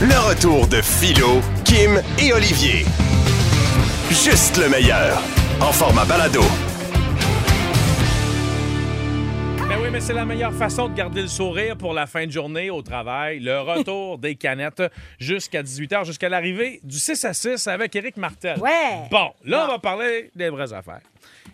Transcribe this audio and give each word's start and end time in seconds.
Le 0.00 0.28
retour 0.28 0.66
de 0.66 0.80
Philo, 0.82 1.40
Kim 1.64 2.00
et 2.18 2.32
Olivier. 2.32 2.84
Juste 4.10 4.58
le 4.58 4.68
meilleur. 4.68 5.20
En 5.60 5.72
format 5.72 6.04
balado. 6.04 6.40
Ben 9.68 9.78
oui, 9.80 9.88
mais 9.92 10.00
c'est 10.00 10.12
la 10.12 10.24
meilleure 10.24 10.52
façon 10.52 10.88
de 10.88 10.94
garder 10.94 11.22
le 11.22 11.28
sourire 11.28 11.76
pour 11.76 11.94
la 11.94 12.06
fin 12.06 12.26
de 12.26 12.32
journée 12.32 12.68
au 12.70 12.82
travail. 12.82 13.38
Le 13.40 13.60
retour 13.60 14.18
des 14.18 14.34
canettes 14.34 14.82
jusqu'à 15.18 15.62
18h, 15.62 16.04
jusqu'à 16.04 16.28
l'arrivée 16.28 16.80
du 16.82 16.98
6 16.98 17.24
à 17.24 17.32
6 17.32 17.66
avec 17.68 17.94
Éric 17.94 18.16
Martel. 18.16 18.58
Ouais. 18.58 19.06
Bon, 19.10 19.30
là, 19.44 19.64
on 19.66 19.72
va 19.72 19.78
parler 19.78 20.30
des 20.34 20.50
vraies 20.50 20.72
affaires. 20.72 21.00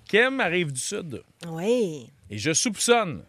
Kim 0.09 0.41
arrive 0.41 0.73
du 0.73 0.81
Sud 0.81 1.23
Oui. 1.49 2.09
et 2.31 2.39
je 2.39 2.55
soupçonne, 2.55 3.23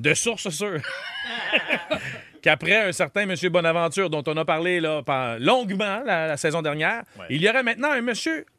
de 0.00 0.14
source 0.14 0.48
sûre, 0.50 0.80
qu'après 2.42 2.88
un 2.88 2.92
certain 2.92 3.22
M. 3.22 3.34
Bonaventure 3.50 4.10
dont 4.10 4.22
on 4.26 4.36
a 4.36 4.44
parlé 4.44 4.80
là, 4.80 5.02
longuement 5.38 6.00
la, 6.04 6.26
la 6.26 6.36
saison 6.36 6.60
dernière, 6.62 7.02
il 7.30 7.40
y 7.42 7.48
aurait 7.48 7.62
maintenant 7.62 7.90
un 7.92 7.98
M. 8.06 8.12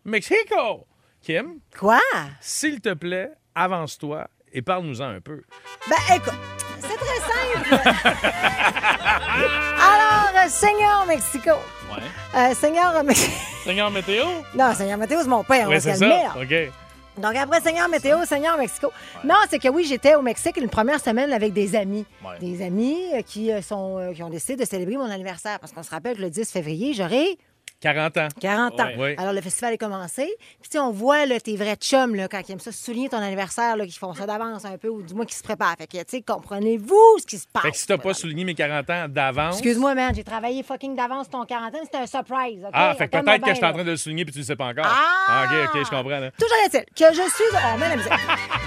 Mexico. 0.05 0.87
Kim, 1.21 1.59
Quoi? 1.79 1.99
s'il 2.41 2.81
te 2.81 2.93
plaît, 2.93 3.29
avance-toi 3.55 4.27
et 4.51 4.61
parle-nous-en 4.61 5.05
un 5.07 5.21
peu. 5.21 5.41
Ben, 5.89 6.15
écoute, 6.15 6.33
c'est 6.79 6.97
très 6.97 7.19
simple. 7.19 7.89
Alors, 9.79 10.31
euh, 10.45 10.49
Seigneur 10.49 11.05
Mexico. 11.07 11.51
Euh, 12.35 12.53
Seigneur 12.55 13.03
Mexico. 13.03 13.31
Seigneur 13.63 13.91
Météo? 13.91 14.25
Non, 14.55 14.73
Seigneur 14.73 14.97
Météo, 14.97 15.19
c'est 15.21 15.29
mon 15.29 15.43
père. 15.43 15.67
on 15.67 15.71
Oui, 15.71 15.79
c'est 15.79 15.95
ça. 15.95 16.33
OK. 16.35 16.53
Donc, 17.17 17.35
après 17.35 17.61
Seigneur 17.61 17.87
Météo, 17.89 18.25
Seigneur 18.25 18.57
Mexico. 18.57 18.91
Non, 19.23 19.35
c'est 19.49 19.59
que 19.59 19.67
oui, 19.67 19.83
j'étais 19.83 20.15
au 20.15 20.21
Mexique 20.21 20.57
une 20.57 20.69
première 20.69 20.99
semaine 20.99 21.31
avec 21.31 21.53
des 21.53 21.75
amis. 21.75 22.05
Des 22.39 22.63
amis 22.63 22.97
euh, 23.13 23.21
qui, 23.21 23.51
euh, 23.51 23.61
sont, 23.61 23.99
euh, 23.99 24.13
qui 24.13 24.23
ont 24.23 24.29
décidé 24.29 24.55
de 24.55 24.65
célébrer 24.65 24.97
mon 24.97 25.09
anniversaire. 25.09 25.59
Parce 25.59 25.71
qu'on 25.71 25.83
se 25.83 25.91
rappelle 25.91 26.17
que 26.17 26.21
le 26.21 26.29
10 26.31 26.51
février, 26.51 26.93
j'aurai 26.93 27.37
40 27.83 28.17
ans. 28.17 28.27
40 28.39 28.79
ans. 28.79 28.87
Ouais. 28.97 29.15
Alors, 29.17 29.33
le 29.33 29.41
festival 29.41 29.73
est 29.73 29.77
commencé. 29.77 30.23
Puis, 30.61 30.69
tu 30.69 30.77
sais, 30.77 30.79
on 30.79 30.91
voit 30.91 31.25
là, 31.25 31.37
tes 31.41 31.57
vrais 31.57 31.75
chums, 31.75 32.15
là, 32.15 32.29
quand 32.29 32.39
ils 32.47 32.53
aiment 32.53 32.59
ça, 32.59 32.71
souligner 32.71 33.09
ton 33.09 33.17
anniversaire, 33.17 33.75
là, 33.75 33.85
qui 33.85 33.99
font 33.99 34.13
ça 34.13 34.25
d'avance 34.25 34.63
un 34.63 34.77
peu, 34.77 34.87
ou 34.87 35.01
du 35.01 35.13
moins 35.13 35.25
qui 35.25 35.35
se 35.35 35.43
préparent. 35.43 35.75
Fait 35.77 35.87
que, 35.87 35.97
tu 35.97 36.03
sais, 36.07 36.21
comprenez-vous 36.21 37.17
ce 37.19 37.25
qui 37.25 37.37
se 37.37 37.45
passe? 37.51 37.63
Fait 37.63 37.71
que 37.71 37.77
si 37.77 37.85
t'as 37.85 37.97
pas 37.97 38.13
souligné 38.13 38.45
mes 38.45 38.55
40 38.55 38.89
ans 38.89 39.05
d'avance. 39.09 39.55
Excuse-moi, 39.55 39.95
man, 39.95 40.15
j'ai 40.15 40.23
travaillé 40.23 40.63
fucking 40.63 40.95
d'avance 40.95 41.29
ton 41.29 41.43
40 41.43 41.75
ans, 41.75 41.79
c'était 41.83 41.97
un 41.97 42.07
surprise. 42.07 42.65
Ah, 42.71 42.95
fait 42.97 43.09
que 43.09 43.17
peut-être 43.19 43.43
que 43.43 43.49
je 43.49 43.55
suis 43.55 43.65
en 43.65 43.73
train 43.73 43.83
de 43.83 43.91
le 43.91 43.97
souligner 43.97 44.23
puis 44.23 44.31
tu 44.31 44.39
le 44.39 44.45
sais 44.45 44.55
pas 44.55 44.67
encore. 44.67 44.85
Ah! 44.87 45.43
OK, 45.45 45.75
OK, 45.75 45.83
je 45.83 45.89
comprends. 45.89 46.19
là. 46.19 46.31
Toujours 46.31 46.57
est-il 46.65 46.85
que 46.85 47.13
je 47.13 47.21
suis. 47.29 47.43
Oh, 47.53 47.77
met 47.77 47.89
la 47.89 47.95
musique. 47.97 48.11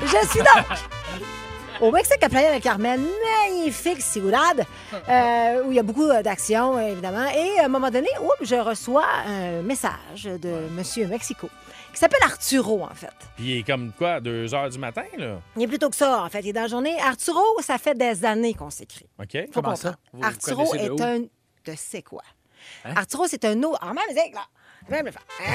je 0.02 0.28
suis 0.28 0.40
donc. 0.40 0.66
Au 1.80 1.90
Mexique, 1.92 2.22
à 2.22 2.28
Playa 2.30 2.52
del 2.52 2.62
Carmen, 2.62 3.06
magnifique 3.42 4.00
ciudad, 4.00 4.64
euh, 5.08 5.64
où 5.64 5.72
il 5.72 5.76
y 5.76 5.78
a 5.78 5.82
beaucoup 5.82 6.08
euh, 6.08 6.22
d'action, 6.22 6.76
euh, 6.78 6.92
évidemment. 6.92 7.26
Et 7.28 7.58
à 7.60 7.66
un 7.66 7.68
moment 7.68 7.90
donné, 7.90 8.08
oups, 8.22 8.48
je 8.48 8.54
reçois 8.54 9.04
un 9.26 9.60
message 9.62 10.24
de 10.24 10.68
Monsieur 10.70 11.06
Mexico, 11.06 11.50
qui 11.92 11.98
s'appelle 11.98 12.22
Arturo, 12.22 12.82
en 12.82 12.94
fait. 12.94 13.12
Puis 13.36 13.44
il 13.44 13.58
est 13.58 13.62
comme 13.62 13.92
quoi, 13.92 14.20
2 14.20 14.54
heures 14.54 14.70
du 14.70 14.78
matin, 14.78 15.04
là? 15.18 15.38
Il 15.56 15.64
est 15.64 15.68
plutôt 15.68 15.90
que 15.90 15.96
ça, 15.96 16.22
en 16.22 16.28
fait. 16.30 16.40
Il 16.40 16.48
est 16.48 16.52
dans 16.54 16.62
la 16.62 16.68
journée. 16.68 16.98
Arturo, 17.00 17.42
ça 17.60 17.76
fait 17.76 17.94
des 17.94 18.24
années 18.24 18.54
qu'on 18.54 18.70
s'écrit. 18.70 19.06
OK? 19.20 19.32
Faut 19.32 19.60
Comment 19.60 19.74
comprendre. 19.74 19.76
ça? 19.78 19.96
Vous- 20.14 20.24
Arturo 20.24 20.74
est 20.74 21.00
un. 21.02 21.18
De 21.20 21.74
c'est 21.76 22.02
quoi? 22.02 22.22
Arturo, 22.84 23.26
c'est 23.28 23.44
un. 23.44 23.60
au- 23.64 23.76
Ah, 23.80 23.92
ma 23.92 24.00
musique, 24.08 24.34
là! 24.34 24.42
Je 24.88 24.94
vais 24.94 25.00
me 25.02 25.06
le 25.06 25.12
faire. 25.12 25.22
Ah 25.40 25.50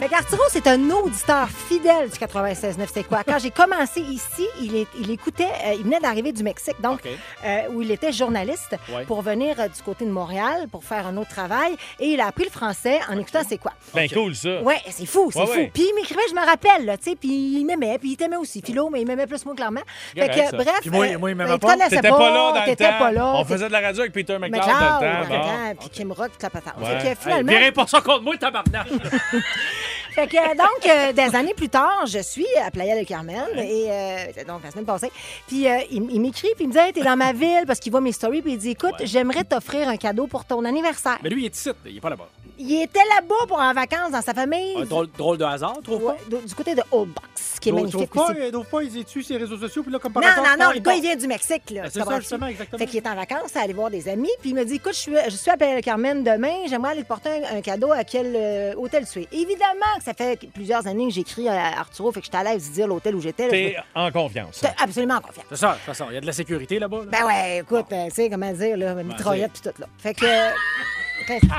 ouais. 0.00 0.08
C'est 0.50 0.66
un 0.66 0.90
auditeur 0.90 1.48
fidèle 1.48 2.08
du 2.10 2.16
96.9 2.18 2.86
C'est 2.92 3.04
quoi? 3.04 3.22
Quand 3.24 3.38
j'ai 3.38 3.50
commencé 3.50 4.00
ici, 4.00 4.46
il, 4.60 4.74
est- 4.76 4.86
il 4.98 5.10
écoutait, 5.10 5.44
euh, 5.66 5.74
il 5.76 5.84
venait 5.84 6.00
d'arriver 6.00 6.32
du 6.32 6.42
Mexique, 6.42 6.80
donc, 6.80 7.00
euh, 7.44 7.60
où 7.70 7.82
il 7.82 7.90
était 7.90 8.12
journaliste 8.12 8.76
Ouais. 8.94 9.04
pour 9.04 9.20
venir 9.22 9.56
euh, 9.60 9.68
du 9.68 9.82
côté 9.82 10.04
de 10.06 10.10
Montréal 10.10 10.68
pour 10.70 10.84
faire 10.84 11.06
un 11.06 11.16
autre 11.18 11.30
travail. 11.30 11.76
Et 12.00 12.08
il 12.08 12.20
a 12.20 12.26
appris 12.28 12.44
le 12.44 12.50
français 12.50 12.98
en 13.10 13.18
écoutant 13.18 13.40
C'est 13.46 13.58
quoi? 13.58 13.72
Ben 13.94 14.08
cool, 14.08 14.34
ça. 14.34 14.62
Ouais, 14.62 14.80
c'est 14.90 15.06
fou, 15.06 15.30
c'est 15.32 15.40
Ouais, 15.40 15.46
fou. 15.46 15.52
ouais. 15.52 15.70
Puis 15.72 15.84
il 15.90 15.94
m'écrivait, 15.94 16.20
je 16.30 16.34
me 16.34 16.44
rappelle, 16.44 16.84
là, 16.86 16.96
tu 16.96 17.10
sais, 17.10 17.16
puis 17.16 17.28
il 17.58 17.64
m'aimait, 17.66 17.98
puis 17.98 18.12
il 18.12 18.16
t'aimait 18.16 18.36
aussi. 18.36 18.62
Philo, 18.64 18.88
mais 18.90 19.02
il 19.02 19.06
m'aimait 19.06 19.26
plus 19.26 19.44
moi, 19.44 19.54
clairement. 19.54 19.80
Fait 20.14 20.28
que, 20.28 20.34
ça. 20.36 20.50
bref. 20.52 20.78
Puis 20.80 20.90
moi, 20.90 21.06
moi, 21.18 21.30
il 21.30 21.36
m'aimait 21.36 21.50
ben, 21.50 21.58
pas. 21.58 21.76
T'étais 21.76 22.08
pas 22.08 22.30
là 22.30 22.52
dans 22.52 22.64
le 22.66 22.76
temps. 22.76 22.98
pas 22.98 23.12
là. 23.12 23.32
On 23.36 23.44
faisait 23.44 23.66
de 23.68 23.72
la 23.72 23.80
radio 23.80 24.00
avec 24.00 24.12
Peter 24.12 24.38
McLeod 24.38 24.60
dans 24.60 24.66
le 24.66 24.72
temps. 24.72 25.00
dans 25.00 25.20
le 25.20 25.26
bon. 25.26 25.34
temps, 25.46 25.74
puis 25.80 25.88
Kim 25.90 26.12
Rock, 26.12 26.32
toute 26.32 26.42
la 26.42 26.50
patate. 26.50 26.74
Ouais. 26.78 27.00
Fait 27.00 27.14
que 27.14 27.20
finalement, 27.20 27.52
virez 27.52 27.72
pas 27.72 27.86
ça 27.86 28.00
contre 28.00 28.22
moi, 28.22 28.34
tabarnak! 28.50 28.88
fait 30.14 30.26
que, 30.28 30.56
donc, 30.56 30.86
euh, 30.88 31.12
des 31.12 31.36
années 31.36 31.54
plus 31.54 31.68
tard, 31.68 32.04
je 32.06 32.18
suis 32.20 32.46
à 32.64 32.70
Playa 32.70 32.94
del 32.94 33.06
Carmen, 33.06 33.44
et 33.56 33.86
euh, 33.90 34.16
donc 34.46 34.62
la 34.64 34.70
semaine 34.70 34.84
passée. 34.86 35.10
Puis 35.46 35.68
euh, 35.68 35.78
il, 35.90 36.06
il 36.10 36.20
m'écrit, 36.20 36.48
puis 36.56 36.64
il 36.64 36.68
me 36.68 36.72
dit 36.72 36.78
Hey, 36.78 36.92
T'es 36.92 37.02
dans 37.02 37.16
ma 37.16 37.32
ville, 37.32 37.64
parce 37.66 37.80
qu'il 37.80 37.92
voit 37.92 38.00
mes 38.00 38.12
stories, 38.12 38.42
puis 38.42 38.52
il 38.52 38.58
dit 38.58 38.70
Écoute, 38.70 38.94
j'aimerais 39.04 39.44
t'offrir 39.44 39.88
un 39.88 39.96
cadeau 39.96 40.26
pour 40.26 40.44
ton 40.44 40.64
anniversaire. 40.64 41.18
Mais 41.22 41.30
lui, 41.30 41.42
il 41.42 41.46
est 41.46 41.56
ici, 41.56 41.70
il 41.84 41.96
est 41.96 42.00
pas 42.00 42.10
là-bas. 42.10 42.28
Il 42.58 42.80
était 42.82 43.04
là-bas 43.16 43.46
pour 43.48 43.58
en 43.60 43.74
vacances 43.74 44.12
dans 44.12 44.22
sa 44.22 44.32
famille. 44.32 44.76
Un 44.78 44.84
drôle, 44.86 45.08
drôle 45.18 45.36
de 45.36 45.44
hasard, 45.44 45.76
trouve 45.84 46.04
Ouais, 46.04 46.14
du 46.30 46.46
du 46.46 46.54
côté 46.54 46.74
de 46.74 46.82
Old 46.90 47.10
Box, 47.10 47.58
qui 47.60 47.68
est 47.68 47.72
pas? 47.72 47.76
magnifique 47.78 48.10
Trouve 48.10 48.30
aussi. 48.30 48.34
pas, 48.40 48.50
trouve 48.50 48.66
pas, 48.66 48.82
ils 48.82 48.96
étuent 48.98 49.22
ses 49.22 49.36
réseaux 49.36 49.58
sociaux, 49.58 49.82
puis 49.82 49.92
là, 49.92 49.98
comme 49.98 50.12
par 50.14 50.22
Non, 50.22 50.28
non, 50.38 50.64
non, 50.64 50.70
le 50.70 50.76
il 50.76 50.82
gars, 50.82 50.94
il 50.94 51.02
vient 51.02 51.16
du 51.16 51.26
Mexique, 51.26 51.68
là. 51.70 51.82
Ben, 51.82 51.90
c'est 51.92 52.02
ça, 52.02 52.18
justement, 52.20 52.46
exactement. 52.46 52.78
Fait 52.78 52.86
qu'il 52.86 52.96
est 52.96 53.06
en 53.06 53.14
vacances 53.14 53.54
à 53.56 53.60
aller 53.60 53.74
voir 53.74 53.90
des 53.90 54.08
amis, 54.08 54.30
puis 54.40 54.50
il 54.50 54.56
me 54.56 54.64
dit 54.64 54.76
Écoute, 54.76 54.94
je 54.94 54.98
suis, 55.00 55.12
je 55.26 55.36
suis 55.36 55.50
à 55.50 55.58
Playa 55.58 55.74
del 55.74 55.84
Carmen 55.84 56.24
demain, 56.24 56.54
j'aimerais 56.66 56.92
aller 56.92 57.02
te 57.02 57.08
porter 57.08 57.28
un, 57.28 57.58
un 57.58 57.60
cadeau 57.60 57.92
à 57.92 58.04
quel 58.04 58.34
euh, 58.36 58.74
hôtel 58.76 59.04
es. 59.04 59.28
Évidemment 59.32 59.96
que 59.98 60.04
ça 60.04 60.14
fait 60.14 60.38
plusieurs 60.52 60.86
années 60.86 61.06
que 61.08 61.14
j'écris 61.14 61.48
à 61.48 61.78
Arturo, 61.80 62.12
fait 62.12 62.20
que 62.20 62.26
j'étais 62.26 62.38
à 62.38 62.44
l'aise 62.44 62.68
de 62.68 62.74
dire 62.74 62.86
l'hôtel 62.86 63.14
où 63.14 63.20
j'étais. 63.20 63.44
là. 63.44 63.50
T'es 63.50 63.76
en 63.94 64.10
confiance. 64.10 64.60
J'étais 64.62 64.74
absolument 64.82 65.20
confiant. 65.20 65.42
C'est 65.48 65.56
ça, 65.56 65.68
de 65.70 65.74
toute 65.74 65.82
façon, 65.84 66.06
il 66.10 66.14
y 66.14 66.18
a 66.18 66.20
de 66.20 66.26
la 66.26 66.32
sécurité 66.32 66.78
là-bas. 66.78 66.98
là. 66.98 67.04
Ben 67.10 67.26
ouais, 67.26 67.58
écoute, 67.58 67.86
euh, 67.92 68.06
tu 68.08 68.14
sais, 68.14 68.30
comment 68.30 68.52
dire, 68.52 68.76
là, 68.76 68.94
mitraillette 68.94 69.52
puis 69.52 69.62
tout, 69.70 69.80
là. 69.80 69.86
Fait 69.98 70.14
que. 70.14 70.26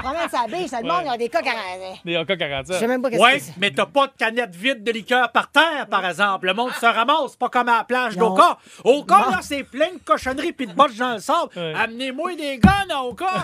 Promènes 0.02 0.30
sa 0.30 0.46
bille, 0.48 0.68
ça 0.68 0.82
le 0.82 0.88
monde, 0.88 1.02
il 1.06 1.08
y 1.08 1.14
a 1.14 1.18
des 1.18 1.30
cas 1.30 1.42
qui 1.42 1.50
Des 2.06 2.16
AK 2.16 2.28
Je 2.30 2.36
47. 2.36 2.80
sais 2.80 2.88
même 2.88 3.02
pas 3.02 3.10
qu'est-ce 3.10 3.22
Ouais, 3.22 3.38
que 3.38 3.44
c'est. 3.44 3.54
mais 3.58 3.72
t'as 3.72 3.86
pas 3.86 4.08
de 4.08 4.14
canette 4.18 4.56
vide 4.56 4.84
de 4.84 4.92
liqueur 4.92 5.32
par 5.32 5.50
terre, 5.52 5.88
par 5.90 6.06
exemple. 6.06 6.48
Le 6.48 6.54
monde 6.54 6.72
se 6.74 6.86
ramasse, 6.86 7.36
pas 7.36 7.50
comme 7.50 7.70
à 7.70 7.78
la 7.80 7.84
plage 7.84 8.16
Non. 8.18 8.30
d'Oka. 8.32 8.58
Oka, 8.84 9.18
Non. 9.18 9.32
là, 9.32 9.40
c'est 9.42 9.64
plein 9.64 9.88
de 9.88 10.00
cochonneries 10.06 10.54
puis 10.54 10.68
de 10.68 10.74
botches 10.74 10.96
dans 10.98 11.14
le 11.14 11.20
sable. 11.20 11.50
Ouais. 11.56 11.74
Amenez-moi 11.76 12.36
des 12.36 12.58
guns 12.58 12.88
à 12.94 13.02
Oka. 13.04 13.26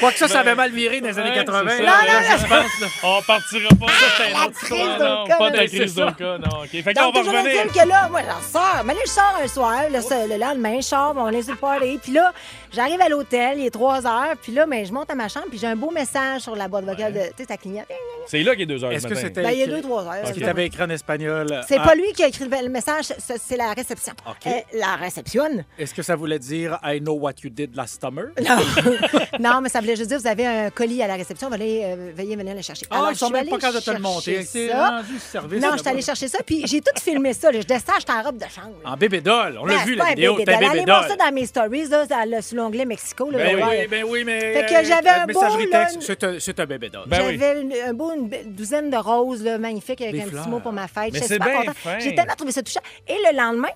Quoique 0.00 0.18
ça, 0.18 0.28
ça 0.28 0.40
avait 0.40 0.54
mal 0.54 0.70
viré 0.72 1.00
dans 1.00 1.06
les 1.08 1.18
années 1.18 1.30
Ouais, 1.30 1.36
80. 1.36 1.70
c'est 1.76 1.82
là, 1.82 1.92
ça. 2.00 2.06
là, 2.06 2.36
je 2.36 2.42
pense, 2.46 2.80
là. 2.80 2.86
On 3.04 3.22
partira 3.22 3.68
pas 3.68 3.86
de 3.86 4.32
La 4.32 4.50
crise 4.52 4.98
non, 4.98 4.98
d'Oka, 5.22 5.36
pas 5.36 5.50
de 5.50 5.56
la 5.56 5.62
mais 5.62 5.68
crise 5.68 5.80
c'est 5.80 5.88
ça. 6.00 6.06
d'Oka, 6.06 6.38
non. 6.38 6.62
OK. 6.62 6.68
Fait 6.70 6.82
que 6.82 6.88
là, 6.88 7.02
on 7.02 7.04
Donc, 7.06 7.14
va 7.14 7.20
toujours 7.20 7.38
revenir. 7.38 7.60
est-il 7.60 7.72
que 7.82 7.88
là, 7.88 8.08
moi, 8.08 8.20
j'en 8.22 8.42
sors. 8.60 8.82
Mais 8.84 8.94
là, 8.94 9.00
je 9.04 9.10
sors 9.10 9.38
un 9.42 9.46
soir, 9.48 9.80
le, 9.90 10.28
le 10.34 10.38
lendemain, 10.40 10.76
je 10.76 10.86
sors, 10.86 11.14
on 11.16 11.28
est 11.28 11.42
sur 11.42 11.52
le 11.52 11.58
party. 11.58 11.98
Puis 12.02 12.12
là, 12.12 12.32
j'arrive 12.72 13.00
à 13.00 13.08
l'hôtel, 13.08 13.57
il 13.58 13.66
est 13.66 13.70
3 13.70 14.06
heures. 14.06 14.36
Puis 14.42 14.52
là, 14.52 14.66
ben, 14.66 14.84
je 14.86 14.92
monte 14.92 15.10
à 15.10 15.14
ma 15.14 15.28
chambre, 15.28 15.46
puis 15.50 15.58
j'ai 15.58 15.66
un 15.66 15.76
beau 15.76 15.90
message 15.90 16.42
sur 16.42 16.54
la 16.56 16.68
boîte 16.68 16.84
vocale 16.84 17.12
de. 17.12 17.20
Tu 17.20 17.32
sais, 17.38 17.44
ça 17.48 17.56
clignote. 17.56 17.86
C'est 18.26 18.42
là 18.42 18.52
qu'il 18.54 18.62
est 18.62 18.66
2 18.66 18.84
heures 18.84 18.92
Est-ce 18.92 19.06
que 19.06 19.14
c'était. 19.14 19.42
Ben, 19.42 19.50
il 19.52 19.58
y 19.58 19.62
a 19.62 19.66
écrit- 19.66 19.80
2-3 19.82 20.06
heures. 20.06 20.14
Est-ce 20.14 20.32
qu'il 20.32 20.42
t'avait 20.44 20.66
écrit 20.66 20.82
en 20.82 20.90
espagnol? 20.90 21.62
C'est 21.68 21.78
Ah, 21.78 21.84
pas 21.84 21.94
lui 21.94 22.12
qui 22.12 22.22
a 22.24 22.28
écrit 22.28 22.44
le 22.48 22.68
message, 22.68 23.06
c'est 23.18 23.56
la 23.56 23.72
réception. 23.72 24.12
OK. 24.26 24.46
Euh, 24.46 24.50
la 24.74 24.96
réception? 24.96 25.44
Est-ce 25.78 25.94
que 25.94 26.02
ça 26.02 26.16
voulait 26.16 26.38
dire 26.38 26.78
I 26.84 27.00
know 27.00 27.14
what 27.14 27.32
you 27.42 27.50
did 27.50 27.74
last 27.76 28.00
summer? 28.00 28.26
Non. 28.48 28.56
non, 29.40 29.60
mais 29.60 29.68
ça 29.68 29.80
voulait 29.80 29.96
juste 29.96 30.08
dire 30.08 30.18
vous 30.18 30.26
avez 30.26 30.46
un 30.46 30.70
colis 30.70 31.02
à 31.02 31.06
la 31.06 31.14
réception, 31.16 31.48
veuillez, 31.50 31.84
euh, 31.84 32.12
veuillez 32.14 32.36
venir 32.36 32.54
le 32.54 32.62
chercher. 32.62 32.86
Ah, 32.90 32.96
Alors, 32.98 33.08
je 33.10 33.14
suis 33.16 33.26
sont 33.26 33.30
même 33.32 33.48
pas 33.48 33.58
capable 33.58 33.78
de 33.78 33.84
te 33.84 33.90
le 33.90 33.98
monter. 33.98 34.42
C'est 34.42 34.68
ça. 34.68 34.90
rendu 34.90 35.18
service. 35.18 35.62
Non, 35.62 35.70
je 35.72 35.78
suis 35.78 35.88
allée 35.88 36.02
chercher 36.02 36.28
ça, 36.28 36.38
puis 36.44 36.62
j'ai 36.66 36.80
tout 36.80 36.92
filmé 37.00 37.32
ça. 37.32 37.50
Je 37.52 37.58
descends, 37.62 37.92
j'étais 37.98 38.12
en 38.12 38.22
robe 38.22 38.36
de 38.38 38.44
chambre. 38.44 38.74
En 38.84 38.96
bébé 38.96 39.20
doll. 39.20 39.58
On 39.60 39.64
l'a 39.66 39.76
Ben, 39.76 39.84
vu, 39.84 39.94
la 39.94 40.04
vidéo. 40.06 40.36
Allez 40.46 40.84
voir 40.84 41.02
doll. 41.02 41.08
ça 41.10 41.16
dans 41.16 41.32
mes 41.32 41.46
stories, 41.46 41.88
là, 41.88 42.42
sous 42.42 42.54
l'onglet 42.54 42.84
Mexico. 42.84 43.30
Là, 43.30 43.38
Ben 43.56 43.68
oui, 43.68 43.86
ben 43.88 44.04
oui, 44.04 44.24
mais. 44.24 44.40
Fait 44.54 44.66
que 44.66 44.84
j'avais 44.84 45.08
euh, 45.08 45.22
un 45.22 45.26
beau, 45.26 45.40
Messagerie 45.40 45.70
là, 45.70 45.84
texte, 45.84 46.02
c'est 46.02 46.24
un, 46.24 46.36
c'est 46.38 46.60
un 46.60 46.66
bébé. 46.66 46.90
Ben 47.06 47.20
oui. 47.26 47.38
J'avais 47.38 47.82
un 47.82 47.94
beau, 47.94 48.12
une 48.12 48.28
douzaine 48.54 48.90
de 48.90 48.96
roses 48.96 49.42
là, 49.42 49.58
magnifiques 49.58 50.00
avec 50.00 50.12
Des 50.12 50.22
un 50.22 50.28
petit 50.28 50.48
mot 50.48 50.60
pour 50.60 50.72
ma 50.72 50.88
fête. 50.88 51.14
J'étais 51.14 51.26
c'est 51.26 51.34
super 51.34 51.60
contente. 51.60 51.76
J'ai 52.00 52.14
tellement 52.14 52.34
trouvé 52.34 52.52
ça 52.52 52.62
touchant. 52.62 52.80
Et 53.06 53.16
le 53.30 53.36
lendemain, 53.36 53.68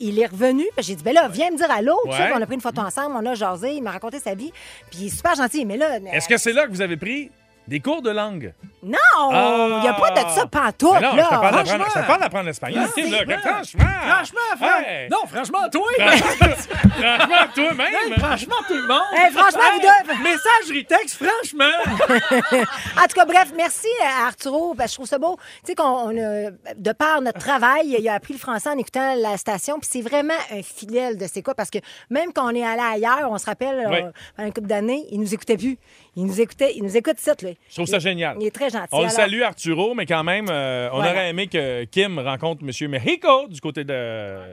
il 0.00 0.18
est 0.18 0.26
revenu. 0.26 0.64
puis 0.76 0.84
J'ai 0.84 0.94
dit, 0.94 1.02
ben 1.04 1.14
là, 1.14 1.28
viens 1.28 1.50
me 1.50 1.56
dire 1.56 1.70
allô. 1.70 1.96
Ouais. 2.04 2.12
Puis 2.12 2.32
on 2.34 2.42
a 2.42 2.46
pris 2.46 2.54
une 2.54 2.60
photo 2.60 2.80
ensemble, 2.80 3.16
on 3.16 3.26
a 3.26 3.34
jasé, 3.34 3.72
il 3.72 3.82
m'a 3.82 3.92
raconté 3.92 4.18
sa 4.18 4.34
vie. 4.34 4.52
Puis 4.90 5.00
il 5.00 5.06
est 5.06 5.16
super 5.16 5.34
gentil. 5.34 5.64
Mais 5.64 5.76
là. 5.76 5.98
Est-ce 6.12 6.28
que 6.28 6.36
c'est 6.36 6.52
là 6.52 6.66
que 6.66 6.72
vous 6.72 6.82
avez 6.82 6.96
pris 6.96 7.30
des 7.66 7.80
cours 7.80 8.02
de 8.02 8.10
langue. 8.10 8.52
Non, 8.82 8.98
il 9.30 9.80
n'y 9.80 9.88
a 9.88 9.94
pas 9.94 10.10
de 10.10 10.18
ça 10.30 10.46
pantoute, 10.46 10.92
Mais 10.94 11.00
non, 11.00 11.16
là. 11.16 11.22
je 11.64 12.00
te 12.00 12.06
parle 12.06 12.20
d'apprendre- 12.20 12.44
l'espagnol. 12.46 12.82
Là, 12.84 13.38
franchement. 13.38 13.84
Franchement, 14.06 14.40
Franck. 14.58 14.86
Hey. 14.86 15.08
Non, 15.10 15.18
franchement, 15.26 15.58
toi. 15.72 15.86
Franchement, 15.98 16.46
Hey, 17.00 17.48
toi-même. 17.54 18.18
franchement, 18.18 18.56
tout 18.68 18.74
le 18.74 18.86
monde. 18.86 19.00
Hey, 19.16 19.32
franchement, 19.32 19.60
vous 19.74 19.80
deux- 19.80 20.22
Messagerie 20.22 20.84
texte, 20.84 21.22
franchement. 21.22 21.64
En 22.96 23.06
tout 23.06 23.14
cas, 23.14 23.24
bref, 23.24 23.52
merci 23.56 23.88
à 24.02 24.26
Arturo. 24.26 24.74
parce 24.74 24.88
que 24.88 24.92
je 24.92 24.96
trouve 24.96 25.06
ça 25.08 25.18
beau. 25.18 25.36
Tu 25.64 25.68
sais, 25.68 25.74
qu'on 25.74 25.84
on 25.84 26.10
a- 26.10 26.50
de 26.76 26.92
par 26.92 27.20
notre 27.22 27.38
travail, 27.38 27.96
il 27.98 28.08
a 28.08 28.14
appris 28.14 28.34
le 28.34 28.38
français 28.38 28.68
en 28.68 28.78
écoutant 28.78 29.14
la 29.16 29.36
station. 29.36 29.78
Puis 29.78 29.88
c'est 29.90 30.00
vraiment 30.02 30.34
un 30.52 30.62
fidèle 30.62 31.16
de 31.16 31.26
c'est 31.32 31.42
quoi? 31.42 31.54
Parce 31.54 31.70
que 31.70 31.78
même 32.10 32.32
quand 32.32 32.46
on 32.50 32.54
est 32.54 32.64
allé 32.64 32.82
ailleurs, 32.82 33.30
on 33.30 33.38
se 33.38 33.46
rappelle, 33.46 33.86
Oui. 33.88 33.96
euh, 33.96 34.10
pendant 34.36 34.46
une 34.48 34.54
couple 34.54 34.66
d'années, 34.68 35.06
il 35.10 35.20
nous 35.20 35.32
écoutait 35.34 35.56
plus. 35.56 35.78
Il 36.16 36.26
nous 36.26 36.40
écoutait, 36.40 36.72
il 36.76 36.82
nous 36.84 36.96
écoute 36.96 37.18
ici, 37.18 37.28
là. 37.42 37.50
Je 37.68 37.74
trouve 37.74 37.86
ça 37.86 37.96
Il- 37.96 38.00
génial. 38.00 38.36
Il 38.40 38.46
est 38.46 38.50
très 38.54 38.70
gentil. 38.70 38.88
On 38.92 39.02
le 39.02 39.08
salue, 39.08 39.42
Arturo, 39.42 39.94
mais 39.94 40.06
quand 40.06 40.22
même, 40.22 40.46
euh, 40.48 40.88
on 40.92 40.96
Voilà. 40.96 41.10
aurait 41.10 41.28
aimé 41.30 41.48
que 41.48 41.84
Kim 41.84 42.18
rencontre 42.18 42.62
M. 42.64 42.90
Mexico 42.90 43.48
du 43.48 43.60
côté 43.60 43.82
de 43.84 43.92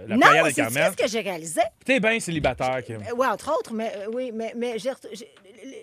la 0.08 0.16
Non, 0.16 0.20
Playa 0.22 0.44
c'est 0.46 0.54
Carmel. 0.54 0.92
ce 0.98 1.04
que 1.04 1.08
j'ai 1.10 1.20
réalisé. 1.22 1.62
T'es 1.86 2.00
bien 2.00 2.20
célibataire, 2.20 2.84
Kim. 2.84 2.98
Euh, 2.98 3.14
Oui, 3.16 3.28
entre 3.28 3.52
autres, 3.58 3.74
mais 3.74 3.92
euh, 3.96 4.08
oui, 4.14 4.32
mais, 4.34 4.54
j'ai 4.80 4.92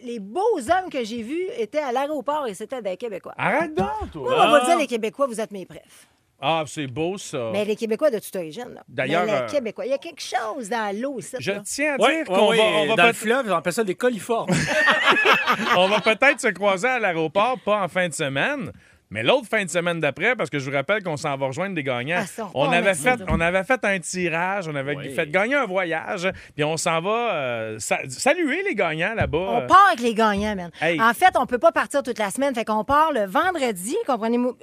les 0.03 0.19
beaux 0.19 0.59
hommes 0.59 0.91
que 0.91 1.05
j'ai 1.05 1.23
vus 1.23 1.47
étaient 1.57 1.79
à 1.79 1.93
l'aéroport 1.93 2.47
et 2.49 2.55
c'était 2.55 2.83
des 2.83 2.97
Québécois. 2.97 3.35
Arrête 3.39 3.75
donc, 3.75 3.87
Moi, 3.87 4.09
toi. 4.13 4.23
on 4.35 4.51
va 4.51 4.59
vous 4.61 4.67
dire, 4.67 4.79
les 4.79 4.87
Québécois, 4.89 5.27
vous 5.29 5.41
êtes 5.41 5.53
mes 5.53 5.65
préfs. 5.67 6.09
Ah, 6.40 6.62
c'est 6.67 6.87
beau, 6.87 7.19
ça. 7.19 7.50
Mais 7.52 7.64
les 7.64 7.75
Québécois 7.75 8.11
de 8.11 8.19
toute 8.20 8.35
origine. 8.37 8.69
là. 8.75 8.82
D'ailleurs, 8.88 9.25
Mais 9.26 9.32
les 9.32 9.38
euh, 9.38 9.46
Québécois, 9.49 9.87
il 9.87 9.90
y 9.90 9.94
a 9.94 9.99
quelque 9.99 10.23
chose 10.23 10.69
dans 10.69 10.96
l'eau 10.96 11.19
ici. 11.19 11.35
Je 11.40 11.50
là. 11.50 11.62
tiens 11.64 11.94
à 11.94 11.96
Oui, 12.05 12.14
dire 12.17 12.25
qu'on 12.26 12.55
va, 12.55 12.62
on 12.62 12.87
va 12.87 12.94
dans 12.94 13.06
le 13.08 13.12
fleuve, 13.12 13.46
on 13.50 13.56
appelle 13.56 13.73
ça 13.73 13.82
des 13.82 13.96
coliformes. 13.96 14.50
on 15.76 15.88
va 15.88 16.00
peut-être 16.00 16.40
se 16.40 16.49
croiser 16.49 16.87
à 16.88 16.99
l'aéroport, 17.00 17.58
pas 17.64 17.82
en 17.82 17.88
fin 17.88 18.08
de 18.08 18.14
semaine. 18.14 18.73
Mais 19.11 19.23
l'autre 19.23 19.47
fin 19.49 19.65
de 19.65 19.71
semaine 19.71 20.01
d'après, 20.01 20.37
parce 20.37 20.51
que 20.51 20.59
je 20.59 20.69
vous 20.69 20.77
rappelle 20.77 21.03
qu'on 21.03 21.17
s'en 21.17 21.35
va 21.37 21.47
rejoindre 21.47 21.75
des 21.75 21.83
gagnants. 21.83 22.23
Ah, 22.39 22.43
on 22.55 22.71
avait 22.71 22.95
fait, 22.95 23.19
on 23.29 23.41
avait 23.41 23.65
fait 23.65 23.83
un 23.85 23.99
tirage, 24.01 24.69
on 24.69 24.75
avait 24.75 24.95
Oui. 24.97 25.15
fait 25.15 25.31
gagner 25.31 25.55
un 25.55 25.65
voyage, 25.67 26.29
puis 26.55 26.63
on 26.65 26.77
s'en 26.77 27.01
va 27.01 27.35
euh, 27.35 27.77
sa- 27.79 28.01
saluer 28.09 28.63
les 28.65 28.75
gagnants 28.75 29.15
là-bas. 29.15 29.39
On 29.39 29.67
part 29.67 29.87
avec 29.89 30.01
les 30.01 30.15
gagnants, 30.15 30.55
man. 30.55 30.71
Hey. 30.81 31.01
En 31.01 31.15
fait, 31.15 31.31
on 31.37 31.47
peut 31.47 31.59
pas 31.59 31.73
partir 31.73 32.03
toute 32.03 32.19
la 32.19 32.31
semaine. 32.31 32.55
Fait 32.55 32.65
qu'on 32.67 32.85
part 32.85 33.13
le 33.13 33.25
vendredi, 33.27 33.97
comprenez-vous. 34.07 34.57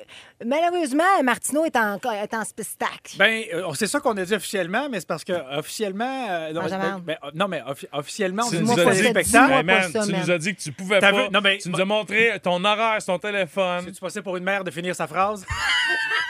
Malheureusement, 0.45 1.03
Martineau 1.23 1.65
est 1.65 1.75
en, 1.75 1.95
est 1.95 2.33
en 2.33 2.43
spectacle. 2.43 3.17
Ben, 3.17 3.43
euh, 3.53 3.63
c'est 3.73 3.87
ça 3.87 3.99
qu'on 3.99 4.15
a 4.17 4.23
dit 4.25 4.33
officiellement, 4.35 4.87
mais 4.89 4.99
c'est 4.99 5.07
parce 5.07 5.23
que 5.23 5.33
officiellement. 5.57 6.27
euh, 6.29 6.53
non, 6.53 6.61
Benjamin. 6.61 6.99
ben, 7.03 7.17
ben, 7.21 7.29
non, 7.33 7.47
mais 7.47 7.61
offi- 7.61 7.87
officiellement, 7.91 8.43
on 8.45 8.49
Tu 8.49 8.57
a 8.57 8.59
nous 8.59 8.75
dit 8.75 8.81
Hey, 8.81 9.63
man, 9.63 9.83
ça, 9.91 10.03
tu 10.05 10.11
man. 10.11 10.21
nous 10.21 10.31
as 10.31 10.37
dit 10.37 10.55
que 10.55 10.61
tu 10.61 10.71
pouvais 10.71 10.99
pas. 10.99 11.11
vu? 11.11 11.29
Non, 11.31 11.39
mais- 11.41 11.57
tu 11.57 11.69
nous 11.69 11.79
as 11.81 11.85
montré 11.85 12.39
ton 12.43 12.63
horaire, 12.63 13.03
ton 13.03 13.17
téléphone. 13.17 13.83
C'est-tu 13.85 13.99
passé 13.99 14.21
pour 14.21 14.34
une 14.37 14.43
mère 14.43 14.63
de 14.63 14.71
finir 14.71 14.95
sa 14.95 15.07
phrase? 15.07 15.45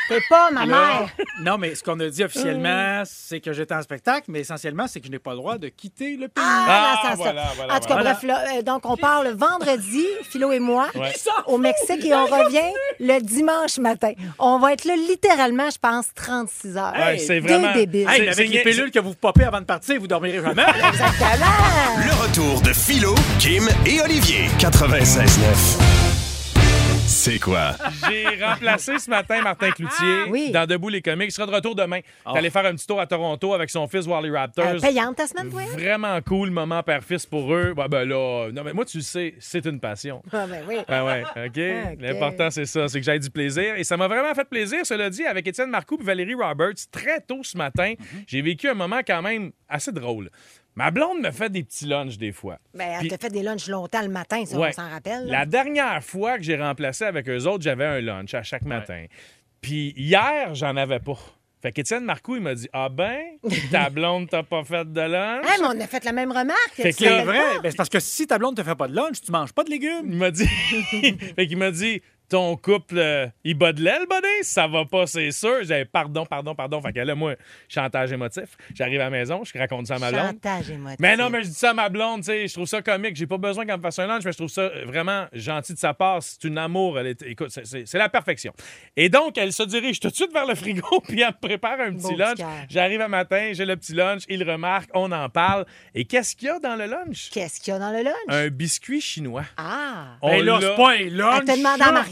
T'es 0.08 0.20
pas 0.30 0.52
ma 0.52 0.68
Là, 0.68 1.00
mère. 1.00 1.10
non, 1.42 1.58
mais 1.58 1.74
ce 1.74 1.82
qu'on 1.82 2.00
a 2.00 2.08
dit 2.08 2.24
officiellement, 2.24 3.02
c'est 3.06 3.40
que 3.40 3.52
j'étais 3.54 3.74
en 3.74 3.82
spectacle, 3.82 4.26
mais 4.28 4.42
essentiellement, 4.42 4.86
c'est 4.88 5.00
que 5.00 5.08
je 5.08 5.12
n'ai 5.12 5.18
pas 5.18 5.32
le 5.32 5.38
droit 5.38 5.58
de 5.58 5.68
quitter 5.70 6.12
le 6.16 6.28
pays. 6.28 6.44
Ah, 6.46 6.66
Ah, 6.68 6.96
ce 7.02 7.08
sens-là. 7.08 7.16
voilà, 7.32 7.48
voilà, 7.56 7.74
en 7.74 7.80
tout 7.80 7.88
cas, 7.88 7.94
voilà. 7.96 8.14
bref, 8.14 8.22
là, 8.24 8.44
euh, 8.56 8.62
donc 8.62 8.88
on 8.88 8.98
part 8.98 9.24
le 9.24 9.32
vendredi, 9.32 10.06
Philo 10.30 10.52
et 10.52 10.60
moi, 10.60 10.90
Ouais. 10.94 11.12
au 11.48 11.58
Mexique, 11.58 12.06
et 12.06 12.14
on 12.14 12.26
revient 12.28 12.72
le 13.00 13.20
dimanche 13.20 13.80
matin. 13.80 14.12
On 14.38 14.60
va 14.60 14.74
être 14.74 14.86
là 14.86 14.94
littéralement, 14.96 15.72
je 15.72 15.80
pense, 15.80 16.06
36 16.14 16.78
heures. 16.78 16.94
Ouais, 16.96 17.18
c'est 17.18 17.42
Deux 17.42 17.48
vraiment. 17.58 17.74
débiles. 17.74 18.08
Hey, 18.08 18.26
C'est- 18.26 18.30
avec 18.30 18.50
les 18.52 18.62
pilules 18.62 18.92
que 18.92 19.00
vous 19.00 19.16
popez 19.16 19.46
avant 19.46 19.62
de 19.62 19.66
partir, 19.66 20.00
vous 20.00 20.06
dormirez 20.08 20.40
jamais. 20.44 20.62
Exactement. 20.62 21.98
Le 21.98 22.22
retour 22.22 22.62
de 22.62 22.74
Philo, 22.74 23.16
Kim 23.40 23.68
et 23.88 24.00
Olivier. 24.02 24.50
96.9. 24.60 25.95
C'est 27.26 27.40
quoi? 27.40 27.72
J'ai 28.08 28.44
remplacé 28.46 29.00
ce 29.00 29.10
matin 29.10 29.42
Martin 29.42 29.72
Cloutier 29.72 30.26
Oui. 30.30 30.52
dans 30.52 30.68
Debout 30.68 30.90
les 30.90 31.02
comiques. 31.02 31.30
Il 31.30 31.32
sera 31.32 31.48
de 31.48 31.56
retour 31.56 31.74
demain. 31.74 32.02
Il 32.32 32.38
allait 32.38 32.52
faire 32.52 32.68
un 32.68 32.76
petit 32.76 32.86
tour 32.86 33.02
à 33.02 33.08
Toronto 33.08 33.52
avec 33.56 33.72
son 33.72 33.88
fils 33.88 34.06
Wally 34.06 34.30
Raptors. 34.30 34.76
Euh, 34.76 34.80
payante 34.80 35.16
ta 35.16 35.26
semaine, 35.26 35.50
toi? 35.50 35.64
Vraiment 35.74 36.22
cool 36.22 36.52
moment 36.52 36.84
père-fils 36.84 37.26
pour 37.26 37.52
eux. 37.52 37.74
Ouais, 37.76 37.88
ben 37.88 38.08
là, 38.08 38.52
non, 38.54 38.64
mais 38.64 38.74
moi, 38.74 38.86
tu 38.86 38.98
le 38.98 39.04
sais, 39.04 39.34
c'est 39.40 39.66
une 39.66 39.80
passion. 39.80 40.22
Ah, 40.32 40.46
ben 40.46 40.64
oui. 40.68 40.76
Ah 40.88 41.04
ouais, 41.04 41.24
OK. 41.24 41.48
OK. 41.48 42.00
L'important, 42.00 42.52
c'est 42.52 42.68
ça, 42.68 42.88
c'est 42.88 43.00
que 43.00 43.06
j'aille 43.06 43.20
du 43.20 43.32
plaisir. 43.32 43.74
Et 43.76 43.84
ça 43.84 43.98
m'a 43.98 44.08
vraiment 44.08 44.36
fait 44.36 44.48
plaisir, 44.48 44.86
cela 44.86 45.10
dit, 45.10 45.26
avec 45.26 45.48
Étienne 45.48 45.72
Marcoux 45.72 45.98
et 46.00 46.04
Valérie 46.04 46.36
Roberts, 46.36 46.76
très 46.92 47.22
tôt 47.22 47.40
ce 47.42 47.58
matin. 47.58 47.96
Mhm. 47.98 48.24
J'ai 48.28 48.44
vécu 48.44 48.70
un 48.70 48.76
moment 48.76 49.00
quand 49.00 49.24
même 49.24 49.52
assez 49.68 49.92
drôle. 49.92 50.30
Ma 50.76 50.92
blonde 50.92 51.22
me 51.22 51.32
fait 51.32 51.50
des 51.50 51.64
petits 51.64 51.86
lunchs 51.86 52.18
des 52.18 52.32
fois. 52.34 52.58
Ben, 52.74 52.88
elle 52.94 53.00
Puis- 53.00 53.08
t'a 53.10 53.18
fait 53.18 53.30
des 53.30 53.44
lunchs 53.44 53.68
longtemps 53.68 54.02
le 54.02 54.10
matin, 54.10 54.44
ça, 54.46 54.58
Ouais. 54.58 54.70
on 54.70 54.74
s'en 54.74 54.90
rappelle. 54.90 55.26
là. 55.26 55.40
La 55.40 55.46
dernière 55.46 56.04
fois 56.04 56.38
que 56.38 56.44
j'ai 56.44 56.58
remplacé 56.58 57.06
avec 57.06 57.30
eux 57.30 57.46
autres, 57.48 57.64
j'avais 57.64 57.86
un 57.86 58.02
lunch 58.02 58.34
à 58.34 58.44
chaque 58.44 58.64
matin. 58.66 59.06
Puis 59.62 59.94
hier, 59.96 60.54
j'en 60.54 60.76
avais 60.76 61.00
pas. 61.00 61.18
Fait 61.62 61.72
qu'Étienne 61.72 62.04
Marcoux, 62.04 62.36
il 62.36 62.42
m'a 62.44 62.54
dit 62.54 62.68
Ah 62.74 62.90
ben, 62.90 63.18
ta 63.72 63.90
blonde 63.90 64.30
t'a 64.30 64.44
pas 64.44 64.64
fait 64.64 64.86
de 64.92 65.02
lunch? 65.02 65.46
Hey, 65.48 65.60
mais 65.62 65.68
on 65.68 65.80
a 65.82 65.88
fait 65.88 66.04
la 66.04 66.12
même 66.12 66.30
remarque. 66.32 66.74
Fait 66.74 66.92
tu 66.94 67.04
que- 67.04 67.10
te 67.10 67.10
C'est 67.10 67.24
vrai. 67.24 67.38
pas? 67.40 67.60
Ben, 67.64 67.72
c'est 67.72 67.78
parce 67.78 67.90
que 67.90 68.00
si 68.00 68.28
ta 68.28 68.38
blonde 68.38 68.56
te 68.56 68.62
fait 68.64 68.76
pas 68.76 68.88
de 68.88 68.96
lunch, 68.96 69.22
tu 69.22 69.32
manges 69.32 69.54
pas 69.54 69.64
de 69.64 69.72
légumes. 69.72 70.06
Il 70.08 70.18
m'a 70.18 70.30
dit. 70.30 70.46
fait 71.36 71.48
qu'il 71.48 71.58
m'a 71.58 71.72
dit 71.72 72.02
Ton 72.30 72.58
couple, 72.58 72.98
euh, 72.98 73.28
il 73.44 73.54
bat 73.56 73.72
de 73.72 73.82
l'aile, 73.84 74.06
buddy? 74.10 74.44
Ça 74.44 74.68
va 74.68 74.84
pas, 74.86 75.06
c'est 75.06 75.32
sûr. 75.32 75.58
J'avais 75.64 75.86
pardon, 75.86 76.26
pardon, 76.26 76.56
pardon. 76.56 76.82
Fait 76.82 76.92
que 76.92 77.00
là, 77.00 77.14
moi, 77.16 77.36
chantage 77.70 78.12
émotif. 78.12 78.58
J'arrive 78.74 79.00
à 79.02 79.06
la 79.06 79.10
maison, 79.12 79.44
je 79.44 79.58
raconte 79.58 79.88
ça 79.88 79.96
à 79.96 80.00
ma 80.00 80.12
blonde. 80.12 80.26
Chantage 80.28 80.70
émotif. 80.72 81.00
Mais 81.00 81.16
non, 81.18 81.30
mais 81.30 81.44
je 81.44 81.50
dis 81.50 81.54
ça 81.54 81.70
à 81.70 81.74
ma 81.74 81.88
blonde, 81.90 82.22
tu 82.22 82.26
sais, 82.28 82.48
je 82.48 82.54
trouve 82.54 82.66
ça 82.66 82.82
comique. 82.82 83.16
J'ai 83.16 83.28
pas 83.28 83.38
besoin 83.38 83.66
qu'elle 83.66 83.78
me 83.78 83.82
fasse 83.82 84.00
un 84.00 84.08
lunch, 84.08 84.24
mais 84.26 84.32
je 84.32 84.38
trouve 84.38 84.50
ça 84.50 84.70
vraiment 84.86 85.26
gentil 85.34 85.74
de 85.74 85.78
sa 85.78 85.94
part. 85.94 86.24
C'est 86.24 86.44
une 86.46 86.58
amour. 86.58 86.98
Elle 87.00 87.08
est- 87.08 87.22
écoute, 87.24 87.50
c'est- 87.52 87.66
c'est 87.66 87.86
c'est 87.86 87.98
la 88.00 88.10
perfection. 88.10 88.54
Et 88.98 89.10
donc, 89.10 89.38
elle 89.38 89.54
se 89.54 89.64
dirige 89.64 90.00
tout 90.00 90.10
de 90.10 90.16
suite 90.16 90.34
vers 90.34 90.46
le 90.48 90.56
frigo, 90.56 91.00
puis 91.08 91.22
elle 91.22 91.28
me 91.28 91.40
prépare 91.48 91.80
un 91.80 91.94
petit 91.94 92.16
lunch. 92.16 92.40
J'arrive 92.70 93.02
un 93.02 93.08
matin, 93.08 93.52
j'ai 93.54 93.66
le 93.66 93.76
petit 93.76 93.94
lunch, 93.94 94.24
il 94.30 94.44
remarque, 94.50 94.90
on 94.94 95.12
en 95.12 95.30
parle. 95.30 95.66
Et 95.94 96.06
qu'est-ce 96.06 96.36
qu'il 96.36 96.48
y 96.48 96.52
a 96.52 96.60
dans 96.60 96.76
le 96.76 96.86
lunch? 96.88 97.30
Qu'est-ce 97.32 97.60
qu'il 97.62 97.72
y 97.74 97.76
a 97.76 97.80
dans 97.80 97.92
le 97.92 98.02
lunch? 98.04 98.14
Un 98.30 98.48
biscuit 98.50 99.00
chinois. 99.02 99.44
Ah! 99.58 100.18
On 100.22 100.30
Ben 100.32 100.44
là, 100.46 100.54
l'a- 100.54 100.62
c'est 100.62 100.76
pas 100.76 100.92
un 100.92 101.10
lunch. 101.10 101.44
Elle 101.48 101.54
te 101.54 101.58
demande. 101.60 102.06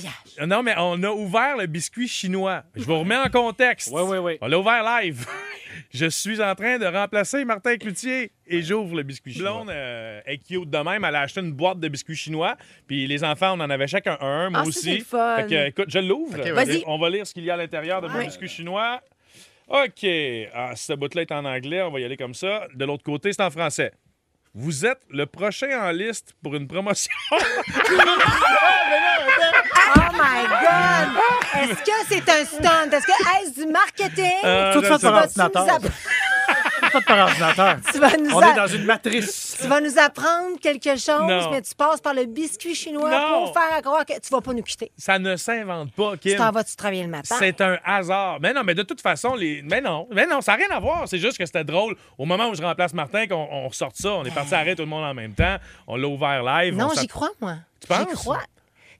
Non, 0.45 0.63
mais 0.63 0.73
on 0.77 1.01
a 1.03 1.09
ouvert 1.11 1.57
le 1.57 1.65
biscuit 1.67 2.07
chinois. 2.07 2.63
Je 2.75 2.83
vous 2.83 2.99
remets 2.99 3.17
en 3.17 3.29
contexte. 3.29 3.89
Oui, 3.93 4.01
oui, 4.05 4.17
oui. 4.17 4.37
On 4.41 4.47
l'a 4.47 4.59
ouvert 4.59 4.83
live. 4.83 5.25
Je 5.91 6.05
suis 6.07 6.39
en 6.41 6.53
train 6.53 6.77
de 6.77 6.85
remplacer 6.85 7.43
Martin 7.45 7.77
Cloutier 7.77 8.31
et 8.45 8.61
j'ouvre 8.61 8.95
le 8.95 9.03
biscuit 9.03 9.33
chinois. 9.33 9.51
Blonde 9.51 9.69
euh, 9.71 10.21
est 10.25 10.37
cute 10.37 10.69
de 10.69 10.77
même. 10.77 11.03
Elle 11.03 11.15
a 11.15 11.21
acheté 11.21 11.39
une 11.41 11.51
boîte 11.51 11.79
de 11.79 11.87
biscuits 11.87 12.15
chinois. 12.15 12.55
Puis 12.87 13.07
les 13.07 13.23
enfants, 13.23 13.53
on 13.57 13.59
en 13.59 13.69
avait 13.69 13.87
chacun 13.87 14.17
un, 14.21 14.51
moi 14.51 14.61
Ah, 14.63 14.67
aussi. 14.67 15.01
fun. 15.01 15.37
Fait 15.37 15.49
que, 15.49 15.67
écoute, 15.69 15.89
je 15.89 15.99
l'ouvre. 15.99 16.37
vas-y. 16.51 16.83
On 16.85 16.99
va 16.99 17.09
lire 17.09 17.25
ce 17.25 17.33
qu'il 17.33 17.43
y 17.43 17.49
a 17.49 17.55
à 17.55 17.57
l'intérieur 17.57 18.01
de 18.01 18.07
mon 18.07 18.19
Ouais. 18.19 18.25
biscuit 18.25 18.49
chinois. 18.49 19.01
OK. 19.67 20.05
Ah, 20.53 20.73
ce 20.75 20.93
bout-là 20.93 21.23
est 21.23 21.31
en 21.31 21.43
anglais. 21.45 21.81
On 21.81 21.91
va 21.91 21.99
y 21.99 22.05
aller 22.05 22.17
comme 22.17 22.35
ça. 22.35 22.67
De 22.75 22.85
l'autre 22.85 23.03
côté, 23.03 23.33
c'est 23.33 23.41
en 23.41 23.49
français. 23.51 23.91
Vous 24.53 24.85
êtes 24.85 25.01
le 25.09 25.25
prochain 25.25 25.87
en 25.87 25.91
liste 25.91 26.35
pour 26.43 26.53
une 26.55 26.67
promotion. 26.67 27.11
Oh 29.95 29.99
my 30.13 30.47
God! 30.47 31.69
Est-ce 31.69 31.83
que 31.83 31.91
c'est 32.09 32.29
un 32.29 32.45
stunt? 32.45 32.91
Est-ce 32.91 33.05
que 33.05 33.43
est-ce 33.45 33.63
du 33.65 33.71
marketing? 33.71 34.31
Euh, 34.43 34.73
Tout 34.73 34.81
sais 34.83 34.99
par 34.99 35.13
ordinateur. 35.23 35.69
app- 35.69 35.83
Pas 36.91 37.01
par 37.01 37.17
ordinateur. 37.27 37.77
Tu 37.91 37.99
vas 37.99 38.17
nous 38.17 38.31
On 38.35 38.39
a- 38.39 38.49
est 38.49 38.53
dans 38.55 38.67
une 38.67 38.83
matrice. 38.85 39.57
Tu 39.59 39.67
vas 39.67 39.81
nous 39.81 39.97
apprendre 39.97 40.59
quelque 40.61 40.91
chose, 40.95 41.21
Non. 41.27 41.49
mais 41.51 41.61
tu 41.61 41.73
passes 41.75 42.01
par 42.01 42.13
le 42.13 42.25
biscuit 42.25 42.75
chinois 42.75 43.09
Non. 43.09 43.45
pour 43.45 43.53
faire 43.53 43.81
croire 43.81 44.05
que 44.05 44.13
tu 44.13 44.29
vas 44.29 44.41
pas 44.41 44.53
nous 44.53 44.61
quitter. 44.61 44.91
Ça 44.97 45.17
ne 45.17 45.35
s'invente 45.35 45.91
pas, 45.93 46.11
Tu 46.13 46.29
Kim. 46.29 46.37
t'en 46.37 46.51
vas-tu 46.51 46.75
travailler 46.75 47.03
le 47.03 47.09
matin? 47.09 47.35
C'est 47.39 47.59
un 47.61 47.77
hasard. 47.83 48.37
Mais 48.41 48.53
non, 48.53 48.63
mais 48.63 48.75
de 48.75 48.83
toute 48.83 49.01
façon, 49.01 49.33
les. 49.35 49.63
Mais 49.63 49.81
non, 49.81 50.07
mais 50.11 50.25
non, 50.27 50.41
ça 50.41 50.51
n'a 50.55 50.65
rien 50.67 50.75
à 50.75 50.79
voir. 50.79 51.07
C'est 51.07 51.17
juste 51.19 51.37
que 51.37 51.45
c'était 51.45 51.63
drôle. 51.63 51.95
Au 52.17 52.25
moment 52.25 52.49
où 52.49 52.55
je 52.55 52.61
remplace 52.61 52.93
Martin, 52.93 53.25
qu'on 53.27 53.47
on 53.51 53.67
ressort 53.69 53.91
ça, 53.95 54.11
on 54.11 54.23
est 54.25 54.31
parti 54.33 54.53
arrêter 54.53 54.75
tout 54.75 54.81
le 54.83 54.89
monde 54.89 55.05
en 55.05 55.13
même 55.13 55.33
temps. 55.33 55.57
On 55.87 55.95
l'a 55.95 56.07
ouvert 56.07 56.43
live. 56.43 56.75
Non, 56.75 56.89
j'y 56.99 57.07
crois, 57.07 57.31
moi. 57.41 57.55
Tu 57.79 57.87
penses? 57.87 58.05
J'y 58.09 58.15
crois. 58.15 58.39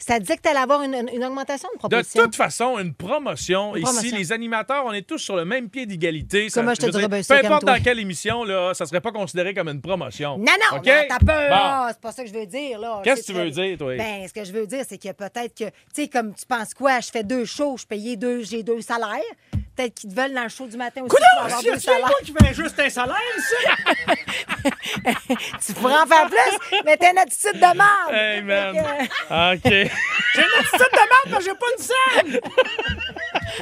Ça 0.06 0.20
disait 0.20 0.36
que 0.36 0.42
tu 0.42 0.50
allais 0.50 0.60
avoir 0.60 0.82
une, 0.84 0.94
une- 0.94 1.10
une 1.14 1.24
augmentation 1.24 1.70
de 1.70 1.74
De 1.76 1.80
proposition. 1.80 2.24
toute 2.24 2.36
façon, 2.36 2.78
une 2.80 2.94
promotion. 2.94 3.76
Une 3.76 3.84
Ici, 3.88 4.12
les 4.12 4.32
animateurs, 4.34 4.84
on 4.86 4.92
est 4.92 5.04
tous 5.04 5.18
sur 5.20 5.36
le 5.36 5.46
même 5.46 5.70
pied 5.70 5.86
d'égalité. 5.86 6.50
Ça- 6.50 6.60
Comment 6.62 6.74
je 6.74 6.82
te 6.82 6.92
dirais 6.92 7.24
ça, 7.24 7.40
Peu 7.40 7.46
importe 7.46 7.64
dans 7.66 7.82
quelle 7.82 8.00
émission, 8.00 8.44
là, 8.44 8.74
ça 8.74 8.86
serait 8.86 9.00
pas 9.02 9.12
considéré 9.12 9.54
comme 9.54 9.70
une 9.70 9.82
promotion. 9.82 10.38
Non, 10.38 10.44
non, 10.72 10.78
OK? 10.78 10.86
non, 10.88 10.94
t'as 11.08 11.20
peur, 11.20 11.50
Bon. 11.50 11.56
là. 11.56 11.88
C'est 11.92 12.02
pas 12.02 12.12
ça 12.12 12.24
que 12.24 12.30
je 12.30 12.34
veux 12.34 12.46
dire, 12.46 12.80
là. 12.80 13.02
Qu'est-ce 13.04 13.22
que 13.22 13.26
tu 13.28 13.34
veux 13.34 13.50
dire, 13.50 13.78
toi? 13.78 13.96
Ben, 13.96 14.28
ce 14.28 14.34
que 14.34 14.44
je 14.44 14.52
veux 14.52 14.68
dire, 14.68 14.84
c'est 14.88 14.98
que 14.98 15.12
peut-être 15.14 15.58
que, 15.58 15.66
tu 15.66 15.72
sais, 15.94 16.08
comme 16.10 16.34
tu 16.34 16.46
penses 16.46 16.74
quoi, 16.74 17.00
je 17.00 17.10
fais 17.10 17.24
deux 17.24 17.46
shows, 17.46 17.78
je 17.78 17.86
payais 17.86 18.16
deux, 18.18 18.44
j'ai 18.44 18.62
deux 18.64 18.82
salaires. 18.82 19.20
Peut-être 19.76 19.96
qu'ils 19.96 20.10
te 20.14 20.16
veulent 20.16 20.34
dans 20.34 20.44
le 20.44 20.50
show 20.50 20.68
du 20.68 20.78
matin 20.78 21.02
aussi. 21.02 21.16
tu 21.16 21.46
avoir 21.46 21.64
deux 21.64 21.80
C'est 21.80 22.00
moi 22.00 22.10
qui 22.24 22.34
fais 22.40 22.54
juste 22.54 22.80
un 22.80 22.90
salaire, 22.90 23.18
ça. 23.40 24.14
Tu 25.66 25.74
pourrais 25.74 25.98
en 25.98 26.06
faire 26.06 26.28
plus, 26.28 26.80
mais 26.86 26.96
t'as 26.96 27.12
une 27.12 27.18
attitude 27.18 27.56
de 27.56 27.60
merde. 27.60 28.12
Hey, 28.12 28.42
man. 28.42 28.74
Que, 28.76 29.56
OK. 29.56 29.64
J'ai 30.36 30.42
une 30.42 30.60
attitude 30.60 30.92
de 30.92 31.00
merde 31.10 31.38
que 31.38 31.44
j'ai 31.44 31.54
pas 31.56 31.66
une 31.78 31.84
scène. 31.84 32.40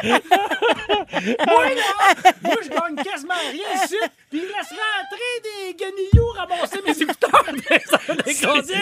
Moi, 0.03 1.65
là, 1.69 2.31
moi, 2.43 2.55
je 2.63 2.69
gagne 2.69 2.95
quasiment 3.03 3.33
rien 3.51 3.83
ici. 3.83 3.97
Puis 4.29 4.39
il 4.39 4.47
laisse 4.47 4.71
rentrer 4.71 5.41
des 5.43 5.73
guenillots 5.73 6.31
ramasser 6.37 6.79
mes 6.85 7.01
écouteurs. 7.01 7.45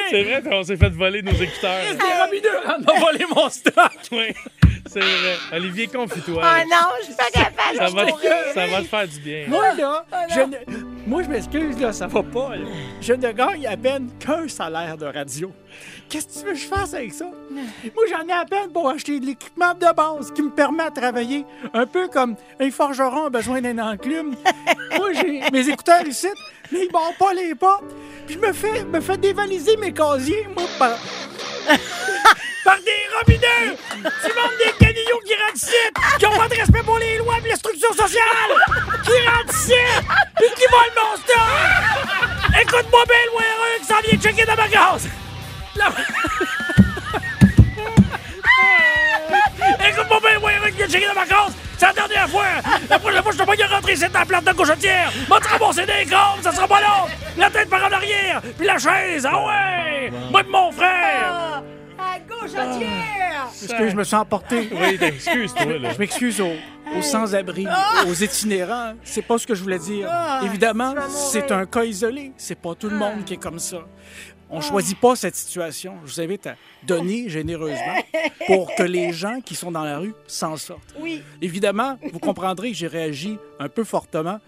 C'est 0.10 0.24
vrai, 0.24 0.44
on 0.52 0.64
s'est 0.64 0.78
fait 0.78 0.90
voler 0.90 1.22
nos 1.22 1.32
écouteurs. 1.34 1.82
Les 1.84 2.22
robineux 2.22 2.86
m'a 2.86 3.00
volé 3.00 3.26
mon 3.36 3.50
stock! 3.50 3.92
Oui, 4.12 4.34
c'est 4.88 5.00
vrai. 5.00 5.36
Olivier, 5.54 5.88
confie-toi. 5.88 6.42
Ah 6.44 6.64
non, 6.66 6.88
je 7.02 7.06
suis 7.06 7.16
pas 7.16 7.30
capable. 7.32 7.78
ça, 7.78 7.88
je 7.88 7.94
va 7.96 8.54
ça 8.54 8.68
va 8.68 8.82
te 8.82 8.88
faire 8.88 9.08
du 9.08 9.20
bien. 9.20 9.46
Moi, 9.48 9.74
là, 9.76 10.06
je 10.30 10.40
ne... 10.42 10.58
Moi, 11.08 11.24
je 11.24 11.30
m'excuse, 11.30 11.80
là, 11.80 11.92
ça 11.92 12.08
va 12.08 12.22
pas. 12.24 12.56
là. 12.56 12.66
Je 13.02 13.14
ne 13.14 13.32
gagne 13.32 13.66
à 13.68 13.76
peine 13.78 14.10
qu'un 14.20 14.48
salaire 14.48 14.98
de 14.98 15.06
radio. 15.08 15.52
Qu'est-ce 16.10 16.26
que 16.26 16.40
tu 16.40 16.46
veux 16.48 16.54
que 16.54 16.58
je 16.58 16.66
fasse 16.66 16.96
avec 16.96 17.14
ça? 17.14 17.26
Moi, 17.52 18.04
j'en 18.10 18.28
ai 18.28 18.32
à 18.32 18.44
peine 18.44 18.72
pour 18.72 18.90
acheter 18.90 19.20
de 19.20 19.28
l'équipement 19.28 19.76
de 19.76 19.94
base 19.94 20.32
qui 20.34 20.42
me 20.42 20.50
permet 20.50 20.90
de 20.90 21.00
travailler. 21.00 21.46
Un 21.72 21.86
peu 21.86 22.08
comme 22.08 22.36
un 22.60 22.72
forgeron 22.72 23.28
a 23.28 23.30
besoin 23.30 23.62
d'un 23.62 23.78
enclume. 23.78 24.36
Moi, 24.98 25.14
j'ai 25.14 25.44
mes 25.52 25.70
écouteurs 25.70 26.08
ici, 26.08 26.28
mais 26.72 26.86
ils 26.86 26.92
barrent 26.92 27.14
pas 27.20 27.34
les 27.36 27.54
portes. 27.54 27.84
Puis 28.26 28.36
je 28.36 28.40
me 28.40 28.52
fais, 28.54 28.84
me 28.86 29.00
fais 29.00 29.18
dévaliser 29.18 29.78
mes 29.78 29.94
casiers, 29.94 30.48
moi, 30.56 30.66
par... 30.80 30.90
par 32.64 32.78
des 32.78 33.06
robineux! 33.20 33.78
Tu 33.94 34.34
montes 34.34 34.58
des 34.58 34.86
canillons 34.86 35.20
qui 35.26 35.34
rentrent 35.36 35.56
ici, 35.56 36.18
qui 36.18 36.26
ont 36.26 36.38
pas 36.38 36.48
de 36.48 36.56
respect 36.56 36.84
pour 36.84 36.98
les 36.98 37.18
lois 37.18 37.36
et 37.44 37.50
les 37.50 37.56
structures 37.56 37.94
sociales! 37.94 38.24
Qui 39.04 39.28
rentrent 39.28 39.56
ici, 39.56 39.74
puis 40.38 40.48
qui 40.56 40.66
volent 40.72 40.96
mon 40.96 41.18
stock! 41.18 42.62
Écoute-moi 42.62 43.04
bien, 43.06 43.16
le 43.26 43.32
WRE 43.38 43.80
qui 43.80 43.86
s'en 43.86 44.02
vient 44.02 44.20
checker 44.20 44.46
dans 44.46 44.56
ma 44.56 44.68
gaz! 44.68 45.08
La- 45.76 45.90
Écoute-moi 49.88 50.20
bien, 50.20 50.72
qui 50.72 50.78
vient 50.78 50.88
checker 50.88 51.08
dans 51.08 51.14
ma 51.16 51.26
gaz! 51.26 51.54
C'est 51.78 51.86
la 51.86 51.94
dernière 51.94 52.30
fois! 52.30 52.44
La 52.90 53.00
prochaine 53.00 53.24
fois, 53.24 53.32
je 53.32 53.38
te 53.38 53.44
pas 53.44 53.76
rentrer 53.76 53.94
ici 53.94 54.06
dans 54.12 54.20
la 54.20 54.26
plante 54.26 54.46
de 54.46 54.52
cochotière! 54.54 55.12
Va 55.28 55.40
te 55.40 55.48
ramasser 55.48 55.86
des 55.86 56.06
cornes, 56.10 56.42
ça 56.42 56.52
sera 56.52 56.68
pas 56.68 56.82
long! 56.82 57.08
La 57.38 57.50
tête 57.50 57.70
par 57.70 57.84
en 57.86 57.92
arrière, 57.92 58.42
puis 58.58 58.68
la 58.68 58.78
chaise, 58.78 59.26
ah 59.30 59.46
ouais! 59.46 60.12
Moi 60.32 60.44
mon 60.50 60.72
frère! 60.72 61.32
Ah, 61.32 61.62
À 62.16 62.20
gauche, 62.20 62.52
entière! 62.52 63.48
Est-ce 63.62 63.74
que 63.76 63.90
je 63.90 63.96
me 63.96 64.04
sens 64.04 64.22
emporté? 64.22 64.70
Oui, 64.72 64.98
excuse-toi, 65.02 65.80
là. 65.80 65.94
Je 65.94 66.00
m'excuse 66.00 66.40
aux, 66.42 66.54
aux 66.98 67.02
sans-abri, 67.02 67.68
aux 68.08 68.14
itinérants. 68.14 68.94
C'est 69.04 69.22
pas 69.22 69.38
ce 69.38 69.46
que 69.48 69.56
je 69.56 69.64
voulais 69.64 69.80
dire. 69.80 70.08
Ah, 70.10 70.42
Évidemment, 70.46 70.94
c'est 71.10 71.52
un 71.52 71.66
cas 71.66 71.84
isolé. 71.84 72.32
C'est 72.38 72.60
pas 72.60 72.76
tout 72.76 72.90
le 72.90 72.96
monde 72.96 73.26
qui 73.26 73.34
est 73.34 73.38
comme 73.42 73.60
ça. 73.60 73.78
On 74.52 74.62
choisit 74.62 75.00
pas 75.00 75.16
cette 75.16 75.36
situation. 75.36 75.96
Je 76.06 76.12
vous 76.14 76.22
invite 76.22 76.48
à 76.48 76.56
donner 76.84 77.30
généreusement 77.30 77.96
pour 78.48 78.74
que 78.76 78.84
les 78.84 79.14
gens 79.14 79.42
qui 79.42 79.56
sont 79.56 79.72
dans 79.72 79.84
la 79.84 80.00
rue 80.00 80.14
s'en 80.28 80.58
sortent. 80.58 80.96
Oui. 81.00 81.24
Évidemment, 81.42 81.98
vous 82.12 82.20
comprendrez 82.20 82.72
que 82.72 82.78
j'ai 82.78 82.88
réagi 82.88 83.38
un 83.60 83.70
peu 83.70 83.84
fortement 83.84 84.40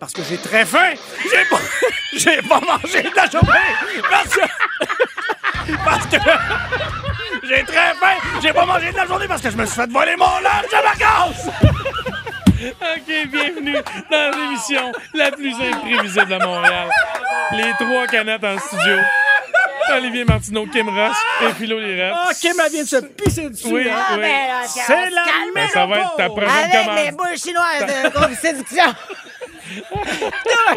parce 0.00 0.12
que 0.12 0.22
j'ai 0.24 0.36
très 0.36 0.64
faim. 0.64 0.94
J'ai 1.22 1.44
pas, 1.48 1.60
j'ai 2.12 2.48
pas 2.48 2.60
mangé 2.60 3.02
de 3.02 3.14
la 3.14 3.30
journée 3.30 4.02
parce 4.10 4.36
que 4.36 4.40
parce 5.84 6.06
que 6.06 6.16
j'ai 7.44 7.64
très 7.64 7.94
faim. 7.94 8.16
J'ai 8.42 8.52
pas 8.52 8.66
mangé 8.66 8.90
de 8.90 8.96
la 8.96 9.06
journée 9.06 9.28
parce 9.28 9.42
que 9.42 9.50
je 9.50 9.56
me 9.56 9.64
suis 9.64 9.76
fait 9.76 9.90
voler 9.90 10.16
mon 10.16 10.38
lunch 10.40 10.72
à 10.72 10.82
vacances. 10.82 11.46
OK, 12.58 13.28
bienvenue 13.30 13.76
dans 14.10 14.36
l'émission 14.36 14.90
la 15.14 15.30
plus 15.30 15.54
imprévisible 15.54 16.26
de 16.26 16.44
Montréal. 16.44 16.88
Les 17.52 17.72
trois 17.78 18.06
canettes 18.06 18.42
en 18.42 18.58
studio. 18.58 18.96
Olivier 19.94 20.24
Martineau, 20.24 20.66
Kim 20.66 20.88
Ross 20.88 21.16
et 21.42 21.52
Philo 21.54 21.78
Lirette. 21.78 22.12
Ah, 22.14 22.30
Kim, 22.40 22.52
elle 22.64 22.72
vient 22.72 22.82
de 22.82 22.88
se 22.88 22.96
pisser 22.96 23.50
dessus. 23.50 23.68
Oui, 23.70 23.88
hein? 23.88 23.94
Ah, 23.96 24.12
oui. 24.14 24.20
ben 24.20 24.48
là, 24.48 24.62
C'est 24.66 25.10
la. 25.10 25.22
Ben, 25.54 25.68
ça 25.72 25.86
va 25.86 25.98
être 25.98 26.16
ta 26.16 26.28
prochaine 26.28 26.48
Avec 26.50 26.72
les 26.72 27.10
commande. 27.10 27.16
boules 27.16 27.38
chinoises 27.38 27.86
de 28.30 28.34
séduction. 28.36 28.94
Ah, 30.48 30.74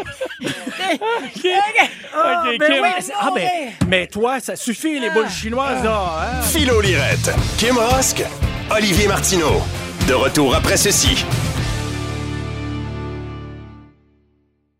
OK, 0.92 2.58
ben 2.58 2.84
ah, 3.20 3.30
ben, 3.34 3.48
mais 3.88 4.06
toi, 4.06 4.40
ça 4.40 4.56
suffit, 4.56 4.98
les 4.98 5.10
boules 5.10 5.28
chinoises, 5.30 5.84
là. 5.84 6.02
hein? 6.22 6.42
Philo 6.42 6.80
Lirette, 6.80 7.30
Kim 7.58 7.76
Rosk, 7.78 8.22
Olivier 8.70 9.06
Martineau. 9.08 9.62
De 10.08 10.14
retour 10.14 10.54
après 10.54 10.76
ceci. 10.76 11.24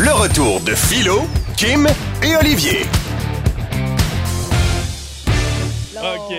Le 0.00 0.12
retour 0.12 0.60
de 0.60 0.76
Philo, 0.76 1.26
Kim 1.56 1.88
et 2.22 2.36
Olivier. 2.36 2.86
OK. 6.02 6.34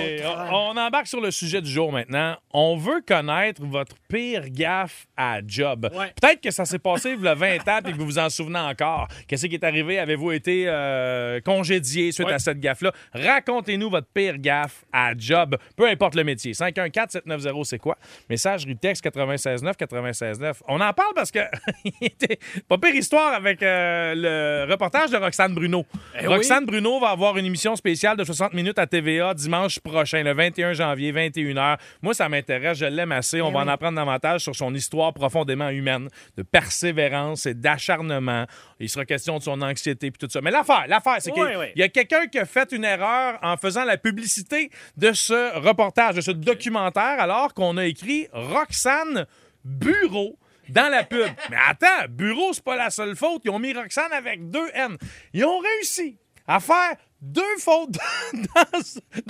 On, 0.52 0.78
embarque 0.78 1.08
sur 1.08 1.20
le 1.20 1.32
sujet 1.32 1.62
du 1.62 1.70
jour 1.70 1.92
maintenant. 1.92 2.38
On 2.54 2.78
veut 2.78 3.02
connaître 3.06 3.62
votre 3.66 3.96
pire 4.08 4.44
gaffe 4.50 5.06
à 5.18 5.40
job. 5.46 5.90
Ouais. 5.94 6.14
Peut-être 6.20 6.42
que 6.42 6.52
ça 6.52 6.66
s'est 6.66 6.80
passé 6.80 7.16
il 7.18 7.24
y 7.24 7.28
a 7.28 7.36
20 7.36 7.68
ans 7.68 7.80
et 7.86 7.92
que 7.92 7.98
vous 7.98 8.06
vous 8.06 8.20
en 8.20 8.30
souvenez 8.30 8.60
encore. 8.60 9.08
Qu'est-ce 9.28 9.48
qui 9.48 9.56
est 9.56 9.64
arrivé? 9.64 10.00
Avez-vous 10.00 10.32
été 10.32 10.64
euh, 10.68 11.42
congédié 11.42 12.12
suite 12.12 12.28
Ouais. 12.28 12.34
à 12.34 12.40
cette 12.40 12.60
gaffe-là? 12.60 12.94
Racontez-nous 13.14 13.90
votre 13.90 14.08
pire 14.14 14.38
gaffe 14.38 14.86
à 14.94 15.12
job, 15.18 15.58
peu 15.76 15.88
importe 15.88 16.16
le 16.16 16.24
métier. 16.24 16.54
514-790, 16.54 17.64
c'est 17.66 17.80
quoi? 17.80 17.98
Messagerie 18.30 18.78
texte 18.78 19.04
969 19.14 19.76
969. 19.92 20.64
On 20.68 20.80
en 20.80 20.94
parle 20.94 21.14
parce 21.16 21.32
que 21.32 21.40
était 22.02 22.40
pas 22.68 22.78
pire 22.78 22.96
histoire 22.96 23.34
avec 23.34 23.62
euh, 23.62 24.14
le 24.16 24.72
reportage 24.72 25.12
de 25.12 25.18
Roxane 25.18 25.54
Bruno. 25.54 25.86
Eh 26.16 26.28
oui. 26.28 26.36
Roxane 26.36 26.66
Bruno 26.66 27.00
va 27.00 27.10
avoir 27.10 27.38
une 27.38 27.46
émission 27.46 27.76
spéciale 27.76 28.16
de 28.16 28.24
60 28.24 28.54
minutes 28.54 28.80
à 28.80 28.88
TVA 28.88 29.34
dimanche 29.34 29.49
prochain, 29.84 30.24
le 30.24 30.34
21 30.34 30.74
janvier, 30.74 31.12
21h. 31.12 31.78
Moi, 32.02 32.14
ça 32.14 32.30
m'intéresse, 32.30 32.78
je 32.78 32.86
l'aime 32.86 33.12
assez. 33.12 33.42
On 33.42 33.50
Eh 33.50 33.54
va 33.54 33.60
oui. 33.60 33.66
en 33.66 33.68
apprendre 33.68 33.96
davantage 33.98 34.42
sur 34.42 34.56
son 34.56 34.74
histoire 34.74 35.14
profondément 35.14 35.70
humaine, 35.70 36.08
de 36.38 36.44
persévérance 36.44 37.46
et 37.46 37.54
d'acharnement. 37.54 38.46
Il 38.80 38.90
sera 38.90 39.06
question 39.06 39.38
de 39.38 39.44
son 39.44 39.62
anxiété 39.62 40.08
et 40.08 40.12
tout 40.12 40.28
ça. 40.30 40.42
Mais 40.42 40.52
l'affaire, 40.52 40.86
l'affaire, 40.88 41.18
c'est 41.20 41.32
qu'il 41.32 41.44
Oui, 41.44 41.50
oui. 41.58 41.66
y 41.76 41.84
a 41.84 41.90
quelqu'un 41.90 42.28
qui 42.28 42.40
a 42.40 42.46
fait 42.46 42.72
une 42.72 42.86
erreur 42.86 43.38
en 43.42 43.58
faisant 43.58 43.84
la 43.86 43.98
publicité 43.98 44.70
de 44.98 45.12
ce 45.14 45.58
reportage, 45.60 46.16
de 46.16 46.22
ce 46.22 46.32
documentaire, 46.32 47.20
alors 47.20 47.54
qu'on 47.54 47.78
a 47.78 47.86
écrit 47.86 48.28
Roxane 48.34 49.26
Bureau 49.64 50.38
dans 50.70 50.90
la 50.90 51.04
pub. 51.04 51.28
Mais 51.50 51.58
attends, 51.68 52.08
Bureau, 52.10 52.54
c'est 52.54 52.64
pas 52.64 52.76
la 52.76 52.90
seule 52.90 53.16
faute. 53.16 53.42
Ils 53.46 53.50
ont 53.52 53.60
mis 53.60 53.74
Roxane 53.74 54.12
avec 54.14 54.50
deux 54.50 54.70
N. 54.74 54.98
Ils 55.34 55.44
ont 55.46 55.60
réussi 55.60 56.18
à 56.48 56.60
faire 56.60 56.96
deux 57.22 57.42
fautes 57.60 57.92
dans, 58.34 58.80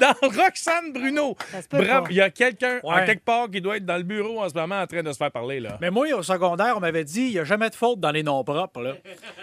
dans 0.07 0.13
Roxane 0.21 0.93
Bruno. 0.93 1.35
Bravo. 1.71 2.07
Il 2.09 2.15
y 2.17 2.21
a 2.21 2.29
quelqu'un 2.29 2.79
en 2.83 2.95
Ouais. 2.95 3.05
quelque 3.05 3.23
part 3.25 3.49
qui 3.49 3.61
doit 3.61 3.77
être 3.77 3.85
dans 3.85 3.97
le 3.97 4.03
bureau 4.03 4.41
en 4.41 4.47
ce 4.49 4.53
moment 4.53 4.79
en 4.79 4.85
train 4.87 5.01
de 5.03 5.11
se 5.11 5.17
faire 5.17 5.31
parler. 5.31 5.59
là. 5.59 5.77
Mais 5.81 5.89
moi, 5.89 6.05
au 6.13 6.21
secondaire, 6.23 6.75
on 6.77 6.79
m'avait 6.79 7.03
dit, 7.03 7.21
il 7.27 7.31
n'y 7.31 7.39
a 7.39 7.43
jamais 7.43 7.69
de 7.69 7.75
faute 7.75 7.99
dans 7.99 8.11
les 8.11 8.23
noms 8.23 8.43
propres. 8.43 8.81
Là. 8.81 8.93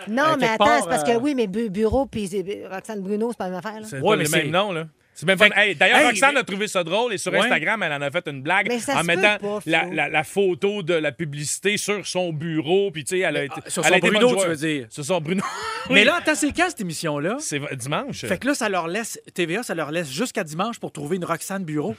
Non, 0.08 0.22
Euh, 0.32 0.36
mais 0.38 0.48
attends, 0.48 0.82
c'est 0.82 0.88
parce 0.88 1.04
que 1.04 1.10
euh, 1.12 1.18
oui, 1.20 1.34
mais 1.34 1.46
Bu- 1.48 1.70
Bureau 1.70 2.06
puis 2.06 2.28
c'est- 2.28 2.66
Roxane 2.70 3.00
Bruno, 3.00 3.30
c'est 3.30 3.38
pas 3.38 3.44
la 3.44 3.50
même 3.50 3.58
affaire. 3.58 3.80
Là. 3.80 3.86
C'est 3.88 4.00
Ouais, 4.00 4.16
le 4.16 4.24
c'est- 4.24 4.42
même 4.44 4.50
nom, 4.50 4.72
là. 4.72 4.84
C'est 5.18 5.24
même 5.26 5.38
pas... 5.38 5.48
Hey, 5.56 5.74
D'ailleurs, 5.74 5.98
Hey, 6.00 6.06
Roxane 6.08 6.34
mais- 6.34 6.40
a 6.40 6.44
trouvé 6.44 6.68
ça 6.68 6.84
drôle 6.84 7.14
et 7.14 7.18
sur 7.18 7.32
Ouais. 7.32 7.38
Instagram, 7.40 7.82
elle 7.82 7.92
en 7.94 8.02
a 8.02 8.10
fait 8.10 8.28
une 8.28 8.42
blague 8.42 8.68
Mais 8.68 8.78
ça 8.78 8.92
en 8.92 8.96
se 8.96 9.00
peut 9.00 9.06
mettant 9.16 9.38
pas, 9.38 9.58
la, 9.64 9.80
Flo. 9.84 9.92
la- 9.94 10.08
la 10.10 10.24
photo 10.24 10.82
de 10.82 10.92
la 10.92 11.10
publicité 11.10 11.78
sur 11.78 12.06
son 12.06 12.34
bureau. 12.34 12.90
Puis, 12.90 13.04
tu 13.04 13.16
sais, 13.16 13.20
elle 13.20 13.36
a 13.38 13.44
été. 13.44 13.54
ah, 13.64 13.70
sur 13.70 13.82
son 13.82 13.94
été 13.94 14.10
Bruno, 14.10 14.36
tu 14.42 14.46
veux 14.46 14.56
dire. 14.56 14.86
Sur 14.90 15.04
son 15.06 15.20
Bruno. 15.22 15.42
Mais 15.90 16.04
là, 16.04 16.16
attends, 16.16 16.34
c'est 16.34 16.52
quand 16.52 16.68
cette 16.68 16.82
émission-là? 16.82 17.36
C'est 17.40 17.60
dimanche. 17.76 18.26
Fait 18.26 18.36
que 18.38 18.46
là, 18.46 18.54
ça 18.54 18.68
leur 18.68 18.88
laisse, 18.88 19.18
TVA, 19.34 19.62
ça 19.62 19.74
leur 19.74 19.90
laisse 19.90 20.12
jusqu'à 20.12 20.44
dimanche 20.44 20.78
pour 20.78 20.92
trouver 20.92 21.16
une 21.16 21.24
Roxane 21.24 21.64
Bureau. 21.64 21.96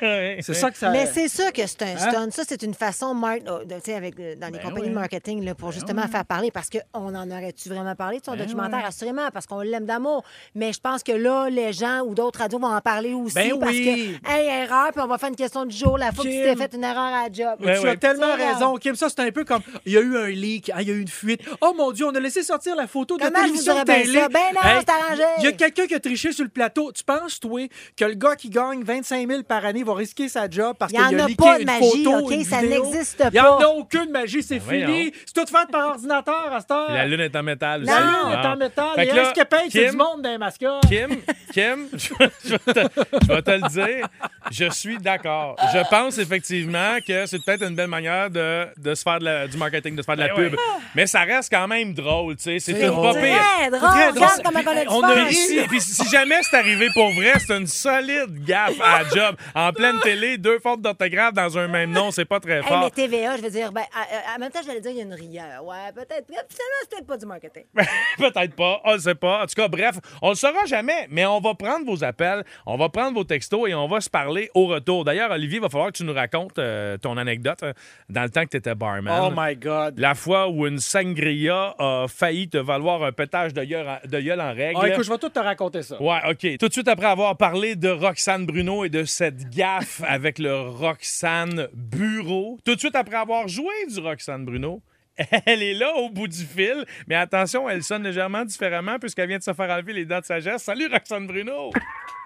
C'est 0.00 0.54
ça 0.54 0.70
que 0.70 0.76
ça. 0.76 0.90
Mais 0.90 1.06
c'est 1.06 1.28
sûr 1.28 1.52
que 1.52 1.66
c'est 1.66 1.82
un 1.82 1.86
Hein? 1.96 2.10
stunt. 2.10 2.30
Ça, 2.30 2.42
c'est 2.48 2.62
une 2.62 2.74
façon, 2.74 3.14
mar- 3.14 3.36
euh, 3.46 3.64
de- 3.64 3.92
avec, 3.92 4.16
dans 4.16 4.46
les 4.46 4.52
Ben 4.58 4.60
compagnies 4.62 4.80
ouais. 4.82 4.88
de 4.88 4.94
marketing, 4.94 5.44
là, 5.44 5.54
pour 5.54 5.72
justement 5.72 6.06
faire 6.08 6.24
parler. 6.24 6.50
Parce 6.50 6.68
qu'on 6.70 7.14
en 7.14 7.30
aurait-tu 7.30 7.68
vraiment 7.68 7.94
parlé 7.94 8.20
de 8.20 8.24
son 8.24 8.32
Ben 8.32 8.44
documentaire? 8.44 8.78
ouais. 8.80 8.84
Assurément, 8.86 9.28
parce 9.32 9.46
qu'on 9.46 9.60
l'aime 9.60 9.86
d'amour. 9.86 10.22
Mais 10.54 10.72
je 10.72 10.80
pense 10.80 11.02
que 11.02 11.12
là, 11.12 11.48
les 11.50 11.72
gens 11.72 12.00
ou 12.02 12.14
d'autres 12.14 12.40
radios 12.40 12.58
vont 12.58 12.72
en 12.74 12.80
parler 12.80 13.14
aussi. 13.14 13.34
Ben 13.34 13.58
parce 13.58 13.72
oui. 13.72 14.18
que, 14.22 14.30
hey, 14.30 14.62
erreur, 14.64 14.90
puis 14.92 15.00
on 15.02 15.06
va 15.06 15.18
faire 15.18 15.28
une 15.30 15.36
question 15.36 15.64
du 15.64 15.76
jour. 15.76 15.98
La 15.98 16.12
fois 16.12 16.24
que 16.24 16.28
tu 16.30 16.36
t'es 16.36 16.56
fait 16.56 16.74
une 16.74 16.84
erreur 16.84 16.98
à 17.02 17.28
la 17.28 17.32
job. 17.32 17.58
Ben 17.60 17.76
tu 17.78 17.84
ouais. 17.84 17.90
as 17.90 17.96
tellement 17.96 18.34
raison, 18.34 18.74
Kim. 18.76 18.94
Ça, 18.94 19.08
c'est 19.08 19.20
un 19.20 19.30
peu 19.30 19.44
comme. 19.44 19.62
Il 19.84 19.92
y 19.92 19.96
a 19.98 20.00
eu 20.00 20.16
un 20.16 20.26
leak, 20.28 20.70
hein, 20.70 20.76
il 20.80 20.88
y 20.88 20.90
a 20.90 20.94
eu 20.94 21.00
une 21.00 21.08
fuite. 21.08 21.40
Oh 21.60 21.74
mon 21.76 21.92
Dieu, 21.92 22.06
on 22.06 22.14
a 22.14 22.20
laissé 22.20 22.42
sortir 22.42 22.76
la 22.76 22.86
photo 22.86 23.16
de 23.16 23.22
la 23.22 23.30
Comment 23.30 23.42
télévision 23.44 23.84
télé. 23.84 24.20
Ben 24.30 24.40
non, 24.54 24.60
c'est 24.80 24.90
arrangé. 24.90 25.22
Il 25.38 25.44
y 25.44 25.48
a 25.48 25.52
quelqu'un 25.52 25.86
qui 25.86 25.94
a 25.94 26.00
triché 26.00 26.32
sur 26.32 26.44
le 26.44 26.50
plateau. 26.50 26.92
Tu 26.92 27.02
penses, 27.04 27.40
toi, 27.40 27.60
que 27.96 28.04
le 28.04 28.14
gars 28.14 28.36
qui 28.36 28.50
gagne 28.50 28.82
25 28.82 29.28
000 29.28 29.42
par 29.42 29.64
année 29.64 29.82
va 29.86 29.94
risquer 29.94 30.28
sa 30.28 30.48
job 30.50 30.76
parce 30.78 30.92
Il 30.92 30.98
qu'il 30.98 31.04
y 31.12 31.16
en 31.16 31.18
a 31.20 31.24
a 31.24 31.26
leaké 31.28 31.34
pas 31.42 31.54
de 31.56 31.60
une 31.62 31.66
magie, 31.66 32.04
photo, 32.04 32.30
une 32.30 32.44
Ça 32.44 32.62
n'existe 32.62 33.22
Il 33.26 33.32
n'y 33.32 33.40
en 33.40 33.56
pas. 33.58 33.64
a 33.64 33.68
aucune 33.68 34.10
magie, 34.10 34.42
c'est 34.42 34.58
Ben 34.58 34.86
fini. 34.86 35.12
C'est 35.24 35.32
tout 35.34 35.46
fait 35.50 35.70
par 35.70 35.88
ordinateur 35.88 36.52
à 36.52 36.60
cette 36.60 36.70
heure. 36.70 36.90
La 36.92 37.06
lune 37.06 37.20
est 37.20 37.34
en 37.36 37.42
métal. 37.42 37.82
Aussi. 37.82 37.90
La 37.92 38.00
lune 38.00 38.32
est 38.42 38.46
en 38.46 38.56
métal. 38.56 38.88
Et 38.98 39.02
est-ce 39.08 39.32
que 39.32 39.44
paye 39.44 39.70
c'est 39.70 39.82
Kim- 39.82 39.90
du 39.92 39.96
monde 39.96 40.22
dans 40.22 40.30
les 40.30 40.38
mascottes? 40.38 40.82
Kim, 40.88 41.08
Kim, 41.52 41.88
je 41.96 42.14
vais 42.14 42.72
te, 42.74 42.88
je 43.22 43.26
vais 43.32 43.42
te 43.42 43.50
le 43.50 43.68
dire, 43.68 44.08
je 44.50 44.70
suis 44.70 44.98
d'accord. 44.98 45.56
Je 45.72 45.88
pense 45.88 46.18
effectivement 46.18 46.96
que 47.06 47.26
c'est 47.26 47.42
peut-être 47.44 47.62
une 47.64 47.74
belle 47.74 47.88
manière 47.88 48.30
de, 48.30 48.66
de 48.76 48.94
se 48.94 49.02
faire 49.02 49.18
de 49.18 49.24
la- 49.24 49.46
du 49.48 49.56
marketing, 49.56 49.96
de 49.96 50.02
se 50.02 50.06
faire 50.06 50.16
de 50.16 50.22
la 50.22 50.28
Ben 50.34 50.50
pub. 50.50 50.56
Mais 50.94 51.06
ça 51.06 51.20
reste 51.22 51.50
quand 51.52 51.68
même 51.68 51.94
drôle, 51.94 52.36
tu 52.36 52.42
sais. 52.44 52.58
C'est 52.58 52.72
une 52.72 52.94
pas 52.94 53.14
pire. 53.14 53.36
Drôle. 53.70 53.80
Très 53.90 54.12
drôle. 54.12 54.14
Regarde 54.14 54.42
comment 54.44 54.60
on 54.90 54.98
On 54.98 55.02
a 55.04 55.12
Puis 55.12 55.24
ri. 55.26 55.34
si, 55.34 55.58
puis 55.68 55.80
si 55.80 56.08
jamais 56.08 56.36
c'est 56.42 56.56
arrivé 56.56 56.88
pour 56.94 57.10
vrai, 57.12 57.32
c'est 57.38 57.56
une 57.56 57.66
solide 57.66 58.44
gaffe 58.44 58.80
à 58.82 59.02
la 59.02 59.08
job. 59.08 59.36
En 59.54 59.72
pleine 59.76 60.00
télé, 60.00 60.38
deux 60.38 60.58
fautes 60.58 60.80
d'orthographe 60.82 61.34
dans 61.34 61.56
un 61.58 61.68
même 61.68 61.90
nom, 61.92 62.10
c'est 62.10 62.24
pas 62.24 62.40
très 62.40 62.56
Hey, 62.56 62.62
mais 62.62 62.68
fort. 62.68 62.90
TVA, 62.90 63.36
je 63.36 63.42
veux 63.42 63.50
dire, 63.50 63.70
ben, 63.72 63.82
à- 63.94 64.32
à- 64.32 64.36
en 64.36 64.38
même 64.40 64.50
temps, 64.50 64.60
j'allais 64.66 64.80
dire, 64.80 64.90
il 64.90 64.96
y 64.98 65.00
a 65.00 65.04
une 65.04 65.14
rigueur. 65.14 65.64
Ouais, 65.64 65.92
peut-être. 65.94 66.26
Finalement, 66.26 66.46
c'est 66.82 66.90
peut-être 66.90 67.06
pas 67.06 67.16
du 67.16 67.26
marketing. 67.26 67.64
Peut-être 68.18 68.54
pas, 68.56 68.80
on 68.84 68.92
le 68.94 68.98
sait 68.98 69.14
pas. 69.14 69.42
En 69.42 69.46
tout 69.46 69.54
cas, 69.54 69.68
bref, 69.68 69.96
on 70.22 70.30
le 70.30 70.34
saura 70.34 70.64
jamais, 70.66 71.06
mais 71.10 71.26
on 71.26 71.40
va 71.40 71.54
prendre 71.54 71.84
vos 71.84 72.02
appels, 72.02 72.44
on 72.64 72.76
va 72.76 72.88
prendre 72.88 73.14
vos 73.14 73.24
textos 73.24 73.68
et 73.68 73.74
on 73.74 73.86
va 73.88 74.00
se 74.00 74.08
parler 74.10 74.50
au 74.54 74.66
retour. 74.66 75.04
D'ailleurs, 75.04 75.30
Olivier, 75.30 75.56
il 75.58 75.62
va 75.62 75.68
falloir 75.68 75.92
que 75.92 75.96
tu 75.98 76.04
nous 76.04 76.14
racontes 76.14 76.58
euh, 76.58 76.96
ton 76.96 77.16
anecdote 77.16 77.62
euh, 77.62 77.72
dans 78.08 78.22
le 78.22 78.30
temps 78.30 78.44
que 78.44 78.50
tu 78.50 78.56
étais 78.56 78.74
barman. 78.74 79.20
Oh 79.22 79.32
my 79.36 79.54
God. 79.56 79.98
La 79.98 80.14
fois 80.14 80.48
où 80.48 80.66
une 80.66 80.78
sangria 80.78 81.74
a 81.78 82.06
failli 82.08 82.48
te 82.48 82.58
valoir 82.58 83.02
un 83.02 83.12
pétage 83.12 83.52
de 83.52 83.62
gueule 83.64 83.86
en, 83.88 83.98
de 84.08 84.20
gueule 84.20 84.40
en 84.40 84.52
règle. 84.54 84.80
Ah, 84.82 84.88
écoute, 84.88 85.04
je 85.04 85.10
vais 85.12 85.18
tout 85.18 85.28
te 85.28 85.38
raconter 85.38 85.82
ça. 85.82 86.00
Ouais, 86.00 86.18
OK. 86.30 86.58
Tout 86.58 86.68
de 86.68 86.72
suite 86.72 86.88
après 86.88 87.06
avoir 87.06 87.36
parlé 87.36 87.76
de 87.76 87.88
Roxane 87.90 88.46
Bruno 88.46 88.84
et 88.84 88.88
de 88.88 89.04
cette 89.04 89.48
gaffe 89.66 90.02
avec 90.06 90.38
le 90.38 90.60
Roxane 90.60 91.68
Bureau, 91.74 92.58
tout 92.64 92.74
de 92.74 92.80
suite 92.80 92.94
après 92.94 93.16
avoir 93.16 93.48
joué 93.48 93.74
du 93.88 93.98
Roxane 93.98 94.44
Bruno, 94.44 94.80
elle 95.46 95.62
est 95.62 95.74
là 95.74 95.92
au 95.96 96.08
bout 96.08 96.28
du 96.28 96.44
fil, 96.44 96.84
mais 97.08 97.16
attention, 97.16 97.68
elle 97.68 97.82
sonne 97.82 98.04
légèrement 98.04 98.44
différemment 98.44 98.98
puisqu'elle 98.98 99.28
vient 99.28 99.38
de 99.38 99.42
se 99.42 99.52
faire 99.52 99.70
enlever 99.70 99.92
les 99.92 100.04
dents 100.04 100.20
de 100.20 100.24
sagesse. 100.24 100.62
Salut 100.62 100.86
Roxane 100.86 101.26
Bruno! 101.26 101.70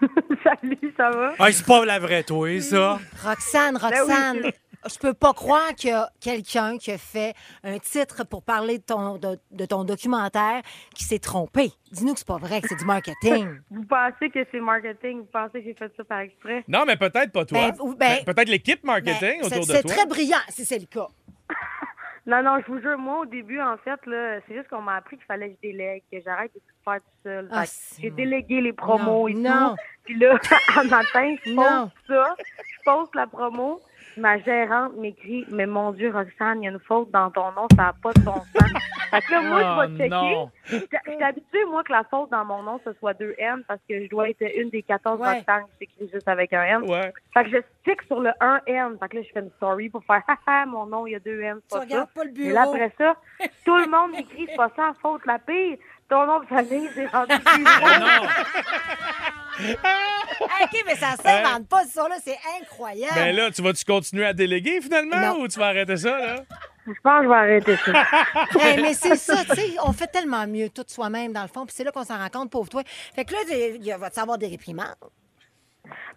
Salut, 0.44 0.94
ça 0.96 1.10
va? 1.10 1.34
Ah, 1.38 1.52
c'est 1.52 1.64
pas 1.64 1.84
la 1.84 1.98
vraie 1.98 2.24
toi, 2.24 2.60
ça. 2.60 2.98
Roxane, 3.22 3.78
Ben 3.78 3.88
Roxane, 3.88 4.52
je 4.88 4.98
peux 4.98 5.12
pas 5.14 5.32
croire 5.32 5.74
qu'il 5.74 5.90
y 5.90 5.92
a 5.92 6.08
quelqu'un 6.20 6.78
qui 6.78 6.90
a 6.92 6.98
fait 6.98 7.34
un 7.64 7.78
titre 7.78 8.24
pour 8.24 8.42
parler 8.42 8.78
de 8.78 8.82
ton, 8.84 9.16
de, 9.18 9.38
de 9.50 9.64
ton 9.66 9.84
documentaire 9.84 10.62
qui 10.94 11.04
s'est 11.04 11.18
trompé. 11.18 11.70
Dis-nous 11.92 12.12
que 12.14 12.18
c'est 12.20 12.26
pas 12.28 12.38
vrai, 12.38 12.60
que 12.60 12.68
c'est 12.68 12.76
du 12.78 12.84
marketing. 12.84 13.60
Vous 13.70 13.84
pensez 13.84 14.30
que 14.30 14.40
c'est 14.50 14.60
marketing? 14.60 15.18
Vous 15.20 15.28
pensez 15.32 15.60
que 15.60 15.64
j'ai 15.64 15.74
fait 15.74 15.92
ça 15.96 16.04
par 16.04 16.20
exprès? 16.20 16.64
Non, 16.68 16.84
mais 16.86 16.96
peut-être 16.96 17.32
pas 17.32 17.44
toi. 17.44 17.70
Ben, 17.70 17.94
ben- 17.96 18.18
Pe- 18.24 18.32
peut-être 18.32 18.48
l'équipe 18.48 18.82
marketing 18.84 19.40
Ben, 19.40 19.46
autour 19.46 19.64
c'est- 19.64 19.72
de 19.72 19.76
C'est 19.78 19.82
toi. 19.82 19.94
très 19.94 20.06
brillant, 20.06 20.38
si 20.48 20.64
c'est 20.64 20.78
le 20.78 20.86
cas. 20.86 21.08
Non, 22.26 22.42
non, 22.42 22.58
je 22.60 22.70
vous 22.70 22.78
jure, 22.80 22.98
moi, 22.98 23.20
au 23.20 23.24
début, 23.26 23.60
en 23.62 23.76
fait, 23.78 23.98
là, 24.06 24.40
c'est 24.46 24.54
juste 24.54 24.68
qu'on 24.68 24.82
m'a 24.82 24.96
appris 24.96 25.16
qu'il 25.16 25.24
fallait 25.24 25.48
que 25.52 25.56
je 25.62 25.68
délègue, 25.68 26.02
que 26.12 26.18
j'arrête 26.22 26.52
de 26.54 26.58
tout 26.60 26.74
faire 26.84 26.96
tout 27.00 27.16
seul. 27.24 27.48
Ah, 27.50 27.64
c'est- 27.64 28.02
j'ai 28.02 28.10
délégué 28.10 28.60
les 28.60 28.74
promos 28.74 29.26
Non, 29.26 29.28
et 29.28 29.34
non. 29.34 29.70
tout. 29.70 29.82
Puis 30.04 30.18
là, 30.18 30.38
un 30.76 30.84
matin, 30.84 31.34
je 31.44 31.54
poste 31.54 31.96
ça, 32.06 32.34
je 32.38 32.84
poste 32.84 33.14
la 33.14 33.26
promo. 33.26 33.80
Ma 34.16 34.38
gérante 34.38 34.96
m'écrit 34.96 35.46
Mais 35.50 35.66
mon 35.66 35.92
Dieu, 35.92 36.10
Roxane, 36.12 36.62
il 36.62 36.66
y 36.66 36.68
a 36.68 36.72
une 36.72 36.80
faute 36.80 37.10
dans 37.10 37.30
ton 37.30 37.52
nom, 37.52 37.66
ça 37.76 37.82
n'a 37.84 37.94
pas 38.02 38.12
de 38.12 38.20
bon 38.20 38.34
sens. 38.34 38.72
fait 39.10 39.20
que 39.22 39.32
là, 39.32 39.40
moi, 39.42 39.60
Oh, 39.62 39.82
je 39.82 39.92
vais 39.92 39.96
checker. 39.98 40.08
non. 40.10 40.50
Je 40.64 40.76
je 40.76 41.12
suis 41.12 41.22
habituée, 41.22 41.64
moi, 41.66 41.82
que 41.84 41.92
la 41.92 42.04
faute 42.04 42.30
dans 42.30 42.44
mon 42.44 42.62
nom, 42.62 42.80
ce 42.84 42.92
soit 42.94 43.14
deux 43.14 43.34
N 43.38 43.62
parce 43.68 43.80
que 43.88 44.02
je 44.04 44.08
dois 44.08 44.28
être 44.30 44.42
une 44.56 44.70
des 44.70 44.82
14 44.82 45.20
Ouais. 45.20 45.38
Roxane 45.38 45.64
qui 45.64 45.86
s'écrit 45.86 46.10
juste 46.12 46.28
avec 46.28 46.52
un 46.52 46.62
N. 46.62 46.82
Ouais. 46.90 47.12
Fait 47.34 47.44
que 47.44 47.50
je 47.50 47.56
stick 47.80 48.02
sur 48.02 48.20
le 48.20 48.30
1N. 48.40 48.98
Fait 48.98 49.08
que 49.08 49.16
là, 49.16 49.22
je 49.22 49.32
fais 49.32 49.40
une 49.40 49.50
story 49.56 49.88
pour 49.88 50.04
faire 50.04 50.22
Haha, 50.26 50.66
mon 50.66 50.86
nom, 50.86 51.06
il 51.06 51.12
y 51.12 51.16
a 51.16 51.20
deux 51.20 51.40
N, 51.40 51.60
Tu 51.62 51.68
pas 51.74 51.80
regardes 51.80 52.08
ça. 52.08 52.14
pas 52.14 52.24
le 52.24 52.30
Et 52.40 52.50
là, 52.52 52.62
bureau. 52.62 52.74
après 52.74 52.92
ça, 52.98 53.14
tout 53.64 53.76
le 53.76 53.86
monde 53.90 54.12
m'écrit 54.12 54.46
C'est 54.48 54.56
pas 54.56 54.70
ça 54.76 54.92
faute, 55.00 55.24
la 55.26 55.38
pire. 55.38 55.76
Ton 56.10 56.26
nom 56.26 56.40
de 56.40 56.46
famille, 56.46 56.90
c'est 56.94 57.06
rendu 57.12 57.38
plus 57.38 57.64
Ah, 57.66 57.98
non. 58.00 58.28
OK, 60.62 60.82
mais 60.86 60.94
ça 60.96 61.16
s'invente 61.16 61.68
pas, 61.68 61.84
ça, 61.84 62.08
là. 62.08 62.16
C'est 62.22 62.38
incroyable. 62.60 63.14
Ben 63.14 63.34
là, 63.36 63.50
tu 63.50 63.62
vas-tu 63.62 63.84
continuer 63.84 64.26
à 64.26 64.32
déléguer 64.32 64.80
finalement 64.80 65.16
Non. 65.34 65.40
ou 65.40 65.48
tu 65.48 65.58
vas 65.58 65.66
arrêter 65.66 65.96
ça, 65.96 66.18
là? 66.18 66.36
Je 66.86 66.92
pense 67.02 67.18
que 67.20 67.24
je 67.24 67.28
vais 67.28 67.34
arrêter 67.34 67.76
ça. 67.76 68.04
Hey, 68.60 68.80
mais 68.82 68.94
c'est 68.94 69.16
ça, 69.16 69.44
tu 69.44 69.54
sais, 69.54 69.76
on 69.84 69.92
fait 69.92 70.06
tellement 70.08 70.46
mieux 70.46 70.70
tout 70.70 70.84
soi-même, 70.86 71.32
dans 71.32 71.42
le 71.42 71.48
fond, 71.48 71.64
puis 71.66 71.74
c'est 71.76 71.84
là 71.84 71.92
qu'on 71.92 72.04
s'en 72.04 72.18
rend 72.18 72.28
compte, 72.30 72.50
pauvre 72.50 72.68
toi. 72.70 72.82
Fait 73.14 73.24
que 73.24 73.32
là, 73.32 73.38
il 73.76 73.84
y 73.84 73.92
a- 73.92 73.98
va-tu 73.98 74.18
avoir 74.18 74.38
des 74.38 74.48
réprimandes? 74.48 74.86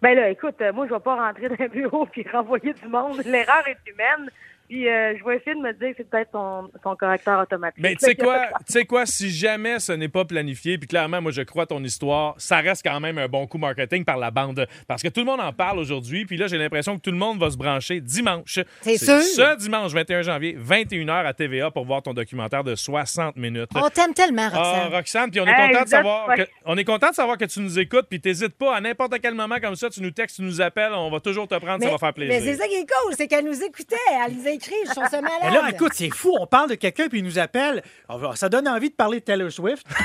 Ben 0.02 0.14
là, 0.16 0.28
écoute, 0.30 0.56
euh, 0.60 0.72
moi, 0.72 0.86
je 0.88 0.94
vais 0.94 1.00
pas 1.00 1.14
rentrer 1.16 1.48
dans 1.48 1.62
un 1.64 1.68
bureau 1.68 2.06
puis 2.06 2.26
renvoyer 2.32 2.72
du 2.72 2.88
monde. 2.88 3.20
L'erreur 3.24 3.66
est 3.68 3.78
humaine. 3.90 4.30
Puis 4.68 4.88
euh, 4.88 5.14
je 5.18 5.24
vais 5.24 5.36
essayer 5.36 5.54
de 5.54 5.60
me 5.60 5.72
dire 5.72 5.90
que 5.90 5.94
c'est 5.98 6.08
peut-être 6.10 6.30
son, 6.32 6.70
son 6.82 6.96
correcteur 6.96 7.40
automatique. 7.40 7.82
Mais 7.82 7.94
tu 7.96 8.04
sais 8.06 8.14
quoi, 8.14 8.46
tu 8.66 8.72
sais 8.72 8.84
quoi, 8.84 9.04
si 9.06 9.30
jamais 9.30 9.78
ce 9.78 9.92
n'est 9.92 10.08
pas 10.08 10.24
planifié, 10.24 10.78
puis 10.78 10.88
clairement, 10.88 11.20
moi, 11.20 11.32
je 11.32 11.42
crois 11.42 11.64
à 11.64 11.66
ton 11.66 11.82
histoire, 11.84 12.34
ça 12.38 12.58
reste 12.58 12.82
quand 12.84 12.98
même 13.00 13.18
un 13.18 13.28
bon 13.28 13.46
coup 13.46 13.58
marketing 13.58 14.04
par 14.04 14.16
la 14.16 14.30
bande. 14.30 14.66
Parce 14.88 15.02
que 15.02 15.08
tout 15.08 15.20
le 15.20 15.26
monde 15.26 15.40
en 15.40 15.52
parle 15.52 15.78
aujourd'hui, 15.78 16.24
puis 16.24 16.36
là, 16.36 16.46
j'ai 16.46 16.58
l'impression 16.58 16.96
que 16.96 17.02
tout 17.02 17.10
le 17.10 17.16
monde 17.18 17.38
va 17.38 17.50
se 17.50 17.56
brancher 17.56 18.00
dimanche. 18.00 18.58
C'est 18.82 18.96
sûr. 18.96 19.20
Ce 19.20 19.56
dimanche 19.58 19.92
21 19.92 20.22
janvier, 20.22 20.56
21h 20.58 21.26
à 21.26 21.32
TVA 21.34 21.70
pour 21.70 21.84
voir 21.84 22.02
ton 22.02 22.14
documentaire 22.14 22.64
de 22.64 22.74
60 22.74 23.36
minutes. 23.36 23.70
On 23.74 23.88
t'aime 23.90 24.14
tellement, 24.14 24.48
Ah, 24.52 24.58
Roxane. 24.84 24.92
Roxane, 24.94 25.30
puis 25.30 25.40
on 25.40 25.46
est 25.46 25.50
Hey, 25.54 25.68
content 25.68 25.84
de 25.84 25.88
savoir 25.88 26.34
que 26.34 26.42
on 26.64 26.76
est 26.76 26.84
content 26.84 27.10
de 27.10 27.14
savoir 27.14 27.38
que 27.38 27.44
tu 27.44 27.60
nous 27.60 27.78
écoutes, 27.78 28.06
puis 28.08 28.20
t'hésites 28.20 28.56
pas 28.56 28.76
à 28.76 28.80
n'importe 28.80 29.14
quel 29.20 29.34
moment 29.34 29.56
comme 29.60 29.76
ça, 29.76 29.88
tu 29.90 30.00
nous 30.02 30.10
textes, 30.10 30.36
tu 30.36 30.42
nous 30.42 30.60
appelles, 30.60 30.92
on 30.92 31.10
va 31.10 31.20
toujours 31.20 31.46
te 31.46 31.54
prendre, 31.56 31.82
ça 31.84 31.90
va 31.90 31.98
faire 31.98 32.12
mais 32.16 32.26
plaisir. 32.26 32.42
c'est 32.52 32.58
ça 32.58 32.66
qui 32.68 32.74
est 32.74 32.86
cool, 32.86 33.14
c'est 33.16 33.28
qu'elle 33.28 33.44
nous 33.44 33.62
écoutait, 33.62 33.96
elle 34.26 34.32
nous 34.34 34.48
écrit, 34.54 34.74
je 34.86 34.90
trouve 34.92 35.06
ça 35.08 35.20
malade. 35.20 35.38
Mais 35.44 35.50
là, 35.50 35.70
écoute, 35.70 35.92
c'est 35.94 36.10
fou. 36.10 36.36
On 36.40 36.46
parle 36.46 36.70
de 36.70 36.74
quelqu'un 36.74 37.08
puis 37.08 37.18
il 37.18 37.24
nous 37.24 37.38
appelle. 37.38 37.82
On 38.08 38.16
va- 38.16 38.36
Ça 38.36 38.48
donne 38.48 38.66
envie 38.68 38.90
de 38.90 38.94
parler 38.94 39.20
de 39.20 39.24
Taylor 39.24 39.50
Swift. 39.50 39.86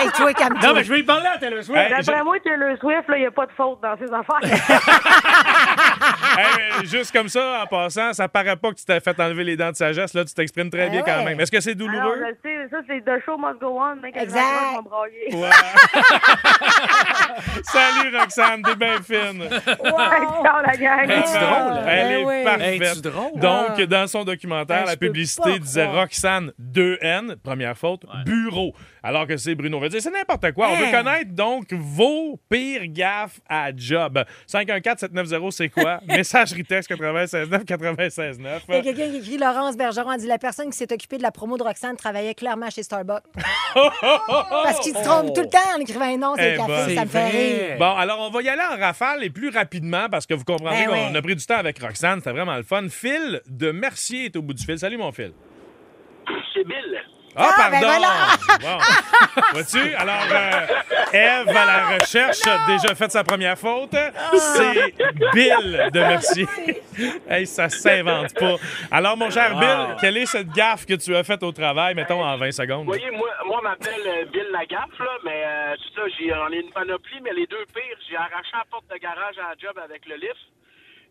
Hey, 0.00 0.10
toi, 0.12 0.32
calme-toi. 0.32 0.68
Non, 0.68 0.74
mais 0.74 0.84
je 0.84 0.92
vais 0.92 1.00
y 1.00 1.02
parler 1.02 1.26
à 1.26 1.38
Taylor 1.38 1.62
Swift. 1.62 1.78
Hey, 1.80 1.90
D'après 2.04 2.22
moi, 2.24 2.36
Taylor 2.44 2.76
Swift, 2.78 3.08
là, 3.08 3.16
il 3.16 3.20
n'y 3.20 3.26
a 3.26 3.30
pas 3.30 3.46
de 3.46 3.52
faute 3.52 3.80
dans 3.82 3.96
ses 3.96 4.12
affaires. 4.12 4.40
Hey, 6.38 6.46
mais 6.80 6.86
juste 6.86 7.12
comme 7.12 7.28
ça, 7.28 7.62
en 7.62 7.66
passant, 7.66 8.12
ça 8.12 8.28
paraît 8.28 8.56
pas 8.56 8.70
que 8.70 8.76
tu 8.76 8.84
t'es 8.84 9.00
fait 9.00 9.18
enlever 9.20 9.44
les 9.44 9.56
dents 9.56 9.70
de 9.70 9.76
sagesse. 9.76 10.14
Là, 10.14 10.24
tu 10.24 10.34
t'exprimes 10.34 10.70
très 10.70 10.86
Ah 10.86 10.88
bien 10.88 11.02
quand 11.02 11.24
même. 11.24 11.38
Est-ce 11.40 11.50
que 11.50 11.60
c'est 11.60 11.74
Alors, 11.80 11.88
douloureux? 11.88 12.20
je 12.20 12.34
sais, 12.48 12.68
ça, 12.70 12.76
c'est 12.86 13.00
The 13.04 13.20
Show 13.24 13.36
Must 13.38 13.58
Go 13.60 13.78
On. 13.80 13.96
Mec, 13.96 14.16
Exact. 14.16 14.40
les 14.40 14.42
gens 14.42 14.76
vont 14.76 14.82
brailler. 14.88 15.34
Ouais. 15.34 15.50
Salut 17.64 18.16
Roxane, 18.16 18.62
t'es 18.62 18.76
bien 18.76 18.96
fine. 19.02 19.42
Ouais, 19.42 19.48
ciao, 19.82 20.62
la 20.66 20.76
gang. 20.76 21.10
Hey, 21.10 21.22
c'est 21.26 21.40
drôle? 21.40 21.72
hein? 21.72 21.84
Elle 21.86 22.24
Ben 22.24 22.30
est 22.30 22.44
parfaite. 22.44 22.82
Hey, 22.96 23.02
drôle? 23.02 23.40
Donc, 23.40 23.80
dans 23.82 24.06
son 24.06 24.24
documentaire, 24.24 24.84
Ben, 24.84 24.90
la 24.90 24.96
publicité 24.96 25.58
disait. 25.58 25.86
Roxane 25.86 26.52
2N, 26.60 27.36
première 27.36 27.76
faute, 27.76 28.04
bureau. 28.24 28.74
Alors 29.02 29.26
que 29.26 29.36
c'est 29.36 29.54
Bruno. 29.54 29.76
On 29.78 29.80
veut 29.80 29.88
dire, 29.88 30.00
c'est 30.02 30.10
n'importe 30.10 30.52
quoi. 30.52 30.68
On 30.70 30.76
veut 30.76 30.86
Hey. 30.86 30.92
connaître 30.92 31.30
donc 31.32 31.72
vos 31.72 32.38
pires 32.50 32.86
gaffes 32.86 33.40
à 33.48 33.70
job. 33.76 34.24
514-790, 34.50 35.50
c'est 35.50 35.68
quoi? 35.68 36.00
Messagerie 36.06 36.64
texte 36.64 36.90
96.9, 36.90 37.64
96.9. 37.64 38.60
Il 38.68 38.74
y 38.74 38.78
a 38.78 38.82
quelqu'un 38.82 39.08
qui 39.10 39.16
écrit 39.18 39.38
Laurence 39.38 39.76
Bergeron 39.76 40.10
a 40.10 40.18
dit 40.18 40.26
La 40.26 40.38
personne 40.38 40.70
qui 40.70 40.76
s'est 40.76 40.92
occupée 40.92 41.18
de 41.18 41.22
la 41.22 41.30
promo 41.30 41.56
de 41.56 41.62
Roxane 41.62 41.96
travaillait 41.96 42.34
clairement 42.34 42.70
chez 42.70 42.82
Starbucks. 42.82 43.22
Parce 43.74 44.80
qu'il 44.80 44.96
se 44.96 45.02
trompe 45.04 45.34
tout 45.34 45.42
le 45.42 45.48
temps 45.48 45.58
en 45.76 45.80
écrivant 45.80 46.02
un 46.04 46.16
nom, 46.16 46.34
c'est 46.36 46.48
Eh 46.48 46.52
le 46.52 46.56
café, 46.58 46.86
ben. 46.86 46.94
ça 46.96 47.04
me 47.04 47.10
fait 47.10 47.28
rire. 47.28 47.76
Bon, 47.78 47.94
alors 47.94 48.20
on 48.20 48.30
va 48.30 48.42
y 48.42 48.48
aller 48.48 48.62
en 48.62 48.76
rafale 48.78 49.22
et 49.24 49.30
plus 49.30 49.50
rapidement 49.50 50.08
parce 50.10 50.26
que 50.26 50.34
vous 50.34 50.44
comprendrez 50.44 50.86
Ben 50.86 51.10
qu'on 51.10 51.14
a 51.14 51.22
pris 51.22 51.36
du 51.36 51.44
temps 51.44 51.56
avec 51.58 51.78
Roxane. 51.80 52.18
C'était 52.20 52.32
vraiment 52.32 52.56
le 52.56 52.62
fun. 52.62 52.86
Phil 52.88 53.40
de 53.46 53.70
Mercier 53.70 54.26
est 54.26 54.36
au 54.36 54.42
bout 54.42 54.54
du 54.54 54.64
fil. 54.64 54.78
Salut, 54.78 54.96
mon 54.96 55.12
Phil. 55.12 55.32
C'est 56.54 56.64
Bill. 56.64 56.98
Ah, 57.38 57.54
Ah, 57.56 57.70
ben 57.70 57.80
pardon! 57.80 57.86
voilà. 57.86 58.78
Bon. 58.78 58.78
Vois-tu? 59.52 59.94
Alors, 59.94 60.26
euh, 60.32 60.66
Eve 61.12 61.48
à 61.56 61.64
la 61.64 61.86
recherche 61.98 62.38
a 62.46 62.66
déjà 62.66 62.94
fait 62.94 63.10
sa 63.10 63.22
première 63.24 63.56
faute. 63.58 63.94
C'est 64.34 64.94
Bill 65.32 65.88
de 65.92 66.00
Mercier. 66.00 66.48
hey, 67.30 67.46
ça 67.46 67.68
s'invente 67.68 68.34
pas. 68.34 68.56
Alors, 68.90 69.16
mon 69.16 69.30
cher 69.30 69.56
Bill, 69.58 69.96
quelle 70.00 70.16
est 70.16 70.26
cette 70.26 70.50
gaffe 70.50 70.84
que 70.86 70.94
tu 70.94 71.14
as 71.14 71.22
faite 71.24 71.42
au 71.42 71.52
travail, 71.52 71.94
mettons, 71.94 72.22
en 72.24 72.36
20 72.36 72.50
secondes? 72.52 72.80
Vous 72.80 72.92
voyez, 72.92 73.10
moi, 73.12 73.28
moi 73.46 73.58
on 73.60 73.62
m'appelle 73.62 74.00
euh, 74.06 74.24
Bill 74.32 74.46
Lagaffe, 74.52 74.98
là, 74.98 75.16
mais 75.24 75.42
euh, 75.46 75.76
tout 75.76 75.94
ça, 75.94 76.02
j'ai, 76.18 76.32
on 76.34 76.52
est 76.52 76.60
une 76.60 76.70
panoplie, 76.72 77.20
mais 77.22 77.32
les 77.32 77.46
deux 77.46 77.64
pires, 77.72 77.98
j'ai 78.10 78.16
arraché 78.16 78.50
la 78.52 78.64
porte 78.70 78.84
de 78.92 78.96
garage 78.98 79.36
à 79.38 79.50
la 79.50 79.54
job 79.60 79.78
avec 79.82 80.06
le 80.06 80.16
lift. 80.16 80.36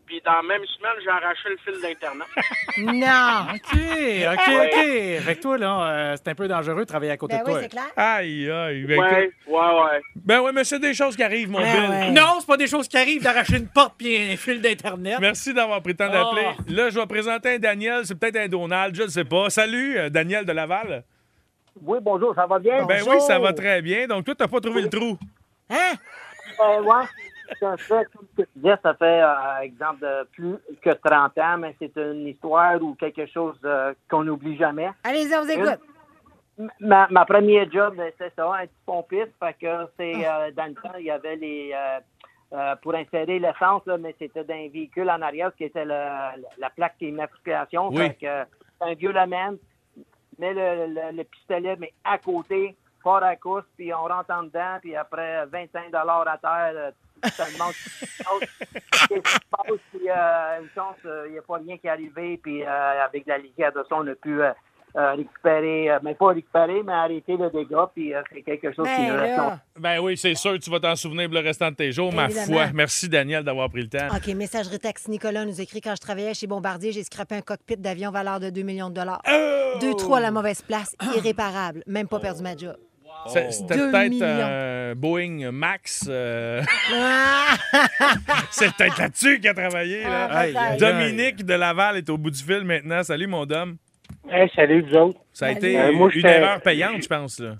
Puis 0.07 0.21
dans 0.25 0.31
la 0.33 0.41
même 0.41 0.65
semaine, 0.65 0.93
j'ai 1.03 1.09
arraché 1.09 1.49
le 1.49 1.57
fil 1.57 1.81
d'Internet. 1.81 2.27
Non. 2.77 3.53
OK, 3.55 3.73
OK, 3.73 4.49
OK. 4.55 5.21
Fait 5.25 5.35
que 5.35 5.41
toi, 5.41 5.57
là, 5.57 5.81
euh, 5.89 6.15
c'est 6.15 6.29
un 6.29 6.35
peu 6.35 6.47
dangereux 6.47 6.81
de 6.81 6.83
travailler 6.87 7.11
à 7.11 7.17
côté 7.17 7.35
Ben 7.35 7.43
de 7.43 7.47
oui, 7.47 7.51
toi. 7.53 7.61
c'est 7.63 7.69
clair. 7.69 7.87
Aïe, 7.95 8.49
aïe. 8.51 8.83
Ben, 8.85 8.99
Ouais, 8.99 9.31
ouais, 9.47 9.57
ouais. 9.57 10.01
ben 10.15 10.41
oui, 10.41 10.51
mais 10.53 10.63
c'est 10.63 10.77
des 10.79 10.93
choses 10.93 11.15
qui 11.15 11.23
arrivent, 11.23 11.49
mon 11.49 11.59
Ben 11.59 11.73
Bill. 11.73 11.89
ouais. 11.89 12.11
Non, 12.11 12.37
c'est 12.39 12.45
pas 12.47 12.55
des 12.57 12.67
choses 12.67 12.87
qui 12.87 12.97
arrivent 12.97 13.23
d'arracher 13.23 13.57
une 13.57 13.67
porte 13.67 13.95
puis 13.97 14.31
un 14.31 14.37
fil 14.37 14.61
d'Internet. 14.61 15.17
Merci 15.19 15.53
d'avoir 15.55 15.81
pris 15.81 15.93
le 15.93 15.97
temps 15.97 16.09
d'appeler. 16.11 16.47
Oh. 16.57 16.61
Là, 16.69 16.89
je 16.91 16.99
vais 16.99 17.05
présenter 17.07 17.55
un 17.55 17.59
Daniel. 17.59 18.05
C'est 18.05 18.13
peut-être 18.19 18.37
un 18.37 18.47
Donald, 18.47 18.95
je 18.95 19.03
ne 19.03 19.07
sais 19.09 19.25
pas. 19.25 19.49
Salut, 19.49 19.97
euh, 19.97 20.09
Daniel 20.09 20.45
de 20.45 20.51
Laval. 20.51 21.03
Oui, 21.81 21.97
bonjour, 22.01 22.33
ça 22.35 22.45
va 22.45 22.59
bien? 22.59 22.85
Ben 22.85 23.01
oui, 23.07 23.19
ça 23.21 23.39
va 23.39 23.53
très 23.53 23.81
bien. 23.81 24.05
Donc, 24.07 24.23
toi, 24.25 24.35
t'as 24.35 24.47
pas 24.47 24.59
trouvé 24.61 24.81
le 24.83 24.89
trou. 24.89 25.17
Hein? 25.69 25.93
Euh, 26.59 26.81
ouais. 26.81 27.05
Ça 27.59 27.77
fait, 27.77 28.05
comme 28.13 28.27
tu 28.37 28.45
disais, 28.55 28.75
ça 28.83 28.93
fait, 28.93 29.21
euh, 29.21 29.59
exemple, 29.61 30.01
de 30.01 30.23
plus 30.31 30.57
que 30.81 30.89
30 30.91 31.37
ans, 31.37 31.57
mais 31.57 31.75
c'est 31.79 31.95
une 31.97 32.27
histoire 32.27 32.81
ou 32.81 32.95
quelque 32.95 33.25
chose 33.27 33.57
euh, 33.65 33.93
qu'on 34.09 34.23
n'oublie 34.23 34.57
jamais. 34.57 34.89
Allez-y, 35.03 35.35
on 35.35 35.43
vous 35.43 35.51
écoute. 35.51 35.79
Une- 36.59 36.69
Ma, 36.79 37.07
ma 37.11 37.23
première 37.25 37.71
job, 37.71 37.95
ben, 37.97 38.11
c'est 38.17 38.33
ça, 38.35 38.51
un 38.55 38.65
petit 38.65 38.73
pompiste, 38.85 39.31
fait 39.39 39.53
que 39.61 39.85
c'est, 39.95 40.27
euh, 40.27 40.49
dans 40.51 40.65
le 40.65 40.73
temps, 40.73 40.97
il 40.97 41.05
y 41.05 41.11
avait 41.11 41.35
les, 41.35 41.71
euh, 41.75 41.99
euh, 42.53 42.75
pour 42.81 42.95
insérer 42.95 43.37
l'essence, 43.37 43.85
là, 43.85 43.97
mais 43.99 44.15
c'était 44.17 44.43
d'un 44.43 44.67
véhicule 44.67 45.07
en 45.11 45.21
arrière, 45.21 45.53
qui 45.55 45.65
était 45.65 45.85
le- 45.85 46.41
la 46.57 46.69
plaque 46.75 46.95
d'immatriculation, 46.99 47.89
Oui. 47.89 47.97
fait 48.07 48.15
que 48.15 48.43
un 48.89 48.93
vieux 48.95 49.11
lamène, 49.11 49.57
met 50.39 50.53
le, 50.55 50.87
le- 50.93 51.15
le 51.17 51.23
pistolet, 51.25 51.75
mais 51.77 51.93
à 52.03 52.17
côté, 52.17 52.75
fort 53.03 53.21
à 53.23 53.35
course, 53.35 53.65
puis 53.77 53.93
on 53.93 54.03
rentre 54.05 54.31
en 54.33 54.41
dedans, 54.43 54.77
puis 54.81 54.95
après 54.95 55.45
25 55.45 55.93
à 55.93 56.37
terre, 56.41 56.91
euh, 57.25 57.29
tellement 57.35 57.69
Qu'est-ce 59.09 59.21
qui 59.21 59.31
se 59.31 59.39
passe, 59.51 59.79
puis 59.91 60.09
euh, 60.09 60.61
une 60.61 60.69
chance, 60.75 60.95
il 61.27 61.31
n'y 61.33 61.37
a 61.37 61.41
pas 61.41 61.57
rien 61.57 61.77
qui 61.77 61.87
est 61.87 61.89
arrivé, 61.89 62.39
puis 62.41 62.63
euh, 62.63 63.05
avec 63.05 63.25
la 63.27 63.37
liquide 63.37 63.71
de 63.75 63.83
ça, 63.87 63.95
on 63.95 64.07
a 64.07 64.15
pu 64.15 64.41
euh, 64.41 64.51
euh, 64.95 65.13
récupérer, 65.13 65.91
euh, 65.91 65.99
mais 66.01 66.15
pas 66.15 66.27
récupérer, 66.27 66.81
mais 66.83 66.93
arrêter 66.93 67.37
le 67.37 67.49
dégât, 67.51 67.89
puis 67.93 68.13
euh, 68.13 68.21
c'est 68.33 68.41
quelque 68.41 68.73
chose 68.73 68.85
qui 68.87 68.95
Ben 68.95 69.13
nous 69.13 69.19
reste. 69.19 69.37
là. 69.37 69.59
Ben 69.79 69.99
oui, 69.99 70.17
c'est 70.17 70.33
sûr, 70.35 70.57
tu 70.59 70.69
vas 70.71 70.79
t'en 70.79 70.95
souvenir 70.95 71.25
pour 71.27 71.35
le 71.35 71.41
restant 71.45 71.69
de 71.69 71.75
tes 71.75 71.91
jours, 71.91 72.11
ma 72.13 72.29
foi. 72.29 72.67
Merci, 72.73 73.07
Daniel, 73.07 73.43
d'avoir 73.43 73.69
pris 73.69 73.81
le 73.83 73.89
temps. 73.89 74.07
OK, 74.15 74.27
messagerie 74.35 74.79
texte. 74.79 75.07
Nicolas 75.07 75.45
nous 75.45 75.61
écrit 75.61 75.81
quand 75.81 75.93
je 75.95 76.01
travaillais 76.01 76.33
chez 76.33 76.47
Bombardier, 76.47 76.91
j'ai 76.91 77.03
scrappé 77.03 77.35
un 77.35 77.41
cockpit 77.41 77.77
d'avion 77.77 78.11
valeur 78.11 78.39
de 78.39 78.49
2 78.49 78.61
millions 78.63 78.89
de 78.89 78.95
dollars. 78.95 79.21
Oh! 79.29 79.79
Deux 79.81 79.93
trous 79.93 80.15
à 80.15 80.19
la 80.19 80.31
mauvaise 80.31 80.61
place, 80.63 80.95
irréparable. 81.15 81.83
Même 81.85 82.07
pas 82.07 82.19
perdu 82.19 82.41
ma 82.41 82.55
job. 82.55 82.75
C'est- 83.25 83.51
C'était 83.51 83.75
peut-être 83.75 84.21
un 84.23 84.95
Boeing 84.95 85.51
Max. 85.51 86.05
euh, 86.09 86.61
Ah! 86.93 87.55
c'est 88.51 88.73
peut-être 88.75 88.97
là-dessus 88.99 89.39
qu'il 89.39 89.49
a 89.49 89.53
travaillé. 89.53 90.03
là. 90.03 90.27
Ah, 90.31 90.43
peut-être. 90.43 90.57
Aïe, 90.57 90.71
aïe, 90.71 90.77
Dominique 90.77 91.45
de 91.45 91.53
Laval 91.53 91.97
est 91.97 92.09
au 92.09 92.17
bout 92.17 92.31
du 92.31 92.41
fil 92.41 92.63
maintenant. 92.63 93.03
Salut, 93.03 93.27
mon 93.27 93.45
dame. 93.45 93.77
Hey, 94.29 94.49
salut, 94.55 94.81
vous 94.81 94.95
autres. 94.95 95.19
Ça 95.33 95.47
a 95.47 95.53
Salut. 95.53 95.57
été 95.67 95.79
Euh, 95.79 95.91
moi, 95.91 96.09
une 96.13 96.25
erreur 96.25 96.61
payante, 96.61 97.01
je 97.03 97.07
pense. 97.07 97.39
Là. 97.39 97.55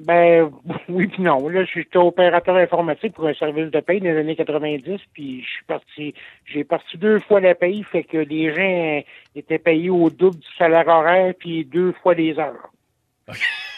Ben, 0.00 0.50
oui 0.88 1.06
puis 1.08 1.22
non. 1.22 1.48
Là, 1.48 1.64
j'étais 1.72 1.98
opérateur 1.98 2.56
informatique 2.56 3.14
pour 3.14 3.26
un 3.26 3.34
service 3.34 3.70
de 3.70 3.80
paye 3.80 4.00
dans 4.00 4.06
les 4.10 4.18
années 4.18 4.36
90, 4.36 4.98
puis 5.12 5.42
je 5.42 5.48
suis 5.48 5.64
parti, 5.66 6.14
j'ai 6.46 6.64
parti 6.64 6.96
deux 6.98 7.20
fois 7.20 7.40
la 7.40 7.54
paye, 7.54 7.84
fait 7.90 8.02
que 8.04 8.18
les 8.18 8.52
gens 8.54 8.98
euh, 8.98 9.00
étaient 9.36 9.58
payés 9.58 9.90
au 9.90 10.10
double 10.10 10.38
du 10.38 10.46
salaire 10.58 10.86
horaire, 10.88 11.34
puis 11.38 11.64
deux 11.64 11.92
fois 12.02 12.14
les 12.14 12.36
heures. 12.38 12.70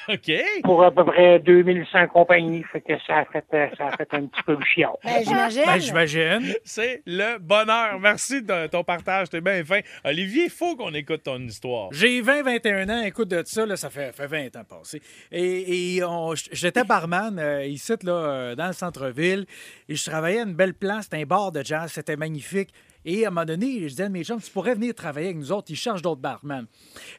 OK. 0.14 0.32
Pour 0.64 0.84
à 0.84 0.90
peu 0.90 1.04
près 1.04 1.38
2100 1.40 2.08
compagnies, 2.08 2.62
fait 2.72 2.80
que 2.80 2.92
ça 3.06 3.18
a 3.18 3.24
fait, 3.24 3.44
euh, 3.54 3.66
ça 3.76 3.86
a 3.88 3.96
fait 3.96 4.08
un 4.12 4.26
petit 4.26 4.42
peu 4.44 4.52
le 4.54 4.64
chiant. 4.64 4.96
Ben, 5.04 5.22
j'imagine. 5.24 5.62
Ben, 5.66 5.78
j'imagine. 5.80 6.54
C'est 6.64 7.02
le 7.06 7.38
bonheur. 7.38 7.98
Merci 8.00 8.42
de 8.42 8.66
ton 8.68 8.84
partage. 8.84 9.28
T'es 9.30 9.40
bien 9.40 9.64
fin. 9.64 9.80
Olivier, 10.04 10.44
il 10.44 10.50
faut 10.50 10.76
qu'on 10.76 10.94
écoute 10.94 11.22
ton 11.24 11.38
histoire. 11.40 11.88
J'ai 11.92 12.20
20, 12.20 12.42
21 12.42 12.88
ans. 12.88 13.02
Écoute, 13.02 13.28
de 13.28 13.42
ça, 13.44 13.66
là, 13.66 13.76
ça 13.76 13.90
fait, 13.90 14.12
fait 14.12 14.26
20 14.26 14.56
ans 14.56 14.64
passé. 14.68 15.00
Et, 15.32 15.96
et 15.96 16.04
on- 16.04 16.34
j'étais 16.52 16.84
barman 16.84 17.38
euh, 17.38 17.64
ici, 17.66 17.92
là, 18.02 18.12
euh, 18.12 18.54
dans 18.54 18.68
le 18.68 18.72
centre-ville. 18.72 19.46
Et 19.88 19.94
je 19.96 20.04
travaillais 20.08 20.40
à 20.40 20.44
une 20.44 20.54
belle 20.54 20.74
place. 20.74 21.04
C'était 21.04 21.22
un 21.22 21.26
bar 21.26 21.52
de 21.52 21.62
jazz. 21.64 21.90
C'était 21.92 22.16
magnifique. 22.16 22.70
Et 23.06 23.24
à 23.24 23.28
un 23.28 23.30
moment 23.30 23.46
donné, 23.46 23.82
je 23.82 23.86
disais 23.86 24.02
à 24.02 24.08
mes 24.08 24.24
chums, 24.24 24.40
tu 24.42 24.50
pourrais 24.50 24.74
venir 24.74 24.92
travailler 24.92 25.28
avec 25.28 25.38
nous 25.38 25.52
autres. 25.52 25.70
Ils 25.70 25.76
cherchent 25.76 26.02
d'autres 26.02 26.20
barman. 26.20 26.66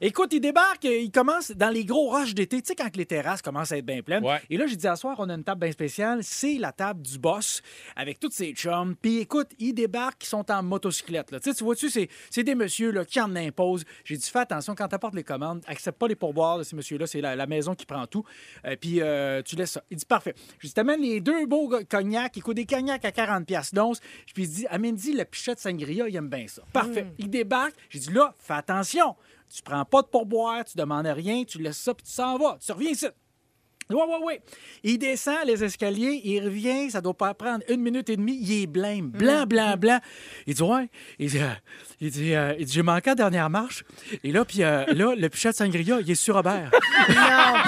Écoute, 0.01 0.33
ils 0.33 0.41
débarquent, 0.41 0.83
ils 0.83 1.09
commencent 1.09 1.51
dans 1.51 1.69
les 1.69 1.85
gros 1.85 2.09
rushs 2.09 2.35
d'été. 2.35 2.61
Tu 2.61 2.67
sais, 2.67 2.75
quand 2.75 2.93
les 2.97 3.05
terrasses 3.05 3.41
commencent 3.41 3.71
à 3.71 3.77
être 3.77 3.85
bien 3.85 4.01
pleines. 4.01 4.23
Ouais. 4.23 4.41
Et 4.49 4.57
là, 4.57 4.67
j'ai 4.67 4.75
dit, 4.75 4.85
à 4.85 4.97
soir, 4.97 5.15
on 5.19 5.29
a 5.29 5.33
une 5.33 5.45
table 5.45 5.61
bien 5.61 5.71
spéciale. 5.71 6.19
C'est 6.23 6.55
la 6.55 6.73
table 6.73 7.01
du 7.01 7.17
boss 7.17 7.61
avec 7.95 8.19
tous 8.19 8.31
ses 8.31 8.51
chums. 8.51 8.97
Puis 9.01 9.19
écoute, 9.19 9.47
ils 9.59 9.73
débarquent, 9.73 10.23
ils 10.25 10.27
sont 10.27 10.51
en 10.51 10.61
motocyclette. 10.61 11.31
Là. 11.31 11.39
Tu 11.39 11.51
sais, 11.51 11.55
tu 11.55 11.63
vois-tu, 11.63 11.89
c'est, 11.89 12.09
c'est 12.29 12.43
des 12.43 12.55
messieurs 12.55 12.91
là, 12.91 13.05
qui 13.05 13.21
en 13.21 13.33
imposent. 13.37 13.85
J'ai 14.03 14.17
dit, 14.17 14.29
fais 14.29 14.39
attention, 14.39 14.75
quand 14.75 14.89
tu 14.89 14.95
apportes 14.95 15.15
les 15.15 15.23
commandes, 15.23 15.63
accepte 15.67 15.97
pas 15.97 16.09
les 16.09 16.15
pourboires 16.15 16.57
de 16.57 16.63
ces 16.63 16.75
messieurs-là. 16.75 17.07
C'est 17.07 17.21
la, 17.21 17.37
la 17.37 17.47
maison 17.47 17.75
qui 17.75 17.85
prend 17.85 18.05
tout. 18.07 18.25
Euh, 18.65 18.75
puis 18.75 18.99
euh, 18.99 19.41
tu 19.41 19.55
laisses 19.55 19.71
ça. 19.71 19.83
Il 19.89 19.95
dit, 19.95 20.05
parfait. 20.05 20.35
Je 20.59 20.67
dis, 20.67 20.73
t'amènes 20.73 21.01
les 21.01 21.21
deux 21.21 21.45
beaux 21.45 21.73
cognacs. 21.89 22.35
Il 22.35 22.43
coûte 22.43 22.57
des 22.57 22.65
cognacs 22.65 23.05
à 23.05 23.11
40$ 23.11 23.45
piastres 23.45 23.73
d'once. 23.73 24.01
Puis 24.33 24.43
il 24.43 24.49
dit, 24.49 24.67
amène-y 24.67 25.13
le 25.13 25.23
pichet 25.23 25.55
de 25.55 25.59
sangria, 25.77 26.07
il 26.07 26.15
aime 26.15 26.29
bien 26.29 26.47
ça. 26.47 26.61
Parfait. 26.73 27.07
Il 27.17 27.29
débarque. 27.29 27.73
J'ai 27.89 27.99
dit, 27.99 28.11
là, 28.11 28.33
fais 28.37 28.53
attention. 28.53 29.15
Tu 29.53 29.61
prends 29.61 29.85
pas 29.85 30.01
de 30.01 30.07
pourboire, 30.07 30.65
tu 30.65 30.77
demandes 30.77 31.07
rien, 31.07 31.43
tu 31.43 31.59
laisses 31.59 31.77
ça, 31.77 31.93
puis 31.93 32.05
tu 32.05 32.11
s'en 32.11 32.37
vas. 32.37 32.57
Tu 32.63 32.71
reviens 32.71 32.91
ici. 32.91 33.07
Oui, 33.89 34.01
oui, 34.05 34.15
oui. 34.21 34.33
Il 34.83 34.97
descend 34.97 35.37
les 35.45 35.63
escaliers, 35.63 36.19
il 36.25 36.43
revient, 36.43 36.91
ça 36.91 36.99
doit 36.99 37.13
pas 37.13 37.33
prendre 37.33 37.63
une 37.69 37.81
minute 37.81 38.09
et 38.09 38.17
demie, 38.17 38.37
il 38.41 38.63
est 38.63 38.67
blême, 38.67 39.09
blanc, 39.09 39.45
blanc, 39.45 39.77
blanc. 39.77 39.99
Il 40.45 40.55
dit, 40.55 40.61
ouais. 40.61 40.89
Il 41.19 41.29
dit, 41.29 41.39
euh, 41.39 41.53
il 42.01 42.11
dit, 42.11 42.35
euh, 42.35 42.53
il 42.59 42.65
dit, 42.65 42.73
j'ai 42.73 42.81
manqué 42.81 43.11
la 43.11 43.15
dernière 43.15 43.49
marche. 43.49 43.85
Et 44.25 44.33
là, 44.33 44.43
puis 44.43 44.61
euh, 44.63 44.83
là, 44.87 45.15
le 45.17 45.29
pichet 45.29 45.51
de 45.51 45.55
sangria, 45.55 46.01
il 46.01 46.11
est 46.11 46.15
sur 46.15 46.35
Robert. 46.35 46.69
Là, 47.07 47.63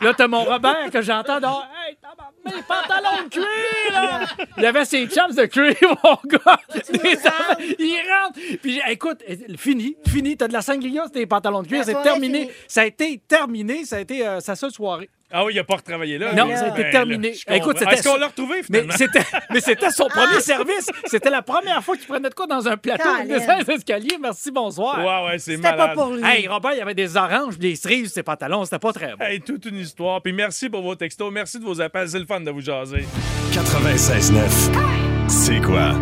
là, 0.00 0.14
t'as 0.14 0.28
mon 0.28 0.44
Robert 0.44 0.88
que 0.92 1.02
j'entends 1.02 1.40
dehors. 1.40 1.66
Hey, 1.74 1.96
tabarnak, 2.44 2.56
mes 2.56 2.62
pantalons 2.62 3.24
de 3.24 3.28
cuir, 3.30 3.92
là! 3.92 4.20
Il 4.58 4.66
avait 4.66 4.84
ses 4.84 5.06
chums 5.06 5.34
de 5.34 5.46
cuir, 5.46 5.74
mon 6.04 6.18
gars. 6.26 6.60
Les 7.02 7.16
enfants, 7.16 7.56
il 7.78 8.00
rentre. 8.08 8.38
Puis, 8.62 8.80
j'ai- 8.84 8.92
écoute, 8.92 9.22
fini, 9.56 9.96
fini. 10.08 10.36
T'as 10.36 10.48
de 10.48 10.52
la 10.52 10.62
sangria, 10.62 11.04
c'était 11.06 11.20
les 11.20 11.26
pantalons 11.26 11.62
de 11.62 11.68
cuir, 11.68 11.84
c'est 11.84 11.92
soirée 11.92 12.04
terminé. 12.04 12.40
finie. 12.42 12.52
Ça 12.68 12.82
a 12.82 12.84
été 12.86 13.20
terminé, 13.26 13.84
ça 13.84 13.96
a 13.96 14.00
été 14.00 14.26
euh, 14.26 14.40
sa 14.40 14.54
seule 14.56 14.70
soirée. 14.72 15.08
Ah 15.32 15.44
oui, 15.44 15.52
il 15.52 15.56
n'a 15.56 15.64
pas 15.64 15.76
retravaillé 15.76 16.18
là. 16.18 16.32
Non, 16.34 16.48
ça 16.56 16.64
a 16.64 16.68
été 16.68 16.82
Ben, 16.82 16.90
terminé. 16.90 17.34
là. 17.46 17.56
Écoute, 17.56 17.78
c'était 17.78 17.94
Est-ce 17.94 18.02
qu'on 18.08 18.16
l'a 18.16 18.26
retrouvé, 18.26 18.56
Mais 18.68 18.80
finalement? 18.82 18.94
c'était, 18.96 19.22
mais 19.50 19.60
c'était 19.60 19.90
son 19.90 20.08
premier 20.08 20.40
service. 20.40 20.88
C'était 21.06 21.30
la 21.30 21.42
première 21.42 21.82
fois 21.84 21.96
qu'il 21.96 22.06
prenait 22.06 22.28
de 22.28 22.34
quoi 22.34 22.46
dans 22.46 22.66
un 22.66 22.76
plateau. 22.76 23.08
Il 23.22 23.28
Colin. 23.28 23.38
descend 23.38 23.68
les 23.68 23.74
escaliers. 23.74 24.18
Merci, 24.20 24.50
bonsoir. 24.50 24.98
Ouais, 24.98 25.30
ouais, 25.30 25.38
c'est 25.38 25.56
C'était 25.56 25.70
malade. 25.70 25.88
pas 25.94 25.94
pour 25.94 26.12
lui. 26.14 26.22
Hey, 26.24 26.48
Robert, 26.48 26.72
il 26.72 26.78
y 26.78 26.82
avait 26.82 26.94
des 26.94 27.16
oranges, 27.16 27.58
des 27.58 27.76
cerises 27.76 28.12
ses 28.12 28.22
pantalons. 28.22 28.64
C'était 28.64 28.78
pas 28.80 28.92
très 28.92 29.14
bon. 29.16 29.24
Hey, 29.24 29.40
toute 29.40 29.64
une 29.66 29.76
histoire. 29.78 30.20
Puis 30.20 30.32
merci 30.32 30.68
pour 30.68 30.82
vos 30.82 30.94
textos. 30.96 31.32
Merci 31.32 31.58
de 31.60 31.64
vos 31.64 31.80
appels. 31.80 32.08
C'est 32.08 32.18
le 32.18 32.26
fun 32.26 32.40
de 32.40 32.50
vous 32.50 32.60
jaser. 32.60 33.04
96.9. 33.52 35.28
C'est 35.28 35.60
quoi? 35.60 35.92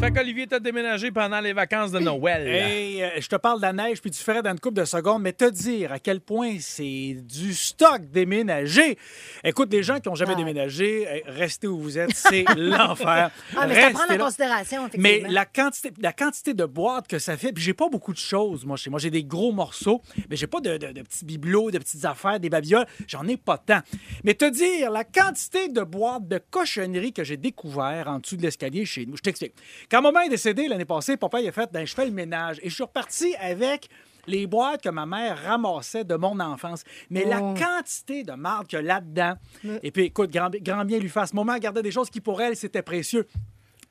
Fait 0.00 0.12
qu'Olivier 0.12 0.46
t'a 0.46 0.60
déménagé 0.60 1.10
pendant 1.10 1.40
les 1.40 1.52
vacances 1.52 1.90
de 1.90 1.98
Noël. 1.98 2.46
Hey, 2.46 3.02
euh, 3.02 3.08
je 3.18 3.26
te 3.26 3.34
parle 3.34 3.58
de 3.58 3.62
la 3.62 3.72
neige, 3.72 4.00
puis 4.00 4.12
tu 4.12 4.22
ferais 4.22 4.42
dans 4.42 4.52
une 4.52 4.60
couple 4.60 4.76
de 4.78 4.84
secondes, 4.84 5.20
mais 5.22 5.32
te 5.32 5.50
dire 5.50 5.90
à 5.92 5.98
quel 5.98 6.20
point 6.20 6.58
c'est 6.60 7.16
du 7.20 7.52
stock 7.52 8.02
déménagé. 8.12 8.96
Écoute, 9.42 9.72
les 9.72 9.82
gens 9.82 9.98
qui 9.98 10.08
n'ont 10.08 10.14
jamais 10.14 10.34
Ah. 10.34 10.38
déménagé, 10.38 11.04
eh, 11.12 11.22
restez 11.28 11.66
où 11.66 11.80
vous 11.80 11.98
êtes, 11.98 12.14
c'est 12.14 12.44
l'enfer. 12.56 13.32
Ah, 13.56 13.66
mais 13.66 13.74
Restez 13.74 13.92
prendre 13.92 14.12
en 14.12 14.16
là. 14.16 14.24
considération, 14.24 14.88
Mais 14.96 15.08
effectivement. 15.08 15.32
la 15.32 15.44
quantité, 15.46 15.92
la 16.00 16.12
quantité 16.12 16.54
de 16.54 16.64
boîtes 16.64 17.08
que 17.08 17.18
ça 17.18 17.36
fait, 17.36 17.52
puis 17.52 17.64
j'ai 17.64 17.74
pas 17.74 17.88
beaucoup 17.88 18.12
de 18.12 18.18
choses, 18.18 18.64
moi, 18.64 18.76
chez 18.76 18.90
moi. 18.90 19.00
J'ai 19.00 19.10
des 19.10 19.24
gros 19.24 19.50
morceaux, 19.50 20.00
mais 20.30 20.36
j'ai 20.36 20.46
pas 20.46 20.60
de, 20.60 20.76
de- 20.76 20.92
de 20.92 21.02
petits 21.02 21.24
bibelots, 21.24 21.72
de 21.72 21.78
petites 21.78 22.04
affaires, 22.04 22.38
des 22.38 22.50
babioles. 22.50 22.86
J'en 23.08 23.26
ai 23.26 23.36
pas 23.36 23.58
tant. 23.58 23.80
Mais 24.22 24.34
te 24.34 24.48
dire, 24.48 24.92
la 24.92 25.02
quantité 25.02 25.68
de 25.68 25.82
boîtes 25.82 26.28
de 26.28 26.40
cochonneries 26.50 27.12
que 27.12 27.24
j'ai 27.24 27.36
découvert 27.36 28.06
en 28.06 28.20
dessous 28.20 28.36
de 28.36 28.42
l'escalier 28.42 28.84
chez 28.84 29.04
nous, 29.04 29.16
je 29.16 29.22
t'explique. 29.22 29.54
Quand 29.90 30.02
maman 30.02 30.20
est 30.20 30.28
décédée 30.28 30.68
l'année 30.68 30.84
passée, 30.84 31.16
papa, 31.16 31.40
il 31.40 31.48
a 31.48 31.52
fait, 31.52 31.70
ben, 31.72 31.86
je 31.86 31.94
fais 31.94 32.04
le 32.04 32.12
ménage. 32.12 32.58
Et 32.62 32.68
je 32.68 32.74
suis 32.74 32.84
reparti 32.84 33.34
avec 33.36 33.88
les 34.26 34.46
boîtes 34.46 34.82
que 34.82 34.90
ma 34.90 35.06
mère 35.06 35.42
ramassait 35.42 36.04
de 36.04 36.14
mon 36.14 36.38
enfance. 36.40 36.84
Mais 37.08 37.24
la 37.24 37.40
Oh. 37.42 37.54
quantité 37.54 38.22
de 38.24 38.32
marde 38.32 38.66
qu'il 38.66 38.76
y 38.76 38.80
a 38.80 38.82
là-dedans. 38.82 39.34
Et 39.82 39.90
puis, 39.90 40.04
écoute, 40.04 40.30
grand, 40.30 40.50
grand 40.60 40.84
bien 40.84 40.98
lui 40.98 41.08
fasse. 41.08 41.32
Maman 41.32 41.56
gardait 41.58 41.82
des 41.82 41.90
choses 41.90 42.10
qui, 42.10 42.20
pour 42.20 42.40
elle, 42.42 42.54
c'était 42.54 42.82
précieux. 42.82 43.26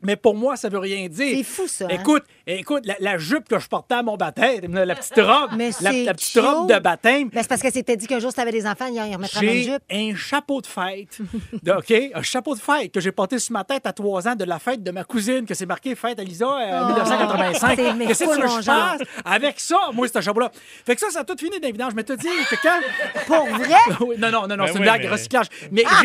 Mais 0.02 0.16
pour 0.16 0.36
moi, 0.36 0.56
ça 0.56 0.70
veut 0.70 0.78
rien 0.78 1.08
dire. 1.08 1.38
C'est 1.38 1.44
fou, 1.44 1.68
ça, 1.68 1.86
hein? 1.86 1.88
Écoute, 1.90 2.24
écoute, 2.46 2.86
la, 2.86 2.96
la 3.00 3.18
jupe 3.18 3.50
que 3.50 3.58
je 3.58 3.68
portais 3.68 3.96
à 3.96 4.04
mon 4.04 4.16
baptême, 4.16 4.74
la 4.74 4.96
petite 4.96 5.16
robe, 5.20 5.52
Mais 5.58 5.72
la, 5.82 6.14
petite 6.14 6.38
robe 6.40 6.70
de 6.72 6.78
baptême, 6.80 7.30
Ben, 7.30 7.42
c'est 7.42 7.48
parce 7.50 7.62
que 7.64 7.72
c'était 7.72 7.98
dit 7.98 8.06
qu'un 8.06 8.20
jour, 8.20 8.30
si 8.30 8.36
t'avais 8.36 8.52
des 8.52 8.68
enfants, 8.68 8.86
ils 8.94 9.00
remettraient 9.16 9.46
la 9.46 9.52
même 9.54 9.64
jupe. 9.64 9.82
un 9.92 10.16
chapeau 10.16 10.62
de 10.62 10.68
fête. 10.68 11.18
de- 11.64 11.72
OK? 11.72 12.12
Un 12.14 12.22
chapeau 12.22 12.54
de 12.54 12.60
fête 12.60 12.92
que 12.92 13.00
j'ai 13.00 13.12
porté 13.12 13.40
sur 13.40 13.54
ma 13.54 13.64
tête 13.64 13.88
à 13.88 13.94
trois 13.94 14.28
ans 14.28 14.36
de 14.36 14.44
la 14.46 14.60
fête 14.60 14.84
de 14.84 14.92
ma 14.92 15.04
cousine, 15.04 15.46
que 15.46 15.56
c'est 15.56 15.66
marqué 15.66 15.96
fête 15.96 16.20
Elisa 16.20 16.46
euh, 16.46 16.80
Oh, 16.84 16.88
1985. 16.90 17.76
c'est- 17.76 17.94
mais 17.94 18.06
Qu'est-ce 18.08 18.24
que 18.24 18.36
tu 18.36 18.64
je 18.64 19.06
avec 19.26 19.60
ça, 19.60 19.78
moi, 19.94 20.08
ce 20.08 20.22
chapeau-là? 20.22 20.52
Fait 20.86 20.94
que 20.96 21.02
ça, 21.02 21.10
ça 21.10 21.22
a 21.22 21.24
tout 21.24 21.36
fini 21.40 21.58
les 21.60 21.72
vidanges. 21.72 21.94
Mais 21.96 22.04
te 22.04 22.14
dis 22.14 22.28
que 22.50 22.56
quand? 22.62 22.80
Pour 23.26 23.46
vrai? 23.48 23.68
Non, 24.20 24.32
non, 24.32 24.48
non, 24.48 24.56
non, 24.58 24.64
Ben 24.66 24.68
c'est 24.68 24.78
une 24.78 24.84
blague, 24.84 25.02
mais- 25.04 25.10
recyclage. 25.10 25.48
Mais 25.72 25.84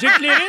j'ai 0.00 0.06
éclairé 0.06 0.42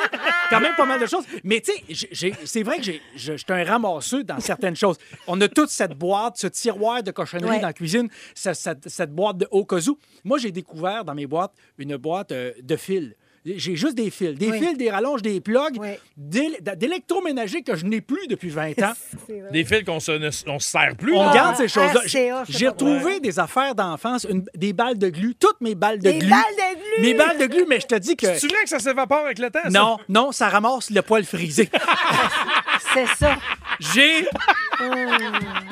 quand 0.49 0.59
même 0.59 0.75
pas 0.75 0.85
mal 0.85 0.99
de 0.99 1.05
choses. 1.05 1.23
Mais 1.43 1.59
tu 1.61 1.71
sais, 2.13 2.31
c'est 2.45 2.63
vrai 2.67 2.77
que 2.77 2.83
j'ai- 2.83 3.01
je 3.15 3.33
je 3.33 3.37
suis 3.37 3.45
un 3.53 3.63
ramasseux 3.63 4.23
dans 4.23 4.39
certaines 4.39 4.75
choses. 4.75 4.97
On 5.27 5.39
a 5.41 5.47
toute 5.47 5.69
cette 5.69 5.93
boîte, 5.93 6.37
ce 6.37 6.47
tiroir 6.47 7.01
de 7.03 7.11
cochonnerie 7.11 7.49
Ouais. 7.49 7.59
dans 7.59 7.67
la 7.67 7.73
cuisine, 7.73 8.09
ce- 8.35 8.53
cette, 8.53 8.87
cette 8.89 9.13
boîte 9.13 9.37
de 9.37 9.47
haut. 9.51 9.65
Moi, 10.23 10.37
j'ai 10.37 10.51
découvert 10.51 11.03
dans 11.03 11.15
mes 11.15 11.27
boîtes 11.27 11.53
une 11.77 11.97
boîte 11.97 12.31
euh, 12.31 12.51
de 12.61 12.75
fils. 12.75 13.13
J'ai 13.55 13.75
juste 13.75 13.95
des 13.95 14.09
fils. 14.09 14.35
Des 14.37 14.51
Oui. 14.51 14.59
fils, 14.59 14.77
des 14.77 14.89
rallonges, 14.91 15.21
des 15.21 15.39
plugs, 15.39 15.77
Oui. 15.79 15.89
d'é- 16.17 16.57
d'électroménager 16.75 17.61
que 17.61 17.75
je 17.75 17.85
n'ai 17.85 18.01
plus 18.01 18.27
depuis 18.27 18.49
20 18.49 18.81
ans. 18.83 18.93
Des 19.51 19.63
fils 19.63 19.83
qu'on 19.85 19.99
se, 20.01 20.11
ne- 20.11 20.29
on 20.51 20.59
se 20.59 20.69
sert 20.69 20.95
plus. 20.97 21.13
On 21.15 21.33
garde 21.33 21.55
ces 21.55 21.67
choses-là. 21.67 22.01
RCA, 22.05 22.43
J'ai 22.49 22.67
retrouvé 22.67 23.19
des 23.21 23.39
affaires 23.39 23.73
d'enfance, 23.75 24.27
des 24.55 24.73
balles 24.73 24.97
de 24.97 25.09
glu, 25.09 25.35
toutes 25.35 25.61
mes 25.61 25.75
balles 25.75 25.99
de 25.99 26.03
Des 26.11 26.19
glu. 26.19 26.29
balles 26.29 26.41
de 26.41 26.75
glu! 26.75 27.01
mes 27.07 27.13
balles 27.13 27.37
de 27.37 27.45
glu, 27.45 27.65
mais 27.67 27.79
je 27.79 27.87
te 27.87 27.95
dis 27.95 28.15
que. 28.17 28.25
C'est 28.35 28.47
vrai 28.47 28.63
que 28.63 28.69
ça 28.69 28.79
s'évapore 28.79 29.25
avec 29.25 29.39
le 29.39 29.49
temps? 29.49 29.59
ça? 29.63 29.69
Non, 29.69 29.97
non, 30.09 30.31
ça 30.31 30.49
ramasse 30.49 30.89
le 30.89 31.01
poil 31.01 31.23
frisé. 31.23 31.69
C'est 32.93 33.05
ça. 33.17 33.35
J'ai. 33.79 34.27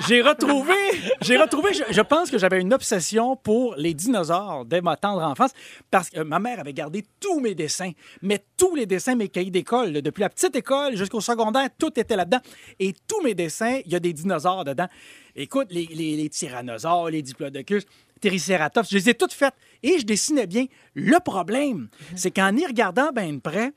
J'ai 0.08 0.22
retrouvé. 0.22 0.74
J'ai 1.22 1.38
retrouvé. 1.38 1.70
Je, 1.74 2.02
pense 2.02 2.30
que 2.30 2.38
j'avais 2.38 2.62
une 2.62 2.74
obsession 2.74 3.36
pour 3.36 3.76
les 3.76 3.94
dinosaures 3.94 4.66
dès 4.66 4.82
ma 4.82 4.96
tendre 4.98 5.22
enfance 5.24 5.52
parce 5.92 6.10
que 6.10 6.22
ma 6.22 6.40
mère 6.40 6.60
avait 6.60 6.74
gardé 6.74 7.04
tous 7.20 7.40
mes 7.40 7.56
dessins, 7.56 7.92
mais 8.22 8.44
tous 8.58 8.76
les 8.76 8.86
dessins, 8.86 9.16
mes 9.16 9.30
cahiers 9.30 9.52
d'école, 9.52 9.94
depuis 10.02 10.22
la 10.22 10.30
petite 10.30 10.56
école 10.56 10.96
jusqu'au 10.96 11.22
secondaire, 11.22 11.70
tout 11.78 12.00
était 12.00 12.16
là-dedans. 12.16 12.42
Et 12.80 12.94
tous 13.08 13.22
mes 13.22 13.34
dessins, 13.34 13.80
il 13.86 13.92
y 13.92 13.96
a 13.96 14.00
des 14.00 14.14
dinosaures 14.14 14.64
dedans. 14.64 14.88
Écoute, 15.36 15.68
les, 15.72 15.86
les 15.86 16.30
tyrannosaures, 16.30 17.10
les 17.10 17.22
diplodocus, 17.22 17.86
Triceratops, 18.22 18.90
je 18.90 18.96
les 18.96 19.10
ai 19.10 19.14
toutes 19.14 19.34
faites 19.34 19.54
et 19.84 20.00
je 20.00 20.06
dessinais 20.06 20.48
bien. 20.48 20.66
Le 20.96 21.18
problème, 21.24 21.90
c'est 22.16 22.32
qu'en 22.32 22.56
y 22.56 22.66
regardant 22.66 23.12
bien 23.12 23.34
de 23.34 23.40
près, 23.40 23.72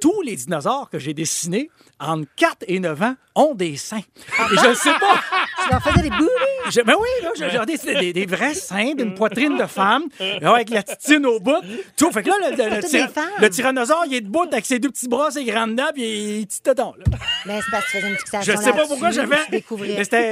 tous 0.00 0.22
les 0.22 0.36
dinosaures 0.36 0.90
que 0.90 0.98
j'ai 0.98 1.14
dessinés 1.14 1.70
entre 2.00 2.28
4 2.36 2.64
et 2.68 2.80
9 2.80 3.02
ans 3.02 3.14
ont 3.36 3.54
des 3.54 3.76
seins. 3.76 3.98
Et 3.98 4.56
je 4.62 4.68
ne 4.70 4.74
sais 4.74 4.92
pas. 5.00 5.20
Tu 5.64 5.70
leur 5.70 5.82
faisais 5.82 6.02
des 6.02 6.10
boobies? 6.10 6.28
Je- 6.70 6.80
ben 6.82 6.94
oui, 7.00 7.08
là, 7.22 7.30
j'ai 7.50 7.64
dessiné 7.64 7.94
des, 7.94 8.12
des 8.12 8.26
vrais 8.26 8.52
seins 8.52 8.92
d'une 8.94 9.14
poitrine 9.14 9.56
de 9.56 9.64
femme, 9.64 10.02
là, 10.42 10.56
avec 10.56 10.68
la 10.68 10.82
titine 10.82 11.24
au 11.24 11.40
bout. 11.40 11.56
Tout. 11.96 12.10
Fait 12.12 12.22
que 12.22 12.28
là, 12.28 12.34
le, 12.50 12.56
le- 12.56 12.70
le 12.76 12.80
Toutes 12.82 12.90
tyra- 12.90 13.06
des 13.06 13.12
femmes. 13.12 13.30
le 13.40 13.48
tyrannosaure, 13.48 14.02
il 14.06 14.14
est 14.14 14.20
debout 14.20 14.44
avec 14.52 14.66
ses 14.66 14.78
deux 14.78 14.90
petits 14.90 15.08
bras, 15.08 15.30
ses 15.30 15.44
grandes 15.44 15.74
dents, 15.76 15.88
puis 15.94 16.40
il 16.40 16.46
petit 16.46 16.60
téton. 16.60 16.92
là. 16.98 17.04
Mais 17.46 17.60
c'est 17.62 17.70
parce 17.70 17.86
que 17.86 17.90
tu 17.92 17.96
faisais 17.96 18.08
une 18.08 18.14
Je 18.14 18.18
fixation 18.18 18.56
sais 18.60 18.72
pas 18.72 18.86
pourquoi 18.86 19.10
j'avais. 19.10 19.36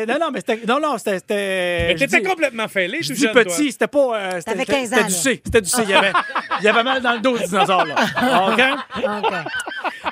Non, 0.07 0.19
non, 0.21 0.31
mais 0.33 0.41
c'était. 0.47 0.67
Non, 0.67 0.81
non, 0.81 0.99
c'était. 0.99 1.19
c'était- 1.21 1.35
Mais 1.89 1.97
je 1.97 2.05
t'étais 2.05 2.23
complètement 2.29 2.69
fêlé, 2.69 2.99
Je 3.01 3.13
dis 3.15 3.21
toi. 3.45 3.52
Petit, 3.57 3.73
c'était 3.73 3.87
pas. 3.87 3.99
euh, 4.17 4.31
c'était- 4.39 4.43
T'avais 4.53 4.61
c'était- 4.61 4.73
15 4.73 4.93
ans, 4.93 4.97
C'était 4.97 5.09
du. 5.09 5.15
C. 5.15 5.43
C'était 5.45 5.61
du 5.61 5.69
C. 5.69 5.83
Il 5.85 5.91
y 5.91 5.95
avait, 5.95 6.13
il 6.61 6.65
y 6.65 6.69
avait 6.69 6.83
mal 6.83 7.03
dans 7.03 7.13
le 7.13 7.21
dos, 7.21 7.35
le 7.37 7.47
dinosaure, 7.47 7.85
là. 7.85 7.95
OK? 8.53 8.63
OK. 8.99 9.33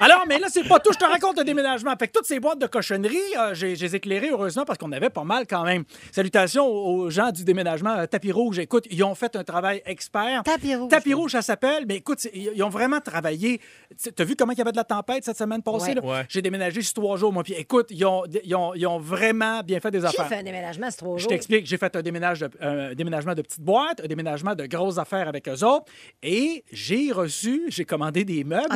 Alors, 0.00 0.24
mais 0.28 0.38
là, 0.38 0.46
c'est 0.50 0.66
pas 0.66 0.78
tout. 0.78 0.92
Je 0.92 0.98
te 0.98 1.04
raconte 1.04 1.38
le 1.38 1.44
déménagement. 1.44 1.94
Fait 1.98 2.06
que 2.08 2.12
toutes 2.12 2.26
ces 2.26 2.40
boîtes 2.40 2.58
de 2.58 2.66
cochonneries, 2.66 3.16
euh, 3.38 3.54
j'ai 3.54 3.74
j'ai 3.76 3.94
éclairé, 3.94 4.30
heureusement, 4.30 4.64
parce 4.64 4.78
qu'on 4.78 4.92
avait 4.92 5.10
pas 5.10 5.24
mal 5.24 5.46
quand 5.48 5.64
même. 5.64 5.84
Salutations 6.12 6.66
aux 6.66 7.10
gens 7.10 7.30
du 7.32 7.44
déménagement 7.44 7.96
euh, 7.96 8.06
Tapis 8.06 8.32
Rouge. 8.32 8.58
Écoute, 8.58 8.86
ils 8.90 9.02
ont 9.04 9.14
fait 9.14 9.34
un 9.36 9.44
travail 9.44 9.82
expert. 9.86 10.42
Tapis 10.44 10.74
Rouge. 10.74 10.88
Tapis 10.90 11.14
Rouge, 11.14 11.32
ça 11.32 11.42
s'appelle. 11.42 11.84
Mais 11.88 11.96
écoute, 11.96 12.20
c'est- 12.20 12.32
ils 12.34 12.62
ont 12.62 12.68
vraiment 12.68 13.00
travaillé. 13.00 13.60
Tu 14.02 14.10
as 14.18 14.24
vu 14.24 14.36
comment 14.36 14.52
il 14.52 14.58
y 14.58 14.60
avait 14.62 14.72
de 14.72 14.76
la 14.76 14.84
tempête 14.84 15.24
cette 15.24 15.36
semaine 15.38 15.62
passée? 15.62 15.88
Ouais. 15.90 15.94
là? 15.94 16.04
Ouais. 16.04 16.26
J'ai 16.28 16.42
déménagé 16.42 16.82
sur 16.82 16.94
trois 16.94 17.16
jours, 17.16 17.32
moi. 17.32 17.42
Puis 17.42 17.54
écoute, 17.54 17.88
ils 17.90 18.04
ont, 18.04 18.22
ils 18.44 18.54
ont, 18.54 18.74
ils 18.74 18.86
ont 18.86 18.98
vraiment 18.98 19.60
bien 19.62 19.80
fait 19.80 19.90
des 19.90 20.00
Qui 20.00 20.06
affaires. 20.06 20.28
fait 20.28 20.36
un 20.36 20.42
déménagement, 20.42 20.86
c'est 20.90 20.98
trop 20.98 21.16
Je 21.16 21.22
jours? 21.22 21.28
t'explique, 21.30 21.66
j'ai 21.66 21.76
fait 21.78 21.94
un, 21.96 22.02
déménage 22.02 22.40
de- 22.40 22.50
un 22.60 22.94
déménagement 22.94 23.29
de 23.34 23.42
petites 23.42 23.62
boîtes, 23.62 24.00
un 24.02 24.06
déménagement 24.06 24.54
de 24.54 24.66
grosses 24.66 24.98
affaires 24.98 25.28
avec 25.28 25.48
eux 25.48 25.64
autres, 25.64 25.86
et 26.22 26.64
j'ai 26.70 27.12
reçu, 27.12 27.64
j'ai 27.68 27.84
commandé 27.84 28.24
des 28.24 28.44
meubles, 28.44 28.68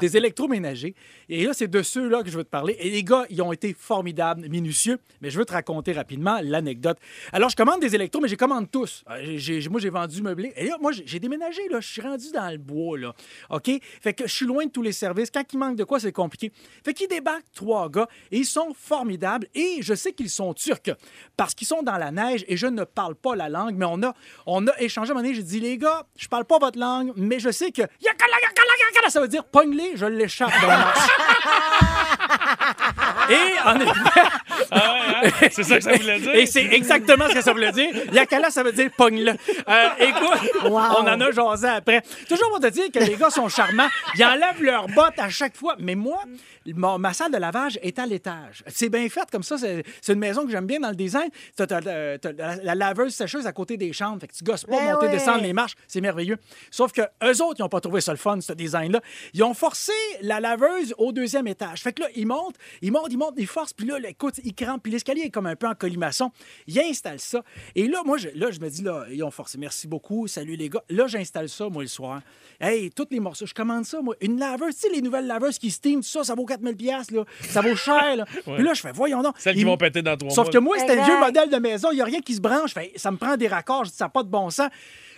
des 0.00 0.16
électroménagers. 0.16 0.94
Et 1.28 1.44
là, 1.44 1.52
c'est 1.52 1.68
de 1.68 1.82
ceux-là 1.82 2.22
que 2.22 2.30
je 2.30 2.36
veux 2.36 2.44
te 2.44 2.50
parler. 2.50 2.76
Et 2.80 2.90
les 2.90 3.04
gars, 3.04 3.24
ils 3.30 3.42
ont 3.42 3.52
été 3.52 3.74
formidables, 3.78 4.48
minutieux, 4.48 4.98
mais 5.20 5.30
je 5.30 5.38
veux 5.38 5.44
te 5.44 5.52
raconter 5.52 5.92
rapidement 5.92 6.38
l'anecdote. 6.42 6.98
Alors, 7.32 7.50
je 7.50 7.56
commande 7.56 7.80
des 7.80 7.94
électros, 7.94 8.22
mais 8.22 8.28
je 8.28 8.36
commande 8.36 8.70
tous. 8.70 9.04
Euh, 9.10 9.38
moi, 9.70 9.80
j'ai 9.80 9.90
vendu 9.90 10.22
meublé. 10.22 10.52
Et 10.56 10.66
là, 10.66 10.76
moi, 10.80 10.92
j'ai 10.92 11.06
j'ai 11.10 11.18
déménagé, 11.18 11.68
là. 11.68 11.80
Je 11.80 11.88
suis 11.88 12.00
rendu 12.00 12.30
dans 12.32 12.50
le 12.50 12.58
bois, 12.58 12.98
là. 12.98 13.14
OK? 13.50 13.70
Fait 14.00 14.14
que 14.14 14.26
je 14.26 14.32
suis 14.32 14.46
loin 14.46 14.64
de 14.64 14.70
tous 14.70 14.82
les 14.82 14.92
services. 14.92 15.30
Quand 15.30 15.44
il 15.52 15.58
manque 15.58 15.76
de 15.76 15.84
quoi, 15.84 15.98
c'est 15.98 16.12
compliqué. 16.12 16.52
Fait 16.84 16.94
qu'ils 16.94 17.08
débarquent 17.08 17.50
trois 17.52 17.88
gars 17.90 18.08
et 18.30 18.38
ils 18.38 18.46
sont 18.46 18.72
formidables. 18.74 19.48
Et 19.54 19.78
je 19.80 19.94
sais 19.94 20.12
qu'ils 20.12 20.30
sont 20.30 20.54
turcs 20.54 20.90
parce 21.36 21.54
qu'ils 21.54 21.66
sont 21.66 21.82
dans 21.82 21.98
la 21.98 22.12
neige 22.12 22.44
et 22.48 22.56
je 22.56 22.66
ne 22.66 22.84
parle 22.84 23.16
pas 23.16 23.34
la 23.34 23.48
langue, 23.48 23.76
mais 23.80 23.86
on 23.88 24.02
a, 24.02 24.14
on 24.46 24.66
a 24.66 24.78
échangé 24.80 25.10
à 25.10 25.12
un 25.12 25.14
moment 25.14 25.24
donné. 25.24 25.34
J'ai 25.34 25.42
dit, 25.42 25.58
les 25.58 25.78
gars, 25.78 26.04
je 26.16 26.28
parle 26.28 26.44
pas 26.44 26.58
votre 26.58 26.78
langue, 26.78 27.12
mais 27.16 27.40
je 27.40 27.50
sais 27.50 27.72
que 27.72 27.82
ça 29.10 29.20
veut 29.20 29.28
dire 29.28 29.44
pogne-les, 29.44 29.96
je 29.96 30.06
l'échappe 30.06 30.52
dans 30.60 30.68
marche. 30.68 31.08
Et 33.30 33.68
en 33.68 33.80
effet, 33.80 34.20
Ah 34.70 34.94
ouais, 35.22 35.28
hein? 35.28 35.48
C'est 35.50 35.62
ça 35.64 35.76
que 35.76 35.84
ça 35.84 35.92
voulait 35.92 36.18
dire? 36.20 36.34
et 36.34 36.46
c'est 36.46 36.64
exactement 36.64 37.28
ce 37.28 37.34
que 37.34 37.40
ça 37.42 37.52
voulait 37.52 37.72
dire. 37.72 37.90
Yakala, 38.12 38.50
ça 38.50 38.62
veut 38.62 38.72
dire 38.72 38.90
pogne-le. 38.96 39.32
Euh, 39.32 39.88
écoute, 40.00 40.50
Wow. 40.64 40.80
on 40.98 41.06
en 41.08 41.20
a 41.20 41.30
jasé 41.30 41.68
après. 41.68 42.02
Toujours 42.28 42.48
pour 42.50 42.60
te 42.60 42.66
dire 42.68 42.86
que 42.92 42.98
les 42.98 43.16
gars 43.16 43.30
sont 43.30 43.48
charmants. 43.48 43.88
Ils 44.16 44.24
enlèvent 44.24 44.62
leurs 44.62 44.86
bottes 44.88 45.18
à 45.18 45.28
chaque 45.28 45.56
fois. 45.56 45.76
Mais 45.78 45.94
moi, 45.94 46.22
ma, 46.66 46.98
ma 46.98 47.12
salle 47.12 47.32
de 47.32 47.38
lavage 47.38 47.78
est 47.82 47.98
à 47.98 48.06
l'étage. 48.06 48.62
C'est 48.66 48.88
bien 48.88 49.08
fait 49.08 49.28
comme 49.30 49.42
ça. 49.42 49.56
C'est 49.58 50.12
une 50.12 50.18
maison 50.18 50.44
que 50.44 50.50
j'aime 50.50 50.66
bien 50.66 50.80
dans 50.80 50.90
le 50.90 50.96
design. 50.96 51.28
Tu 51.56 51.62
as, 51.62 51.80
la, 51.80 52.56
la 52.62 52.74
laveuse 52.74 53.14
sécheuse 53.14 53.46
à 53.46 53.52
côté 53.52 53.76
des 53.76 53.92
chambres. 53.92 54.20
Fait 54.20 54.28
que 54.28 54.34
tu 54.34 54.44
gosses 54.44 54.64
pas 54.64 54.76
Ben 54.78 54.92
monter, 54.92 55.06
ouais. 55.06 55.12
descendre 55.12 55.42
les 55.42 55.52
marches. 55.52 55.74
C'est 55.88 56.00
merveilleux. 56.00 56.36
Sauf 56.70 56.92
que 56.92 57.02
eux 57.24 57.42
autres, 57.42 57.56
ils 57.58 57.62
n'ont 57.62 57.68
pas 57.68 57.80
trouvé 57.80 58.00
ça 58.00 58.12
le 58.12 58.18
fun, 58.18 58.40
ce 58.40 58.52
design-là. 58.52 59.00
Ils 59.34 59.42
ont 59.44 59.54
forcé 59.54 59.92
la 60.22 60.40
laveuse 60.40 60.94
au 60.98 61.12
deuxième 61.12 61.46
étage. 61.46 61.80
Fait 61.82 61.92
que 61.92 62.02
là, 62.02 62.08
ils 62.20 62.26
montent, 62.26 62.56
ils 62.82 62.92
montent, 62.92 63.08
ils 63.10 63.16
montent, 63.18 63.34
ils 63.36 63.46
forcent. 63.46 63.72
Puis 63.72 63.86
là, 63.86 63.98
là, 63.98 64.08
écoute, 64.10 64.34
ils 64.44 64.54
crampent. 64.54 64.82
Puis 64.82 64.92
l'escalier 64.92 65.22
est 65.22 65.30
comme 65.30 65.46
un 65.46 65.56
peu 65.56 65.66
en 65.66 65.74
colimaçon. 65.74 66.30
Ils 66.66 66.78
installent 66.80 67.20
ça. 67.20 67.42
Et 67.74 67.86
là, 67.88 68.02
moi, 68.04 68.18
je, 68.18 68.28
là, 68.34 68.50
je 68.50 68.60
me 68.60 68.68
dis, 68.68 68.82
là, 68.82 69.06
ils 69.10 69.22
ont 69.22 69.30
forcé. 69.30 69.58
Merci 69.58 69.88
beaucoup. 69.88 70.26
Salut 70.28 70.56
les 70.56 70.68
gars. 70.68 70.82
Là, 70.88 71.06
j'installe 71.06 71.48
ça, 71.48 71.68
moi, 71.68 71.82
le 71.82 71.88
soir. 71.88 72.20
Hey, 72.60 72.90
tous 72.90 73.06
les 73.10 73.20
morceaux, 73.20 73.46
je 73.46 73.54
commande 73.54 73.84
ça, 73.84 74.00
moi. 74.02 74.14
Une 74.20 74.38
laveuse, 74.38 74.74
tu 74.76 74.80
sais, 74.82 74.88
les 74.94 75.00
nouvelles 75.02 75.26
laveuses 75.26 75.58
qui 75.58 75.70
steam, 75.70 76.00
tout 76.02 76.08
ça, 76.08 76.24
ça 76.24 76.34
vaut 76.34 76.44
4000 76.44 76.76
pièces 76.76 77.10
là. 77.10 77.24
Ça 77.48 77.60
vaut 77.62 77.74
cher, 77.76 78.16
là. 78.16 78.26
Puis 78.44 78.62
là, 78.62 78.74
je 78.74 78.80
fais, 78.82 78.92
voyons 78.92 79.22
donc. 79.22 79.36
Celles 79.38 79.54
qui 79.54 79.60
Ils- 79.60 79.66
vont 79.66 79.76
péter 79.76 80.02
dans 80.02 80.16
trois 80.16 80.30
Sauf 80.30 80.46
mois. 80.46 80.52
que 80.52 80.58
moi, 80.58 80.78
c'était 80.78 80.98
un 80.98 81.04
vieux 81.04 81.18
modèle 81.18 81.48
de 81.48 81.56
maison. 81.56 81.88
Il 81.92 81.96
n'y 81.96 82.02
a 82.02 82.04
rien 82.04 82.20
qui 82.20 82.34
se 82.34 82.40
branche. 82.40 82.74
Fait, 82.74 82.92
ça 82.96 83.10
me 83.10 83.16
prend 83.16 83.36
des 83.36 83.48
raccords. 83.48 83.84
Je 83.86 83.90
dis, 83.90 83.96
ça 83.96 84.04
n'a 84.04 84.08
pas 84.10 84.22
de 84.22 84.28
bon 84.28 84.50
sens. 84.50 84.68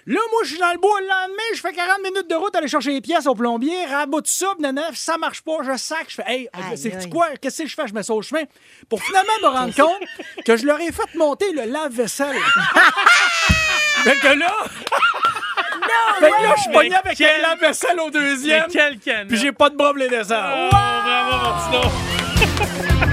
Là, 0.05 0.19
moi, 0.33 0.41
je 0.45 0.51
suis 0.51 0.59
dans 0.59 0.73
le 0.73 0.79
bois 0.79 1.01
le 1.01 1.07
lendemain. 1.07 1.43
Je 1.55 1.61
fais 1.61 1.73
40 1.73 1.99
minutes 2.03 2.29
de 2.29 2.35
route 2.35 2.55
aller 2.57 2.67
chercher 2.67 2.93
les 2.93 3.01
pièces 3.01 3.27
au 3.27 3.35
plombier. 3.37 3.85
Raboute 3.87 4.27
ça, 4.27 4.53
nanana, 4.59 4.89
ça 4.95 5.17
marche 5.17 5.43
pas. 5.43 5.59
Je 5.63 5.77
sac. 5.77 6.07
Je 6.09 6.15
fais, 6.17 6.25
hey, 6.27 6.49
c'est 6.77 6.91
quoi? 7.11 7.29
Qu'est-ce 7.41 7.63
que 7.63 7.69
je 7.69 7.75
fais? 7.75 7.87
Je 7.89 7.95
mets 7.95 8.03
ça 8.03 8.15
au 8.15 8.23
chemin. 8.23 8.43
Pour 8.89 9.03
finalement 9.03 9.33
me 9.43 9.49
rendre 9.49 9.75
compte 9.75 10.03
que 10.45 10.57
je 10.57 10.67
leur 10.67 10.81
ai 10.81 10.93
fait 10.93 11.15
monter 11.15 11.53
le 11.53 11.65
lave-vaisselle. 11.71 12.37
fait 14.05 14.17
que 14.17 14.29
là. 14.39 14.55
fait 16.19 16.27
que 16.31 16.43
là, 16.43 16.55
je 16.57 16.63
suis 16.63 16.73
pogné 16.73 16.95
avec 16.95 17.17
quel- 17.19 17.45
un 17.45 17.49
lave-vaisselle 17.49 18.01
au 18.01 18.11
deuxième. 18.11 18.65
Mais 18.69 18.73
quel 18.73 18.99
canard. 18.99 19.27
Puis 19.29 19.37
j'ai 19.39 19.53
pas 19.53 19.71
de 19.71 19.77
bras 19.77 19.93
les 19.97 20.09
descendre. 20.09 20.69
Oh, 20.71 20.71
bravo, 20.71 21.71
Martino. 21.73 23.12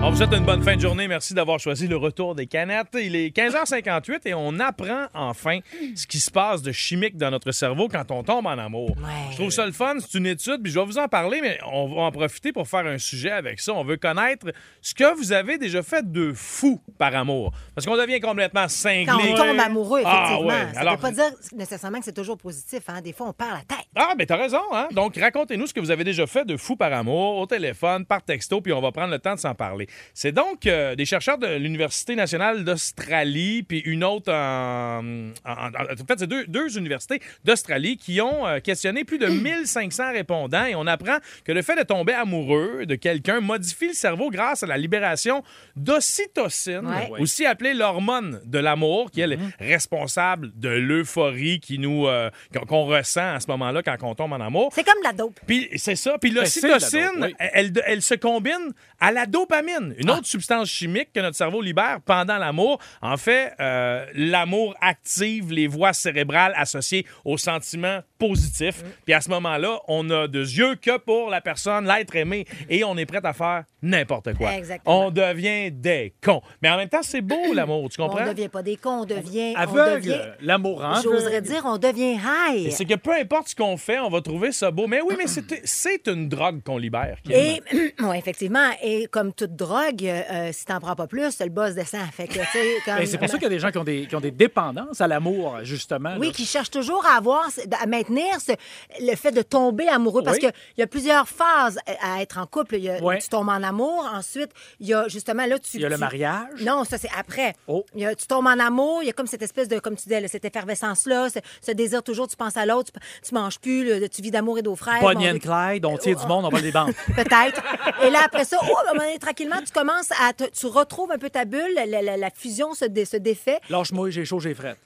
On 0.00 0.10
vous 0.10 0.16
souhaite 0.16 0.32
une 0.32 0.44
bonne 0.44 0.62
fin 0.62 0.76
de 0.76 0.80
journée. 0.80 1.06
Merci 1.08 1.34
d'avoir 1.34 1.58
choisi 1.58 1.86
le 1.88 1.96
retour 1.96 2.34
des 2.36 2.46
canettes. 2.46 2.86
Il 2.94 3.14
est 3.16 3.36
15h58 3.36 4.20
et 4.26 4.32
on 4.34 4.58
apprend 4.60 5.06
enfin 5.12 5.58
ce 5.96 6.06
qui 6.06 6.18
se 6.20 6.30
passe 6.30 6.62
de 6.62 6.70
chimique 6.72 7.16
dans 7.16 7.30
notre 7.30 7.50
cerveau 7.50 7.88
quand 7.88 8.10
on 8.12 8.22
tombe 8.22 8.46
en 8.46 8.56
amour. 8.56 8.94
Je 9.32 9.36
trouve 9.36 9.50
ça 9.50 9.66
le 9.66 9.72
fun. 9.72 9.96
C'est 9.98 10.16
une 10.16 10.26
étude, 10.26 10.62
puis 10.62 10.72
je 10.72 10.78
vais 10.78 10.86
vous 10.86 10.98
en 10.98 11.08
parler, 11.08 11.40
mais 11.42 11.58
on 11.70 11.88
va 11.88 12.02
en 12.02 12.12
profiter 12.12 12.52
pour 12.52 12.68
faire 12.68 12.86
un 12.86 12.96
sujet 12.96 13.32
avec 13.32 13.58
ça. 13.60 13.74
On 13.74 13.82
veut 13.84 13.96
connaître 13.96 14.46
ce 14.80 14.94
que 14.94 15.14
vous 15.16 15.32
avez 15.32 15.58
déjà 15.58 15.82
fait 15.82 16.10
de 16.10 16.32
fou 16.32 16.80
par 16.96 17.14
amour. 17.14 17.52
Parce 17.74 17.84
qu'on 17.86 17.96
devient 17.96 18.20
complètement 18.20 18.68
cinglé. 18.68 19.06
Quand 19.06 19.18
on 19.20 19.34
tombe 19.34 19.60
amoureux, 19.60 20.02
Ah, 20.06 20.24
effectivement. 20.26 20.48
ouais. 20.48 20.66
Ça 20.68 20.72
ne 20.72 20.78
Alors- 20.78 20.94
veut 20.94 21.02
pas 21.02 21.10
dire 21.10 21.30
nécessairement 21.54 21.98
que 21.98 22.04
c'est 22.04 22.12
toujours 22.16 22.38
positif. 22.38 22.80
Hein? 22.88 23.02
Des 23.02 23.12
fois, 23.12 23.28
on 23.28 23.32
perd 23.32 23.50
la 23.50 23.76
tête. 23.76 23.86
Ah, 23.96 24.14
ben 24.16 24.26
t'as 24.26 24.36
raison, 24.36 24.60
hein? 24.72 24.88
Donc, 24.92 25.16
racontez-nous 25.16 25.66
ce 25.66 25.74
que 25.74 25.80
vous 25.80 25.90
avez 25.90 26.04
déjà 26.04 26.26
fait 26.28 26.44
de 26.46 26.56
fou 26.56 26.76
par 26.76 26.92
amour, 26.92 27.38
au 27.38 27.46
téléphone, 27.46 28.06
par 28.06 28.22
texto, 28.22 28.60
puis 28.60 28.72
on 28.72 28.80
va 28.80 28.92
prendre 28.92 29.10
le 29.10 29.18
temps 29.18 29.34
de 29.34 29.40
s'en 29.40 29.54
parler. 29.56 29.87
C'est 30.14 30.32
donc 30.32 30.66
euh, 30.66 30.94
des 30.94 31.04
chercheurs 31.04 31.38
de 31.38 31.46
l'Université 31.46 32.14
nationale 32.16 32.64
d'Australie, 32.64 33.62
puis 33.62 33.80
une 33.84 34.04
autre 34.04 34.32
en... 34.32 35.00
en- 35.44 35.50
en- 35.50 35.68
en 35.68 36.06
fait, 36.06 36.18
c'est 36.18 36.26
deux, 36.26 36.46
deux 36.46 36.76
universités 36.78 37.20
d'Australie 37.44 37.96
qui 37.96 38.20
ont 38.20 38.46
euh, 38.46 38.60
questionné 38.60 39.04
plus 39.04 39.18
de 39.18 39.26
1500 39.26 40.12
répondants 40.12 40.64
et 40.64 40.74
on 40.74 40.86
apprend 40.86 41.18
que 41.44 41.52
le 41.52 41.62
fait 41.62 41.76
de 41.76 41.82
tomber 41.82 42.12
amoureux 42.12 42.86
de 42.86 42.94
quelqu'un 42.94 43.40
modifie 43.40 43.88
le 43.88 43.94
cerveau 43.94 44.30
grâce 44.30 44.62
à 44.62 44.66
la 44.66 44.76
libération 44.76 45.42
d'ocytocine, 45.76 46.86
Ouais. 46.86 47.20
aussi 47.20 47.44
appelée 47.46 47.74
l'hormone 47.74 48.40
de 48.44 48.58
l'amour, 48.58 49.10
qui 49.10 49.20
est 49.22 49.28
Mm-hmm. 49.28 49.52
responsable 49.60 50.50
de 50.56 50.70
l'euphorie 50.70 51.60
qui 51.60 51.78
nous 51.78 52.06
euh, 52.06 52.30
qu'on 52.66 52.84
ressent 52.86 53.34
à 53.34 53.40
ce 53.40 53.46
moment-là 53.48 53.82
quand 53.82 53.96
on 54.02 54.14
tombe 54.14 54.32
en 54.32 54.40
amour. 54.40 54.70
C'est 54.74 54.82
comme 54.84 55.02
la 55.04 55.12
dope. 55.12 55.38
Puis 55.46 55.68
c'est 55.76 55.96
ça. 55.96 56.16
Puis 56.18 56.30
Ben, 56.30 56.40
l'ocytocine, 56.40 57.10
oui. 57.20 57.34
elle, 57.38 57.72
elle 57.86 58.00
se 58.02 58.14
combine 58.14 58.72
à 59.00 59.12
la 59.12 59.26
dopamine, 59.26 59.77
une 59.98 60.10
autre 60.10 60.26
substance 60.26 60.68
chimique 60.68 61.12
que 61.14 61.20
notre 61.20 61.36
cerveau 61.36 61.60
libère 61.60 61.98
pendant 62.04 62.38
l'amour. 62.38 62.78
En 63.02 63.16
fait, 63.16 63.52
euh, 63.60 64.04
l'amour 64.14 64.74
active 64.80 65.52
les 65.52 65.66
voies 65.66 65.92
cérébrales 65.92 66.52
associées 66.56 67.06
aux 67.24 67.38
sentiments 67.38 68.00
positifs. 68.18 68.82
Puis 69.04 69.14
à 69.14 69.20
ce 69.20 69.28
moment-là, 69.30 69.78
on 69.88 70.08
a 70.10 70.26
de 70.28 70.40
yeux 70.40 70.74
que 70.76 70.98
pour 70.98 71.30
la 71.30 71.40
personne, 71.40 71.86
l'être 71.86 72.14
aimé, 72.16 72.46
et 72.68 72.82
on 72.84 72.96
est 72.96 73.06
prêt 73.06 73.20
à 73.24 73.32
faire 73.32 73.64
n'importe 73.82 74.34
quoi. 74.34 74.54
Exactement. 74.56 75.06
On 75.06 75.10
devient 75.10 75.70
des 75.70 76.14
cons. 76.22 76.42
Mais 76.62 76.68
en 76.70 76.76
même 76.76 76.88
temps, 76.88 77.02
c'est 77.02 77.20
beau 77.20 77.36
l'amour, 77.54 77.88
tu 77.90 78.00
On 78.00 78.08
comprends? 78.08 78.24
ne 78.26 78.32
devient 78.32 78.48
pas 78.48 78.62
des 78.62 78.76
cons, 78.76 79.02
on 79.02 79.04
devient. 79.04 79.54
on 79.56 79.60
Aveugle, 79.60 80.02
devient- 80.02 80.20
l'amour 80.40 80.80
rend 80.80 81.00
J'oserais 81.00 81.42
dire, 81.42 81.62
on 81.64 81.78
devient 81.78 82.16
high. 82.16 82.70
C'est 82.72 82.84
que 82.84 82.94
peu 82.94 83.12
importe 83.14 83.48
ce 83.48 83.54
qu'on 83.54 83.76
fait, 83.76 83.98
on 84.00 84.08
va 84.10 84.20
trouver 84.20 84.50
ça 84.52 84.70
beau. 84.70 84.86
Mais 84.88 85.00
oui, 85.00 85.14
mais 85.16 85.26
c'est- 85.26 86.08
une 86.08 86.28
drogue 86.28 86.62
qu'on 86.62 86.78
libère. 86.78 87.18
Et, 87.30 87.60
oui, 88.00 88.16
effectivement. 88.16 88.68
Et 88.82 89.06
comme 89.10 89.32
toute 89.32 89.54
drogue, 89.56 89.67
euh, 89.76 90.50
si 90.52 90.64
t'en 90.64 90.80
prends 90.80 90.94
pas 90.96 91.06
plus, 91.06 91.38
le 91.40 91.48
boss 91.48 91.74
descend. 91.74 92.00
Fait 92.12 92.26
que, 92.28 92.34
comme- 92.84 92.98
Et 93.02 93.06
c'est 93.06 93.18
pour 93.18 93.28
ça 93.28 93.34
qu'il 93.34 93.42
y 93.44 93.46
a 93.46 93.50
des 93.50 93.58
gens 93.58 93.70
qui 93.70 93.78
ont 93.78 93.84
des, 93.84 94.06
qui 94.06 94.16
ont 94.16 94.20
des 94.20 94.30
dépendances 94.30 95.00
à 95.00 95.06
l'amour, 95.06 95.58
justement. 95.62 96.14
Oui, 96.18 96.28
là. 96.28 96.32
qui 96.32 96.44
cherchent 96.46 96.70
toujours 96.70 97.04
à 97.06 97.16
avoir, 97.16 97.48
à 97.80 97.86
maintenir 97.86 98.40
ce- 98.40 98.52
le 99.00 99.14
fait 99.16 99.32
de 99.32 99.42
tomber 99.42 99.88
amoureux. 99.88 100.22
Parce 100.22 100.36
Oui. 100.38 100.44
qu'il 100.44 100.52
y 100.78 100.82
a 100.82 100.86
plusieurs 100.86 101.28
phases 101.28 101.78
à 102.02 102.22
être 102.22 102.38
en 102.38 102.46
couple. 102.46 102.76
Il 102.76 102.84
y 102.84 102.90
a, 102.90 103.02
Ouais. 103.02 103.18
Tu 103.18 103.28
tombes 103.28 103.48
en 103.48 103.62
amour. 103.62 104.08
Ensuite, 104.12 104.50
il 104.80 104.86
y 104.88 104.94
a 104.94 105.06
justement 105.08 105.46
là, 105.46 105.58
tu. 105.58 105.76
Il 105.76 105.80
y 105.80 105.84
a 105.86 105.88
le 105.88 105.98
mariage. 105.98 106.62
Non, 106.62 106.84
ça, 106.84 106.98
c'est 106.98 107.10
après. 107.18 107.54
Oh. 107.66 107.84
Il 107.94 108.02
y 108.02 108.06
a- 108.06 108.14
tu 108.14 108.26
tombes 108.26 108.46
en 108.46 108.58
amour. 108.58 109.02
Il 109.02 109.06
y 109.06 109.10
a 109.10 109.12
comme 109.12 109.26
cette 109.26 109.42
espèce 109.42 109.68
de, 109.68 109.78
comme 109.78 109.96
tu 109.96 110.04
disais, 110.04 110.20
là, 110.20 110.28
cette 110.28 110.44
effervescence-là, 110.44 111.28
ce, 111.30 111.38
ce 111.64 111.72
désir 111.72 112.02
toujours, 112.02 112.28
tu 112.28 112.36
penses 112.36 112.56
à 112.56 112.66
l'autre, 112.66 112.90
tu, 112.92 113.00
tu 113.28 113.34
manges 113.34 113.58
plus, 113.58 114.08
tu 114.10 114.22
vis 114.22 114.30
d'amour 114.30 114.58
et 114.58 114.62
d'eau 114.62 114.76
fraîche. 114.76 115.00
Bonnie 115.00 115.28
and. 115.30 115.38
Clyde, 115.38 115.84
on 115.84 115.96
tire 115.96 116.16
du 116.16 116.22
Oh. 116.24 116.28
monde, 116.28 116.44
on 116.44 116.48
va 116.48 116.60
les 116.60 116.70
vendre. 116.70 116.92
Peut-être. 117.16 117.62
Et 118.02 118.10
là, 118.10 118.20
après 118.24 118.44
ça, 118.44 118.58
oh, 118.62 118.74
à 118.86 118.90
un 119.02 119.18
tu 119.64 119.72
commences 119.72 120.10
à. 120.20 120.32
te- 120.32 120.50
tu 120.50 120.66
retrouves 120.66 121.10
un 121.12 121.18
peu 121.18 121.30
ta 121.30 121.44
bulle, 121.44 121.72
la, 121.74 121.86
la- 122.02 122.16
la 122.16 122.30
fusion 122.30 122.74
se, 122.74 122.84
dé- 122.84 123.04
se 123.04 123.16
défait. 123.16 123.58
Lâche-moi, 123.70 124.10
j'ai 124.10 124.24
chaud, 124.24 124.40
j'ai 124.40 124.54
fret. 124.54 124.76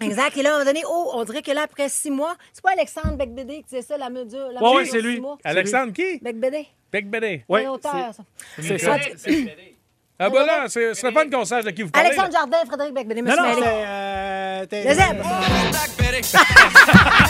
Exact. 0.00 0.36
Et 0.36 0.42
là, 0.42 0.50
à 0.50 0.52
un 0.54 0.58
moment 0.58 0.70
donné, 0.70 0.82
oh, 0.88 1.10
on 1.14 1.24
dirait 1.24 1.42
que 1.42 1.50
là, 1.52 1.62
après 1.64 1.88
six 1.88 2.10
mois, 2.10 2.34
c'est 2.52 2.62
pas 2.62 2.72
Alexandre 2.72 3.16
Becbédé 3.16 3.56
qui 3.58 3.64
disait 3.64 3.82
ça, 3.82 3.96
la 3.96 4.10
mesure. 4.10 4.48
La 4.52 4.60
Ouais, 4.62 4.68
mesure 4.68 4.74
ouais, 4.76 4.84
c'est 4.86 4.96
de 4.98 5.02
lui. 5.08 5.14
six 5.16 5.20
mois? 5.20 5.38
Alexandre 5.44 5.92
qui? 5.92 6.18
Becbédé. 6.18 6.66
Bec 6.92 7.08
Bédé. 7.10 7.44
C'est 7.48 7.64
un 7.66 7.70
auteur, 7.70 7.92
ça. 8.14 8.22
C'est 8.60 8.78
ça. 8.78 8.96
Ah, 10.18 10.28
ben 10.30 10.44
là, 10.46 10.68
c'est- 10.68 10.94
ce 10.94 11.00
serait 11.00 11.12
pas 11.12 11.26
qu'on 11.26 11.44
sache 11.44 11.64
de 11.64 11.70
qui 11.70 11.82
vous 11.82 11.90
parlez. 11.90 12.08
Alexandre 12.10 12.32
Jardin, 12.32 12.58
Frédéric 12.66 12.94
Becbédé. 12.94 13.22
Non, 13.22 13.30
Monsieur 13.30 13.42
non, 13.42 13.48
Mêlé. 13.54 13.62
c'est. 13.62 13.72
euh, 13.86 14.66
t'es- 14.66 14.84
Le 14.88 14.94
zèbre. 14.94 15.24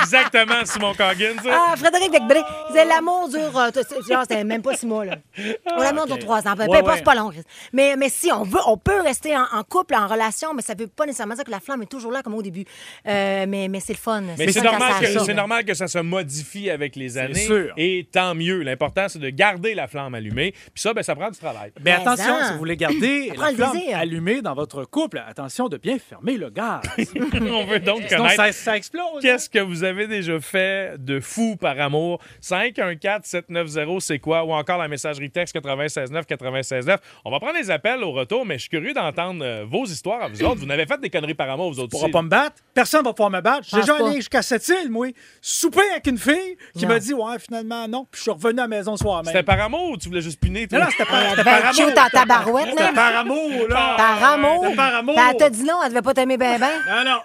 Exactement, 0.00 0.64
Simon 0.64 0.92
Coggins. 0.94 1.36
ça. 1.42 1.50
Ah, 1.72 1.76
Frédéric 1.76 2.10
Becbédé. 2.12 2.40
Il 2.68 2.72
disait 2.72 2.84
l'amour 2.84 3.28
dure. 3.28 3.58
euh, 3.58 3.70
t- 3.70 3.80
c'est- 3.82 4.12
genre, 4.12 4.22
c'était 4.22 4.44
même 4.44 4.62
pas 4.62 4.74
six 4.76 4.86
mois, 4.86 5.04
là. 5.04 5.16
Ou 5.38 5.80
l'amour 5.82 6.06
dure 6.06 6.18
trois 6.18 6.46
ans. 6.48 6.54
Peu 6.56 6.62
Ouais, 6.64 6.78
importe, 6.78 6.86
ouais. 6.86 6.92
c'est 6.98 7.04
pas 7.04 7.14
long. 7.14 7.30
Chris. 7.30 7.42
Mais, 7.72 7.96
mais 7.96 8.08
si, 8.08 8.30
on 8.32 8.42
veut, 8.42 8.60
on 8.66 8.76
peut 8.76 9.00
rester 9.00 9.36
en, 9.36 9.44
en 9.52 9.62
couple, 9.64 9.94
en 9.94 10.06
relation, 10.06 10.54
mais 10.54 10.62
ça 10.62 10.74
veut 10.74 10.86
pas 10.86 11.06
nécessairement 11.06 11.34
dire 11.34 11.44
que 11.44 11.50
la 11.50 11.60
flamme 11.60 11.82
est 11.82 11.86
toujours 11.90 12.12
là 12.12 12.22
comme 12.22 12.34
au 12.34 12.42
début. 12.42 12.64
Euh, 13.06 13.46
mais 13.48 13.68
mais 13.68 13.80
c'est 13.80 13.92
le 13.92 13.98
fun. 13.98 14.22
Mais 14.38 14.46
le 14.46 14.52
c'est 14.52 14.60
fun 14.60 14.66
quand 14.66 14.72
normal, 14.72 14.92
ça 14.92 15.00
que, 15.00 15.04
arrive. 15.06 15.20
c'est 15.26 15.34
normal 15.34 15.64
que 15.64 15.74
ça 15.74 15.88
se 15.88 15.98
modifie 15.98 16.70
avec 16.70 16.96
les 16.96 17.18
années. 17.18 17.34
sûr. 17.34 17.72
Et 17.76 18.08
tant 18.10 18.34
mieux. 18.34 18.62
L'important, 18.62 19.06
c'est 19.08 19.18
de 19.18 19.30
garder 19.30 19.74
la 19.74 19.88
flamme 19.88 20.14
allumée. 20.14 20.52
Puis 20.52 20.70
ça, 20.82 20.92
ben, 20.94 21.02
ça 21.02 21.14
prend 21.14 21.30
du 21.30 21.38
travail. 21.38 21.72
Mais 21.78 21.82
Mais 21.84 21.90
attention, 21.92 22.32
en. 22.34 22.44
si 22.46 22.52
vous 22.52 22.58
voulez 22.58 22.76
garder 22.76 23.32
la 23.36 23.50
le 23.50 23.56
flamme 23.56 23.72
désir. 23.72 23.96
allumée 23.98 24.42
dans 24.42 24.54
votre 24.54 24.84
couple, 24.84 25.22
attention 25.26 25.68
de 25.68 25.76
bien 25.76 25.98
fermer 25.98 26.36
le 26.36 26.50
gaz. 26.50 26.80
On 27.34 27.64
veut 27.64 27.80
donc 27.80 28.02
Sinon, 28.08 28.22
connaître 28.22 28.36
ça, 28.36 28.52
ça 28.52 28.76
explose. 28.76 29.20
qu'est-ce 29.22 29.48
que 29.50 29.58
vous 29.58 29.73
avez 29.82 30.06
déjà 30.06 30.38
fait 30.40 30.94
de 30.98 31.18
fou 31.18 31.56
par 31.56 31.80
amour. 31.80 32.20
514-790, 32.42 34.00
c'est 34.00 34.18
quoi? 34.18 34.44
Ou 34.44 34.52
encore 34.52 34.78
la 34.78 34.88
messagerie 34.88 35.30
texte 35.30 35.54
969 35.56 36.24
969. 36.30 37.00
On 37.24 37.30
va 37.30 37.40
prendre 37.40 37.56
les 37.58 37.70
appels 37.70 38.02
au 38.04 38.12
retour, 38.12 38.44
mais 38.46 38.54
je 38.56 38.60
suis 38.62 38.70
curieux 38.70 38.92
d'entendre 38.92 39.44
euh, 39.44 39.64
vos 39.68 39.84
histoires 39.84 40.22
à 40.22 40.28
vous 40.28 40.42
autres. 40.44 40.60
Vous 40.60 40.66
n'avez 40.66 40.86
fait 40.86 41.00
des 41.00 41.10
conneries 41.10 41.34
par 41.34 41.50
amour, 41.50 41.72
vous 41.72 41.80
autres 41.80 41.96
aussi. 41.96 42.10
pas 42.10 42.22
me 42.22 42.28
battre. 42.28 42.56
Personne 42.74 43.04
va 43.04 43.12
pouvoir 43.12 43.30
me 43.30 43.40
battre. 43.40 43.62
J'ai 43.68 43.80
déjà 43.80 43.96
allé 43.96 44.16
jusqu'à 44.16 44.42
cette 44.42 44.66
île, 44.68 44.90
moi, 44.90 45.08
souper 45.40 45.80
avec 45.92 46.06
une 46.06 46.18
fille 46.18 46.56
qui 46.76 46.86
m'a 46.86 46.98
dit 46.98 47.14
Ouais, 47.14 47.38
finalement, 47.38 47.88
non. 47.88 48.06
Puis 48.10 48.18
je 48.18 48.22
suis 48.22 48.30
revenu 48.30 48.58
à 48.60 48.62
la 48.62 48.68
maison 48.68 48.92
le 48.92 48.96
soir 48.98 49.16
même. 49.22 49.32
C'était 49.32 49.42
par 49.42 49.60
amour 49.60 49.90
ou 49.90 49.96
tu 49.96 50.08
voulais 50.08 50.20
juste 50.20 50.40
piner? 50.40 50.66
toi? 50.68 50.78
Non, 50.78 50.84
non, 50.84 50.90
c'était 50.90 51.04
par, 51.10 51.20
c'était 51.30 51.44
Ben, 51.44 51.52
amour. 51.64 51.92
en 52.04 52.08
tabarouette, 52.10 52.66
C'était 52.70 52.82
là. 52.82 52.92
par 52.94 53.16
amour, 53.16 53.50
là. 53.68 53.94
Par 53.96 54.24
amour. 54.32 54.60
C'était 54.64 54.76
par 54.76 54.94
amour. 54.96 55.14
Ben, 55.16 55.22
Elle 55.30 55.36
t'a 55.36 55.50
dit 55.50 55.62
non, 55.64 55.74
elle 55.82 55.90
devait 55.90 56.02
pas 56.02 56.14
t'aimer 56.14 56.36
bien, 56.36 56.58
bien. 56.58 56.70
Non, 56.88 57.10
non. 57.10 57.18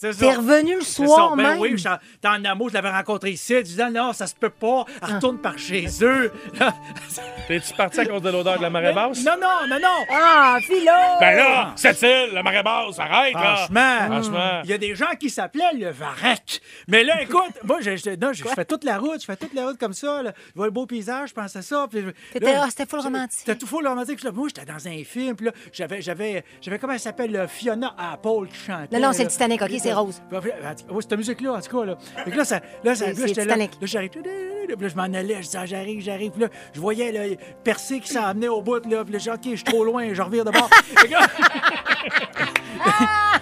T'es 0.00 0.32
revenu 0.34 0.74
le 0.76 0.80
soir 0.82 1.30
ça. 1.30 1.36
Ben 1.54 1.62
même. 1.62 1.72
oui, 1.72 1.78
j'étais 1.78 2.28
en- 2.28 2.44
amour, 2.44 2.68
je 2.68 2.74
l'avais 2.74 2.90
rencontré 2.90 3.30
ici. 3.30 3.54
Je 3.56 3.60
disais, 3.62 3.90
non, 3.90 4.12
ça 4.12 4.26
se 4.26 4.34
peut 4.34 4.50
pas. 4.50 4.84
Ah. 5.00 5.06
Elle 5.08 5.14
retourne 5.16 5.38
par 5.38 5.58
chez 5.58 5.86
eux. 6.02 6.32
T'es-tu 7.48 7.74
parti 7.74 8.00
à 8.00 8.06
cause 8.06 8.22
de 8.22 8.30
l'odeur 8.30 8.56
de 8.58 8.62
la 8.62 8.70
marée 8.70 8.92
basse? 8.92 9.22
non, 9.24 9.32
non, 9.40 9.66
non, 9.68 9.78
non. 9.80 10.04
Ah, 10.10 10.56
Philo! 10.62 10.90
Ben 11.20 11.36
là, 11.36 11.72
cette 11.76 12.00
île, 12.02 12.30
la 12.32 12.42
marée 12.42 12.62
basse, 12.62 12.98
arrête, 12.98 13.34
là! 13.34 13.56
Franchement, 13.56 13.98
Franchement. 14.06 14.60
il 14.64 14.70
y 14.70 14.72
a 14.72 14.78
des 14.78 14.94
gens 14.94 15.14
qui 15.18 15.28
s'appelaient 15.30 15.72
le 15.74 15.90
Varec. 15.90 16.60
Mais 16.88 17.04
là, 17.04 17.20
écoute, 17.22 17.52
moi, 17.64 17.78
je, 17.80 17.96
je- 17.96 18.16
non, 18.20 18.32
je- 18.32 18.44
je 18.44 18.48
fais 18.48 18.64
toute 18.64 18.84
la 18.84 18.98
route, 18.98 19.20
je 19.20 19.26
fais 19.26 19.36
toute 19.36 19.52
la 19.54 19.66
route 19.66 19.78
comme 19.78 19.92
ça. 19.92 20.22
Là. 20.22 20.32
Je 20.48 20.54
vois 20.54 20.66
le 20.66 20.72
beau 20.72 20.86
paysage, 20.86 21.30
je 21.30 21.34
pense 21.34 21.54
à 21.56 21.62
ça. 21.62 21.86
ah, 21.86 22.66
c'était 22.68 22.86
full 22.86 23.00
romantique. 23.00 23.38
C'était 23.40 23.56
tout 23.56 23.66
full 23.66 23.86
romantique. 23.86 24.16
Puis 24.16 24.24
là, 24.26 24.32
moi, 24.32 24.48
j'étais 24.48 24.64
dans 24.70 24.86
un 24.88 25.04
film. 25.04 25.36
Puis 25.36 25.46
là, 25.46 25.52
j'avais, 25.72 26.00
j'avais, 26.00 26.44
j'avais 26.60 26.78
comment 26.78 26.92
elle 26.94 27.00
s'appelle, 27.00 27.34
euh, 27.36 27.46
Fiona 27.48 27.94
Apple 27.98 28.48
qui 28.50 28.58
chantait. 28.66 28.98
Non, 28.98 29.08
non, 29.08 29.12
c'est 29.12 29.18
là. 29.18 29.24
le 29.24 29.30
Titanic, 29.30 29.62
OK, 29.62 29.70
c'est 29.78 29.92
rose. 29.92 30.22
Puis, 30.30 30.38
puis, 30.40 30.50
elle 30.56 30.76
musique-là, 31.48 31.52
en 31.52 31.60
tout 31.60 31.78
cas. 31.80 31.84
Là. 31.86 31.96
Fait 32.24 32.30
que 32.30 32.36
là, 32.36 32.44
ça, 32.44 32.60
là, 32.82 32.94
ça, 32.94 33.06
là, 33.06 33.12
j'étais 33.26 33.44
là, 33.44 33.56
là, 33.56 33.66
j'arrive. 33.82 34.10
Puis 34.10 34.22
là, 34.22 34.88
je 34.88 34.96
m'en 34.96 35.02
allais. 35.02 35.36
Je 35.36 35.40
disais, 35.42 35.58
ah, 35.60 35.66
j'arrive, 35.66 36.00
j'arrive. 36.00 36.30
Puis 36.32 36.40
là, 36.42 36.48
je 36.72 36.80
voyais 36.80 37.12
là, 37.12 37.20
Percé 37.62 38.00
qui 38.00 38.12
s'en 38.12 38.24
amenait 38.24 38.48
au 38.48 38.62
bout. 38.62 38.84
Là, 38.88 39.04
puis 39.04 39.12
là, 39.12 39.18
dit, 39.18 39.30
OK, 39.30 39.38
je 39.44 39.48
suis 39.56 39.64
trop 39.64 39.84
loin, 39.84 40.12
je 40.12 40.22
reviens 40.22 40.44
de 40.44 40.50
bord. 40.50 40.70
Fait 40.96 41.08
que 41.08 41.12
là- 41.12 41.28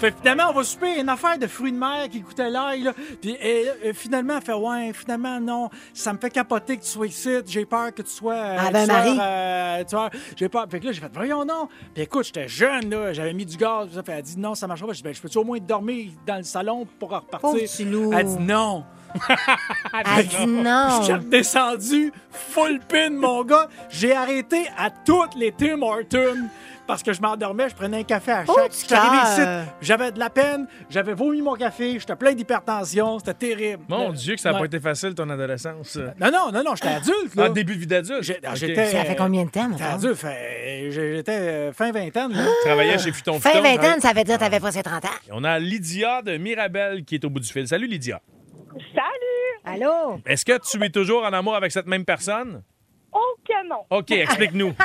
Fait 0.01 0.11
que 0.11 0.17
finalement, 0.19 0.51
on 0.51 0.55
va 0.55 0.65
souper 0.65 0.99
une 1.01 1.09
affaire 1.09 1.39
de 1.39 1.47
fruits 1.47 1.71
de 1.73 1.79
mer 1.79 2.09
qui 2.11 2.23
coûtait 2.23 2.51
l'ail. 2.51 2.83
là. 2.83 2.93
Puis 3.21 3.37
et, 3.41 3.67
euh, 3.87 3.93
finalement, 3.95 4.37
elle 4.39 4.43
fait 4.43 4.53
Ouais, 4.53 4.93
finalement, 4.93 5.39
non, 5.41 5.71
ça 5.95 6.13
me 6.13 6.19
fait 6.19 6.31
capoter 6.31 6.77
que 6.77 6.83
tu 6.83 6.89
sois 6.89 7.07
ici. 7.07 7.31
J'ai 7.47 7.65
peur 7.65 7.95
que 7.95 8.03
tu 8.03 8.11
sois. 8.11 8.35
euh, 8.35 8.57
Ah, 8.59 8.71
ben, 8.73 8.87
Marie. 8.87 9.17
euh, 9.21 9.85
tu 9.85 9.95
vois, 9.95 10.11
j'ai 10.37 10.49
peur. 10.49 10.67
Fait 10.71 10.81
que 10.81 10.87
là, 10.87 10.93
j'ai 10.93 11.01
fait 11.01 11.11
Voyons, 11.15 11.45
non. 11.45 11.69
Puis 11.95 12.03
écoute, 12.03 12.25
j'étais 12.27 12.49
jeune, 12.49 12.91
là, 12.91 13.13
j'avais 13.13 13.33
mis 13.33 13.47
du 13.47 13.57
gaz. 13.57 13.89
tout 13.89 13.95
ça. 13.95 14.03
Fait, 14.03 14.13
elle 14.13 14.19
a 14.19 14.23
dit 14.23 14.39
Non, 14.39 14.55
ça 14.57 14.67
marche 14.67 14.81
pas. 14.81 14.89
Je 14.93 14.97
dis 14.99 15.03
Ben, 15.05 15.15
je 15.15 15.21
peux-tu 15.21 15.39
au 15.39 15.45
moins 15.45 15.59
dormir 15.59 16.11
dans 16.27 16.37
le 16.37 16.43
salon 16.43 16.87
pour 16.99 17.11
repartir? 17.11 17.41
Pauvre 17.41 17.67
loup. 17.93 18.11
Elle 18.13 18.27
dit 18.27 18.39
Non. 18.39 18.85
Elle 20.17 20.27
dit 20.27 20.47
non. 20.47 21.03
J'ai 21.07 21.15
redescendu 21.15 22.13
full 22.31 22.81
pin, 22.89 23.11
mon 23.11 23.45
gars. 23.45 23.69
J'ai 23.91 24.15
arrêté 24.15 24.67
à 24.79 24.91
toutes 24.91 25.35
les 25.37 25.53
Tim 25.53 25.83
Hortons 25.83 26.49
parce 26.87 27.03
que 27.05 27.13
je 27.13 27.23
m'endormais, 27.23 27.69
je 27.69 27.75
prenais 27.77 28.01
un 28.01 28.03
café 28.03 28.33
à 28.33 28.45
Oh, 28.49 28.57
chaque. 28.89 28.99
arrivé 28.99 29.23
ici, 29.23 29.71
j'avais 29.81 30.11
de 30.11 30.19
la 30.19 30.29
peine, 30.31 30.67
j'avais 30.91 31.15
vomi 31.15 31.41
mon 31.41 31.55
café, 31.55 31.97
j'étais 31.99 32.17
plein 32.17 32.33
d'hypertension, 32.35 33.19
c'était 33.21 33.35
terrible. 33.35 33.85
Mon 33.89 34.09
Le- 34.11 34.15
Dieu, 34.17 34.35
que 34.35 34.41
ça 34.41 34.49
n'a 34.51 34.55
Ouais. 34.57 34.61
pas 34.63 34.67
été 34.67 34.81
facile, 34.81 35.15
ton 35.15 35.31
adolescence. 35.31 35.97
Non, 36.21 36.31
non, 36.33 36.51
non, 36.53 36.63
non, 36.65 36.75
j'étais 36.75 36.89
adulte. 36.95 37.35
Là. 37.37 37.47
En 37.47 37.53
début 37.53 37.77
de 37.77 37.81
vie 37.81 37.87
d'adulte. 37.87 38.23
J'ai- 38.25 38.39
Ok. 38.45 38.57
J'étais. 38.57 38.87
Ça 38.91 39.05
fait 39.05 39.17
combien 39.17 39.45
de 39.45 39.51
temps, 39.51 39.71
adulte, 39.81 40.17
fait- 40.17 40.91
j'étais 40.91 41.33
euh, 41.33 41.73
fin 41.73 41.93
vingtaine. 41.93 42.33
là. 42.33 42.45
Travaillais 42.65 42.99
chez 42.99 43.13
Futon 43.13 43.39
Fin 43.39 43.51
Futon. 43.51 43.63
vingtaine, 43.63 44.01
ça 44.01 44.13
veut 44.13 44.25
dire 44.25 44.35
que 44.37 44.41
t'avais 44.41 44.61
presque 44.61 44.83
30 44.83 45.05
ans. 45.05 45.09
On 45.31 45.45
a 45.45 45.59
Lydia 45.61 46.21
de 46.23 46.37
Mirabel 46.37 47.05
qui 47.05 47.15
est 47.15 47.25
au 47.25 47.31
bout 47.31 47.41
du 47.41 47.49
fil. 47.51 47.67
Salut, 47.69 47.87
Lydia. 47.87 48.21
Salut! 48.95 49.61
Allô? 49.65 50.19
Est-ce 50.27 50.45
que 50.45 50.59
tu 50.59 50.83
es 50.85 50.91
toujours 50.91 51.25
en 51.25 51.33
amour 51.33 51.55
avec 51.55 51.71
cette 51.73 51.87
même 51.87 52.05
personne? 52.05 52.63
Oh 53.13 53.35
que 53.47 53.67
non! 53.69 53.85
OK, 53.91 54.11
explique-nous. 54.11 54.73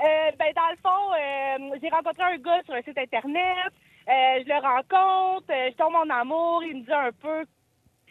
Euh, 0.00 0.30
ben, 0.36 0.52
dans 0.56 0.70
le 0.70 0.76
fond, 0.82 1.12
euh, 1.14 1.78
j'ai 1.80 1.88
rencontré 1.88 2.24
un 2.24 2.36
gars 2.38 2.60
sur 2.64 2.74
un 2.74 2.82
site 2.82 2.98
Internet. 2.98 3.70
Euh, 4.08 4.42
je 4.42 4.48
le 4.48 4.60
rencontre, 4.60 5.46
euh, 5.50 5.70
je 5.70 5.76
tombe 5.76 5.94
en 5.94 6.10
amour. 6.10 6.64
Il 6.64 6.78
me 6.78 6.82
dit 6.84 6.92
un 6.92 7.12
peu. 7.12 7.44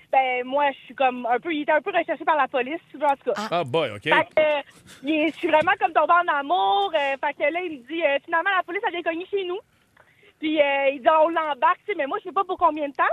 Ben, 0.10 0.46
moi, 0.46 0.72
je 0.72 0.78
suis 0.86 0.96
comme 0.96 1.26
un 1.30 1.38
peu. 1.42 1.54
Il 1.54 1.64
était 1.64 1.74
un 1.74 1.82
peu 1.82 1.92
recherché 1.92 2.24
par 2.24 2.38
la 2.38 2.48
police, 2.48 2.80
tu 2.90 2.98
veux, 2.98 3.06
en 3.06 3.16
tout 3.18 3.34
cas. 3.34 3.48
Ah, 3.52 3.64
boy, 3.66 3.92
OK. 3.92 4.04
Fait 4.04 4.12
que, 4.12 4.40
euh, 4.40 4.62
il 5.04 5.10
est- 5.14 5.32
je 5.34 5.38
suis 5.40 5.50
vraiment 5.50 5.74
comme 5.78 5.92
tombée 5.92 6.14
en 6.14 6.34
amour. 6.40 6.94
euh, 6.96 7.18
fait 7.22 7.34
que 7.34 7.52
là, 7.52 7.60
il 7.62 7.80
me 7.82 7.86
dit, 7.88 8.02
euh, 8.02 8.18
finalement, 8.24 8.52
la 8.56 8.64
police, 8.64 8.82
elle 8.88 8.94
vient 8.94 9.04
cogner 9.04 9.26
chez 9.30 9.44
nous. 9.44 9.60
Puis, 10.40 10.62
euh, 10.62 10.90
il 10.94 11.02
dit, 11.02 11.08
on 11.10 11.28
l'embarque, 11.30 11.80
tu 11.86 11.92
sais, 11.92 11.96
mais 11.98 12.08
moi, 12.08 12.18
je 12.20 12.30
sais 12.30 12.34
pas 12.34 12.46
pour 12.46 12.58
combien 12.58 12.88
de 12.88 12.94
temps. 12.94 13.04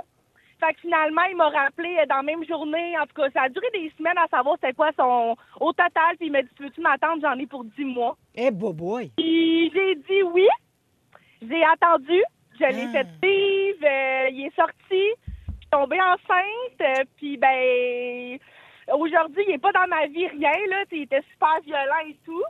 Fait 0.60 0.74
que 0.74 0.80
finalement, 0.80 1.22
il 1.30 1.36
m'a 1.36 1.48
rappelé 1.48 1.96
euh, 2.00 2.06
dans 2.06 2.16
la 2.16 2.22
même 2.22 2.44
journée. 2.44 2.98
En 2.98 3.06
tout 3.06 3.14
cas, 3.14 3.30
ça 3.30 3.42
a 3.42 3.48
duré 3.48 3.66
des 3.72 3.90
semaines 3.96 4.18
à 4.18 4.28
savoir 4.28 4.56
c'était 4.60 4.74
quoi 4.74 4.90
son 4.98 5.34
au 5.58 5.72
total. 5.72 6.16
Puis 6.18 6.26
il 6.26 6.32
m'a 6.32 6.42
dit, 6.42 6.48
tu 6.56 6.64
veux-tu 6.64 6.80
m'attendre? 6.82 7.22
J'en 7.22 7.38
ai 7.38 7.46
pour 7.46 7.64
10 7.64 7.84
mois. 7.84 8.16
Eh, 8.34 8.50
boy. 8.50 9.10
Puis 9.16 9.70
j'ai 9.74 9.94
dit 9.96 10.22
oui. 10.22 10.46
J'ai 11.42 11.64
attendu. 11.64 12.22
Je 12.58 12.64
l'ai 12.66 12.86
Ah. 12.88 12.92
fait 12.92 13.06
vivre. 13.22 13.86
euh, 13.86 14.28
il 14.32 14.46
est 14.46 14.54
sorti. 14.54 14.74
Je 14.90 14.96
suis 15.60 15.70
tombée 15.70 16.00
enceinte. 16.00 16.80
euh, 16.82 17.04
puis 17.16 17.36
ben 17.38 18.38
aujourd'hui, 18.92 19.44
il 19.48 19.54
est 19.54 19.58
pas 19.58 19.72
dans 19.72 19.86
ma 19.88 20.06
vie 20.08 20.26
rien 20.28 20.52
là. 20.68 20.84
Il 20.92 21.02
était 21.02 21.22
super 21.32 21.60
violent 21.64 22.06
et 22.08 22.16
tout. 22.24 22.42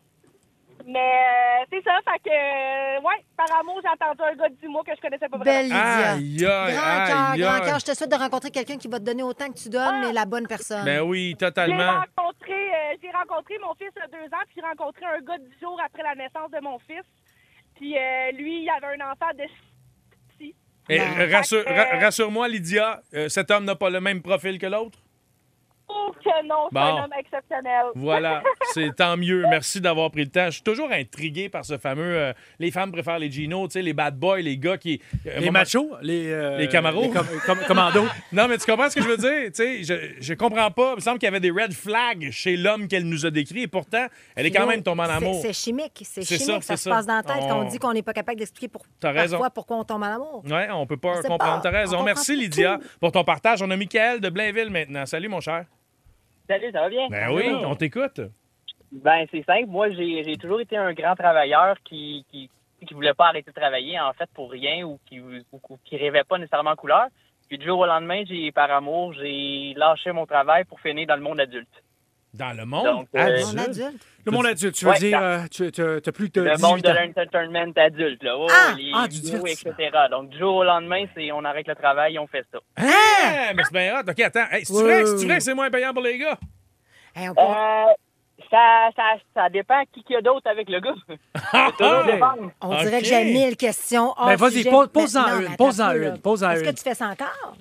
Mais 0.86 0.98
euh, 0.98 1.64
c'est 1.70 1.82
ça, 1.84 1.98
fait 2.04 2.18
que 2.24 2.30
euh, 2.30 3.00
ouais, 3.02 3.24
par 3.36 3.46
amour, 3.60 3.80
j'ai 3.82 3.88
attendu 3.88 4.20
un 4.22 4.34
gars 4.36 4.48
de 4.48 4.54
10 4.56 4.66
mois 4.68 4.82
que 4.84 4.92
je 4.96 5.00
connaissais 5.00 5.28
pas 5.28 5.38
Belle 5.38 5.68
vraiment. 5.68 6.16
Lydia. 6.16 6.62
Aïe, 6.62 6.70
aïe, 6.70 6.74
Grand 6.74 7.06
cœur, 7.06 7.30
aïe, 7.32 7.40
grand 7.40 7.52
aïe. 7.52 7.60
cœur. 7.62 7.78
Je 7.80 7.84
te 7.84 7.94
souhaite 7.94 8.10
de 8.10 8.16
rencontrer 8.16 8.50
quelqu'un 8.50 8.76
qui 8.78 8.88
va 8.88 8.98
te 8.98 9.04
donner 9.04 9.22
autant 9.22 9.48
que 9.48 9.58
tu 9.58 9.68
donnes, 9.68 10.00
mais 10.00 10.12
la 10.12 10.24
bonne 10.24 10.46
personne. 10.46 10.84
Ben 10.84 11.02
oui, 11.02 11.30
J'ai 11.30 11.36
totalement. 11.46 12.00
rencontré, 12.00 12.52
euh, 12.52 12.96
j'ai 13.02 13.10
rencontré 13.10 13.54
mon 13.62 13.74
fils 13.74 13.90
il 13.96 14.00
y 14.00 14.02
a 14.02 14.08
deux 14.08 14.26
ans, 14.34 14.40
puis 14.46 14.54
j'ai 14.56 14.62
rencontré 14.62 15.04
un 15.06 15.20
gars 15.20 15.38
dix 15.38 15.60
jours 15.60 15.78
après 15.84 16.02
la 16.02 16.14
naissance 16.14 16.50
de 16.50 16.60
mon 16.62 16.78
fils. 16.80 17.04
Puis 17.76 17.96
euh, 17.98 18.30
lui, 18.32 18.62
il 18.62 18.70
avait 18.70 18.96
un 19.00 19.10
enfant 19.12 19.30
de 19.36 19.44
six. 20.38 20.54
Fait 20.86 21.26
rassure- 21.32 21.64
que, 21.64 21.72
ra- 21.72 21.94
euh, 21.94 22.00
Rassure-moi, 22.00 22.48
Lydia, 22.48 23.00
euh, 23.14 23.28
cet 23.28 23.50
homme 23.50 23.64
n'a 23.64 23.74
pas 23.76 23.90
le 23.90 24.00
même 24.00 24.22
profil 24.22 24.58
que 24.58 24.66
l'autre? 24.66 24.98
Oh 25.92 26.12
que 26.22 26.46
non, 26.46 26.68
c'est 26.70 26.74
Bon. 26.74 26.80
un 26.80 27.04
homme 27.04 27.10
exceptionnel. 27.18 27.84
Voilà, 27.94 28.42
c'est 28.74 28.94
tant 28.94 29.16
mieux. 29.16 29.44
Merci 29.48 29.80
d'avoir 29.80 30.10
pris 30.10 30.24
le 30.24 30.30
temps. 30.30 30.46
Je 30.46 30.50
suis 30.52 30.62
toujours 30.62 30.90
intrigué 30.92 31.48
par 31.48 31.64
ce 31.64 31.78
fameux. 31.78 32.02
euh, 32.16 32.32
les 32.58 32.70
femmes 32.70 32.92
préfèrent 32.92 33.18
les 33.18 33.30
Gino, 33.30 33.66
tu 33.68 33.72
sais, 33.74 33.82
les 33.82 33.92
bad 33.92 34.16
boys, 34.18 34.40
les 34.40 34.56
gars 34.58 34.76
qui. 34.78 35.00
un 35.26 35.30
Les 35.40 35.46
moment- 35.46 35.52
machos, 35.60 35.90
les, 36.02 36.30
euh, 36.30 36.58
Les 36.58 36.68
Camaros. 36.68 37.02
les 37.02 37.10
com- 37.10 37.26
com- 37.46 37.58
commandos. 37.66 38.06
non, 38.32 38.48
mais 38.48 38.58
tu 38.58 38.66
comprends 38.70 38.88
ce 38.90 38.96
que 38.96 39.02
je 39.02 39.08
veux 39.08 39.16
dire? 39.16 39.46
Tu 39.46 39.50
sais, 39.54 39.82
je, 39.82 39.94
je 40.20 40.34
comprends 40.34 40.70
pas. 40.70 40.90
Il 40.92 40.96
me 40.96 41.00
semble 41.00 41.18
qu'il 41.18 41.26
y 41.26 41.28
avait 41.28 41.40
des 41.40 41.50
red 41.50 41.72
flags 41.72 42.30
chez 42.30 42.56
l'homme 42.56 42.86
qu'elle 42.88 43.04
nous 43.08 43.24
a 43.26 43.30
décrit 43.30 43.62
et 43.62 43.68
pourtant, 43.68 44.06
elle 44.36 44.46
est 44.46 44.50
quand 44.50 44.66
même 44.66 44.82
tombée 44.82 45.02
en 45.02 45.10
amour. 45.10 45.40
C'est 45.42 45.52
chimique. 45.52 46.02
C'est 46.04 46.22
C'est 46.22 46.36
chimique. 46.38 46.62
ça, 46.62 46.76
Ça, 46.76 46.76
c'est 46.76 46.76
se 46.76 46.84
ça. 46.84 46.90
passe 46.90 47.06
dans 47.06 47.16
la 47.16 47.22
tête 47.22 47.36
quand 47.48 47.58
On- 47.60 47.66
on 47.66 47.68
dit 47.68 47.78
qu'on 47.78 47.92
n'est 47.92 48.02
pas 48.02 48.12
capable 48.12 48.38
d'expliquer 48.38 48.68
pour, 48.68 48.82
parfois 49.00 49.50
pourquoi 49.50 49.76
on 49.78 49.84
tombe 49.84 50.02
en 50.02 50.06
amour. 50.06 50.42
Ouais, 50.48 50.68
on 50.70 50.86
peut 50.86 50.96
pas 50.96 51.18
On 51.18 51.22
comprendre. 51.28 51.60
T'as 51.62 51.70
raison. 51.70 51.98
On 52.00 52.02
Merci, 52.04 52.36
Lydia, 52.36 52.78
tout. 52.80 52.86
pour 53.00 53.12
ton 53.12 53.24
partage. 53.24 53.62
On 53.62 53.70
a 53.70 53.76
Michael 53.76 54.20
de 54.20 54.28
Blainville 54.28 54.70
maintenant. 54.70 55.06
Salut, 55.06 55.28
mon 55.28 55.40
cher. 55.40 55.64
Salut, 56.50 56.72
ça 56.72 56.80
va 56.80 56.88
bien? 56.88 57.06
Ben 57.08 57.30
oui, 57.30 57.44
on 57.64 57.76
t'écoute. 57.76 58.20
Ben, 58.90 59.24
c'est 59.30 59.44
simple. 59.44 59.68
Moi, 59.68 59.90
j'ai 59.90 60.36
toujours 60.36 60.60
été 60.60 60.76
un 60.76 60.92
grand 60.92 61.14
travailleur 61.14 61.76
qui, 61.84 62.26
qui, 62.28 62.50
qui 62.84 62.92
voulait 62.92 63.14
pas 63.14 63.28
arrêter 63.28 63.52
de 63.52 63.54
travailler, 63.54 64.00
en 64.00 64.12
fait, 64.14 64.28
pour 64.34 64.50
rien 64.50 64.84
ou 64.84 64.98
qui, 65.06 65.20
ou, 65.20 65.30
ou 65.52 65.78
qui 65.84 65.96
rêvait 65.96 66.24
pas 66.24 66.38
nécessairement 66.38 66.72
en 66.72 66.76
couleur. 66.76 67.06
Puis 67.48 67.56
du 67.56 67.66
jour 67.66 67.78
au 67.78 67.86
lendemain, 67.86 68.24
j'ai, 68.26 68.50
par 68.50 68.68
amour, 68.72 69.12
j'ai 69.12 69.74
lâché 69.76 70.10
mon 70.10 70.26
travail 70.26 70.64
pour 70.64 70.80
finir 70.80 71.06
dans 71.06 71.14
le 71.14 71.22
monde 71.22 71.38
adulte. 71.38 71.84
Dans 72.32 72.56
le 72.56 72.64
monde 72.64 72.84
Donc, 72.84 73.08
euh, 73.16 73.18
adulte. 73.20 73.46
Monde 73.46 73.58
adulte. 73.58 74.06
Le 74.24 74.32
monde 74.32 74.46
adulte, 74.46 74.74
tu 74.76 74.84
veux 74.84 74.90
Ouais, 74.92 74.98
dire, 74.98 75.20
euh, 75.20 75.40
tu 75.50 75.64
n'as 75.64 76.12
plus 76.12 76.28
de 76.30 76.40
le 76.42 76.50
18 76.54 76.62
monde 76.62 76.80
de 76.80 76.88
l'entertainment 76.90 77.72
adulte, 77.76 78.22
là. 78.22 78.36
Oh, 78.38 78.46
Ah! 78.50 78.74
les 78.76 78.92
Ah, 78.94 79.08
du 79.08 79.16
vidéos, 79.16 79.46
etc. 79.46 79.72
Donc, 80.10 80.28
du 80.30 80.38
jour 80.38 80.56
au 80.56 80.64
lendemain, 80.64 81.04
c'est 81.16 81.32
on 81.32 81.44
arrête 81.44 81.66
le 81.66 81.74
travail, 81.74 82.18
on 82.18 82.26
fait 82.28 82.44
ça. 82.52 82.58
Ah, 82.76 83.52
mais 83.54 83.62
c'est 83.64 83.72
bien 83.72 83.98
hot. 83.98 84.08
OK, 84.08 84.20
attends. 84.20 84.44
Hey, 84.52 84.64
c'est 84.64 84.72
Ouais, 84.74 84.82
vrai, 85.02 85.24
vrai 85.26 85.38
que 85.38 85.42
c'est 85.42 85.54
moins 85.54 85.70
payant 85.70 85.92
pour 85.92 86.02
les 86.02 86.18
gars? 86.18 86.38
Euh, 87.18 87.84
ça, 88.50 88.88
ça, 88.96 89.02
ça 89.34 89.48
dépend 89.48 89.82
qui 89.92 90.02
qu'il 90.04 90.14
y 90.14 90.16
a 90.16 90.22
d'autre 90.22 90.48
avec 90.48 90.68
le 90.68 90.80
gars. 90.80 90.94
Toujours 91.78 92.04
dépendre. 92.04 92.52
On 92.60 92.76
dirait 92.80 93.00
que 93.00 93.06
j'ai 93.06 93.24
mille 93.24 93.56
questions. 93.56 94.14
hors 94.16 94.26
Ben, 94.26 94.36
vas-y, 94.36 94.64
pose-en 94.92 95.24
Mais 95.24 95.30
non, 95.32 95.40
une, 95.40 95.48
mais 95.48 95.56
pose-en 95.56 95.90
une, 95.92 96.18
pose-en 96.18 96.50
Est-ce 96.50 96.64
que 96.64 96.70
tu 96.76 96.82
fais 96.82 96.94
ça 96.94 97.08
encore? 97.08 97.56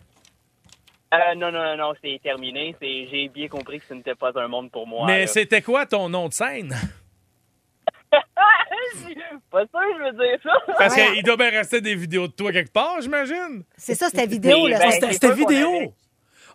Euh, 1.14 1.36
non, 1.36 1.52
non, 1.52 1.64
non, 1.64 1.78
non, 1.78 1.94
c'est 2.04 2.20
terminé. 2.22 2.76
C'est- 2.80 3.08
J'ai 3.10 3.30
bien 3.30 3.48
compris 3.48 3.80
que 3.80 3.86
ce 3.86 3.94
n'était 3.94 4.16
pas 4.16 4.32
un 4.36 4.48
monde 4.48 4.70
pour 4.72 4.86
moi. 4.86 5.08
mais 5.08 5.22
là. 5.22 5.28
c'était 5.28 5.62
quoi 5.62 5.86
ton 5.86 6.08
nom 6.10 6.28
de 6.28 6.34
scène? 6.34 6.76
pas 9.52 9.62
sûr, 9.66 9.80
je 9.98 10.04
veux 10.04 10.12
dire 10.12 10.40
ça. 10.44 10.74
Parce 10.78 10.96
qu'il 10.96 11.24
doit 11.24 11.38
bien 11.38 11.50
rester 11.50 11.82
des 11.82 11.96
vidéos 11.96 12.28
de 12.28 12.34
toi 12.34 12.52
quelque 12.52 12.72
part, 12.72 13.02
j'imagine. 13.02 13.64
C'est 13.78 13.96
ça, 13.96 14.08
c'était 14.10 14.28
vidéo. 14.28 14.68
Là. 14.68 14.80
ben, 14.80 15.12
C'était- 15.12 15.34
vidéo. 15.34 15.94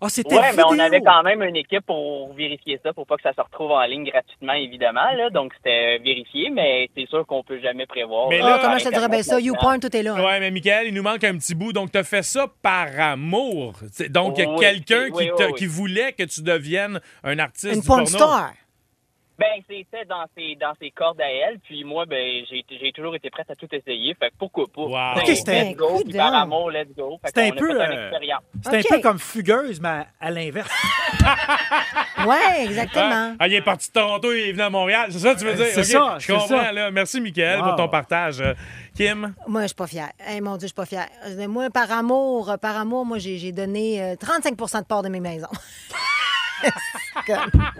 Ah, 0.01 0.09
c'était 0.09 0.35
Ouais, 0.37 0.53
mais 0.57 0.63
on 0.67 0.79
avait 0.79 1.01
quand 1.01 1.23
même 1.23 1.43
une 1.43 1.57
équipe 1.57 1.87
pour 1.87 2.33
vérifier 2.35 2.79
ça, 2.83 2.93
pour 2.93 3.07
pas 3.07 3.17
que 3.17 3.23
ça 3.23 3.33
se 3.33 3.41
retrouve 3.41 3.71
en 3.71 3.83
ligne 3.85 4.05
gratuitement, 4.05 4.53
évidemment. 4.55 5.11
Là. 5.17 5.31
Donc, 5.31 5.53
c'était 5.57 5.99
vérifié, 5.99 6.51
mais 6.51 6.89
c'est 6.97 7.07
sûr 7.09 7.25
qu'on 7.27 7.43
peut 7.43 7.61
jamais 7.61 7.87
prévoir. 7.87 8.29
Mais 8.29 8.39
là- 8.39 8.57
Ah, 8.57 8.59
comment 8.63 8.79
je 8.79 8.85
te 8.85 8.91
dirais 8.93 9.09
bien 9.09 9.23
ça? 9.23 9.41
YouPorn, 9.41 9.81
tout 9.81 9.95
est 9.97 10.03
là. 10.03 10.15
hein. 10.15 10.25
Ouais, 10.25 10.41
mais 10.41 10.51
Michael, 10.51 10.89
il 10.89 10.95
nous 10.95 11.03
manque 11.03 11.25
un 11.25 11.37
petit 11.39 11.55
bout. 11.55 11.73
Donc, 11.73 11.93
tu 11.93 11.99
as 11.99 12.05
fait 12.05 12.23
ça 12.23 12.47
par 12.63 12.89
amour. 12.99 13.75
C'est- 13.93 14.09
Donc, 14.11 14.35
il 14.39 14.45
y 14.45 14.47
a 14.47 14.51
Oui, 14.51 14.59
quelqu'un 14.61 15.05
oui, 15.05 15.11
qui, 15.13 15.31
oui, 15.31 15.37
te- 15.37 15.43
oui. 15.45 15.55
qui 15.55 15.67
voulait 15.67 16.13
que 16.13 16.25
tu 16.25 16.43
deviennes 16.43 17.01
un 17.23 17.39
artiste 17.39 17.75
Une 17.75 17.81
du 17.81 17.87
porn 17.87 18.05
porno. 18.05 18.19
star. 18.19 18.53
Ben, 19.37 19.61
c'était 19.69 20.05
dans 20.05 20.25
ses, 20.37 20.55
dans 20.55 20.75
ses 20.81 20.91
cordes 20.93 21.21
à 21.21 21.29
elle. 21.29 21.59
Puis 21.59 21.83
moi, 21.83 22.05
ben, 22.07 22.45
j'ai 22.49 22.65
j'ai 22.71 22.93
toujours 22.93 23.17
été 23.17 23.31
prête 23.31 23.51
à 23.51 23.57
tout 23.57 23.67
essayer. 23.73 24.15
Fait 24.15 24.31
que 24.31 24.35
pourquoi 24.39 24.67
pas? 24.73 25.15
Ben, 25.17 25.35
c'était- 25.35 25.65
let's 25.71 25.77
go, 25.77 26.01
puis 26.05 26.15
par 26.17 26.33
amour, 26.35 26.71
let's 26.71 26.95
go. 26.97 27.19
Fait 27.21 27.29
C'était 27.29 27.49
un 27.49 27.51
peu, 27.51 27.67
fait 27.67 27.73
une 27.87 27.99
euh, 27.99 28.03
expérience. 28.09 28.43
C'était 28.63 28.77
un 28.79 28.97
peu 28.97 29.01
comme 29.03 29.19
fugueuse, 29.19 29.81
mais 29.81 30.05
à 30.21 30.31
l'inverse. 30.31 30.71
Ouais, 32.27 32.65
exactement. 32.65 33.33
Ah, 33.33 33.37
ah, 33.41 33.49
il 33.49 33.55
est 33.55 33.61
parti 33.61 33.89
de 33.89 33.93
Toronto, 33.93 34.33
il 34.33 34.49
est 34.49 34.53
venu 34.53 34.63
à 34.63 34.71
Montréal. 34.71 35.09
C'est 35.11 35.19
ça 35.19 35.35
que 35.35 35.41
tu 35.41 35.45
veux 35.45 35.51
Euh, 35.53 35.57
dire? 35.57 35.67
c'est 35.75 35.85
ça, 35.85 36.17
Je 36.19 36.27
c'est 36.27 36.33
comprends, 36.33 36.49
ça. 36.49 36.73
là. 36.73 36.91
Merci, 36.91 37.21
Michael, 37.21 37.59
Wow. 37.61 37.65
pour 37.69 37.77
ton 37.77 37.89
partage. 37.89 38.41
Euh, 38.41 38.55
Kim? 38.97 39.35
Moi, 39.47 39.63
je 39.63 39.67
suis 39.69 39.75
pas 39.75 39.87
fière. 39.87 40.11
Hey, 40.19 40.41
mon 40.41 40.53
Dieu, 40.53 40.61
je 40.61 40.67
suis 40.69 40.75
pas 40.75 40.87
fière. 40.87 41.09
Euh, 41.27 41.49
Moi, 41.49 41.69
par 41.71 41.91
amour, 41.91 42.51
euh, 42.51 42.57
par 42.57 42.77
amour, 42.79 43.05
moi, 43.05 43.19
j'ai 43.19 43.37
j'ai 43.37 43.53
donné 43.53 44.03
euh, 44.03 44.15
35% 44.17 44.81
de 44.81 44.87
part 44.87 45.03
de 45.03 45.09
mes 45.11 45.21
maisons. 45.21 45.49
Comme- 47.27 47.51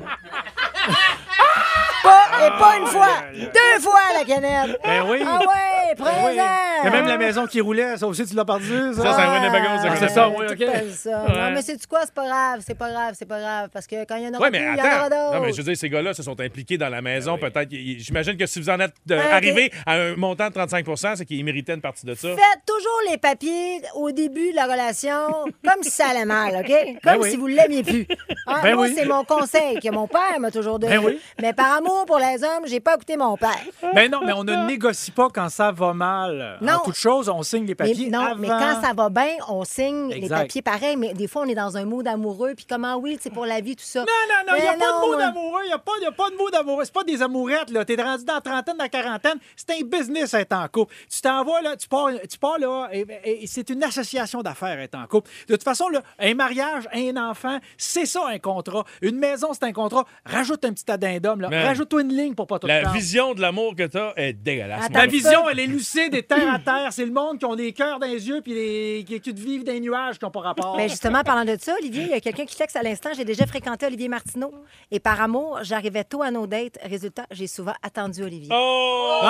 pas, 2.05 2.47
et 2.47 2.51
pas 2.59 2.77
une 2.79 2.87
fois, 2.87 3.09
deux 3.35 3.81
fois 3.83 4.01
la 4.19 4.25
canette. 4.25 4.79
Ben 4.85 5.05
oui. 5.09 5.19
Ah 5.27 5.39
ouais, 5.41 5.95
Ben 5.97 6.05
oui. 6.05 6.05
présent. 6.05 6.45
Il 6.83 6.85
y 6.85 6.89
a 6.89 6.91
même 6.91 7.07
la 7.07 7.17
maison 7.19 7.47
qui 7.47 7.61
roulait, 7.61 7.97
ça 7.97 8.07
aussi, 8.07 8.25
tu 8.27 8.35
l'as 8.35 8.45
perdu, 8.45 8.93
ça? 8.95 9.03
Ça, 9.03 9.13
c'est 9.15 9.23
un 9.23 9.33
Winnebago, 9.33 9.67
ça, 9.83 9.89
Ah, 9.91 9.97
c'est 9.99 10.09
ça, 10.09 10.29
oui, 10.29 10.47
OK. 10.51 10.65
ça. 10.93 11.25
Ouais. 11.25 11.29
Non, 11.41 11.51
mais 11.53 11.63
c'est 11.63 11.87
quoi? 11.87 12.01
C'est 12.05 12.15
pas 12.15 12.27
grave, 12.27 12.61
c'est 12.67 12.75
pas 12.75 12.91
grave, 12.91 13.15
c'est 13.19 13.27
pas 13.29 13.41
grave. 13.41 13.69
Parce 13.73 13.87
que 13.87 14.05
quand 14.05 14.17
il 14.17 14.25
y 14.25 14.27
en 14.29 14.35
aura 14.35 14.45
Oui, 14.45 14.51
plus, 14.51 14.61
il 14.61 14.65
y 14.65 14.69
en 14.69 14.75
aura 14.75 14.89
attends. 15.05 15.05
d'autres. 15.09 15.35
Non, 15.35 15.41
mais 15.47 15.53
je 15.53 15.57
veux 15.59 15.63
dire, 15.65 15.77
ces 15.77 15.89
gars-là 15.89 16.15
se 16.15 16.23
sont 16.23 16.39
impliqués 16.41 16.77
dans 16.79 16.89
la 16.89 17.01
maison. 17.03 17.39
Peut-être. 17.39 17.73
y- 17.73 17.99
J'imagine 18.01 18.37
que 18.37 18.47
si 18.47 18.61
vous 18.61 18.69
en 18.71 18.79
êtes 18.81 18.93
euh, 19.11 19.17
Ouais, 19.19 19.25
ok. 19.27 19.33
arrivé 19.33 19.73
à 19.87 19.95
un 19.95 20.17
montant 20.17 20.49
de 20.49 20.55
35% 20.55 21.17
c'est 21.17 21.25
qu'ils 21.25 21.45
méritaient 21.45 21.75
une 21.75 21.81
partie 21.81 22.05
de 22.07 22.15
ça. 22.15 22.29
Faites 22.29 22.63
toujours 22.67 23.01
les 23.11 23.17
papiers 23.19 23.81
au 23.95 24.11
début 24.11 24.51
de 24.51 24.57
la 24.57 24.65
relation 24.65 25.45
comme 25.65 25.83
si 25.83 25.91
ça 25.91 26.09
allait 26.11 26.25
mal, 26.25 26.55
OK? 26.57 26.69
Comme 27.03 27.13
Ben 27.15 27.17
oui. 27.21 27.31
si 27.31 27.37
vous 27.37 27.49
ne 27.49 27.55
l'aimiez 27.55 27.83
plus. 27.83 28.07
Hein, 28.47 28.61
Ben 28.63 28.75
moi, 28.75 28.87
oui. 28.87 28.95
c'est 28.97 29.07
mon 29.07 29.25
conseil 29.25 29.79
que 29.81 29.91
mon 29.91 30.07
père 30.07 30.39
m'a 30.41 30.51
toujours 30.51 30.79
donné. 30.79 30.97
Ben 30.99 31.05
oui. 31.05 31.19
Mais 31.41 31.53
par 31.53 31.73
amour 31.79 31.94
pour 32.07 32.19
les 32.19 32.43
hommes, 32.45 32.67
j'ai 32.67 32.81
pas 32.81 32.95
écouté 32.95 33.17
mon 33.17 33.37
père. 33.37 33.59
Ben 33.95 34.11
non, 34.11 34.21
mais 34.25 34.33
on 34.33 34.45
ne 34.45 34.55
négocie 34.67 35.11
pas 35.11 35.29
quand 35.33 35.49
ça 35.49 35.73
va 35.73 35.93
mal. 35.95 36.59
Non. 36.61 36.75
En 36.75 36.79
toute 36.81 36.95
chose, 36.97 37.29
on 37.29 37.43
signe 37.43 37.63
les 37.63 37.69
Mais, 37.69 37.75
papiers 37.75 38.11
non, 38.11 38.21
avant. 38.21 38.37
mais 38.37 38.49
quand 38.49 38.81
ça 38.83 38.93
va 38.95 39.09
bien, 39.09 39.31
on 39.49 39.65
signe 39.65 40.11
les 40.13 40.29
papiers 40.29 40.63
pareil, 40.63 40.97
mais 40.97 41.15
des 41.15 41.29
fois, 41.29 41.43
on 41.43 41.49
est 41.49 41.55
dans 41.55 41.77
un 41.77 41.85
mood 41.85 42.07
amoureux, 42.07 42.55
puis 42.57 42.67
comment, 42.69 42.97
oui, 42.97 43.19
c'est 43.21 43.31
pour 43.33 43.47
la 43.47 43.61
vie, 43.61 43.77
tout 43.77 43.85
ça. 43.85 44.01
Non, 44.01 44.07
non, 44.29 44.53
non, 44.53 44.59
il 44.59 44.63
n'y 44.63 44.69
a 44.69 44.73
Mais 44.73 44.79
pas 44.79 44.85
de 44.87 45.07
moi. 45.07 45.17
d'amoureux. 45.17 45.61
Il 45.65 45.67
n'y 45.69 45.73
a, 45.73 45.79
pas- 45.79 45.93
y 46.03 46.07
a 46.07 46.13
pas 46.13 46.31
de 46.31 46.37
mot 46.37 46.51
d'amoureux. 46.51 46.85
C'est 46.85 46.95
pas 46.95 47.05
des 47.05 47.23
amourettes, 47.23 47.71
là. 47.71 47.85
T'es 47.85 48.01
rendu 48.01 48.25
dans 48.25 48.35
la 48.35 48.41
trentaine, 48.41 48.77
dans 48.77 48.85
la 48.85 48.89
quarantaine. 48.89 49.39
C'est 49.57 49.71
un 49.73 49.85
business 49.85 50.35
être 50.35 50.53
en 50.55 50.67
couple. 50.69 50.95
Tu 51.11 51.21
t'envoies, 51.21 51.63
là, 51.63 51.77
tu 51.77 51.89
pars, 51.89 52.09
tu 52.31 52.39
pars 52.39 52.59
là, 52.59 52.89
et, 52.93 53.07
et 53.25 53.47
c'est 53.47 53.71
une 53.71 53.83
association 53.83 54.43
d'affaires 54.43 54.79
être 54.81 54.95
en 54.97 55.07
couple. 55.07 55.31
De 55.49 55.55
toute 55.55 55.65
façon, 55.65 55.89
là, 55.89 56.03
un 56.19 56.35
mariage, 56.35 56.89
un 56.93 57.17
enfant, 57.17 57.59
c'est 57.79 58.07
ça 58.07 58.23
un 58.29 58.39
contrat. 58.39 58.85
Une 59.03 59.17
maison, 59.19 59.49
c'est 59.53 59.65
un 59.65 59.73
contrat. 59.73 60.05
Rajoute 60.25 60.65
un 60.65 60.73
petit 60.73 60.91
addendum, 60.91 61.41
là. 61.41 61.49
Rajoute-toi 61.85 62.03
une 62.03 62.17
ligne 62.17 62.35
pour 62.35 62.47
pas 62.47 62.59
tout 62.59 62.67
La 62.67 62.81
prendre. 62.81 62.95
vision 62.97 63.35
de 63.35 63.41
l'amour 63.43 63.75
que 63.77 63.83
t'as 63.87 64.13
est 64.17 64.33
dégueulasse. 64.33 64.89
La 64.91 65.03
mon 65.05 65.11
vision, 65.11 65.49
elle 65.51 65.61
est 65.61 65.67
lucide 65.67 66.15
et 66.15 66.23
terre 66.23 66.53
à 66.55 66.59
terre. 66.59 66.89
C'est 66.93 67.05
le 67.05 67.13
monde 67.13 67.39
qui 67.39 67.45
ont 67.45 67.55
des 67.57 67.73
cœurs 67.73 67.99
dans 67.99 68.07
les 68.07 68.27
yeux 68.29 68.41
puis 68.43 68.55
les, 68.55 69.05
qui, 69.07 69.21
qui 69.21 69.33
vivent 69.33 69.65
dans 69.65 69.73
les 69.73 69.81
nuages 69.81 70.19
qui 70.19 70.25
n'ont 70.25 70.31
pas 70.31 70.41
rapport. 70.41 70.77
Mais 70.77 70.89
justement, 70.89 71.23
parlant 71.23 71.45
de 71.45 71.57
ça, 71.61 71.75
Olivier, 71.79 72.05
il 72.05 72.09
y 72.11 72.15
a 72.15 72.21
quelqu'un 72.21 72.47
qui 72.47 72.57
texte 72.57 72.77
à 72.77 72.83
l'instant. 72.83 73.11
J'ai 73.15 73.25
déjà 73.27 73.47
fréquenté 73.47 73.85
Olivier 73.87 74.09
Martineau. 74.09 74.53
Et 74.91 74.99
par 75.01 75.21
amour, 75.21 75.59
j'arrivais 75.63 76.05
tôt 76.05 76.23
à 76.23 76.31
nos 76.31 76.47
dates. 76.47 76.79
Résultat, 76.83 77.27
j'ai 77.31 77.47
souvent 77.47 77.75
attendu 77.83 78.23
Olivier. 78.23 78.49
Oh, 78.53 79.21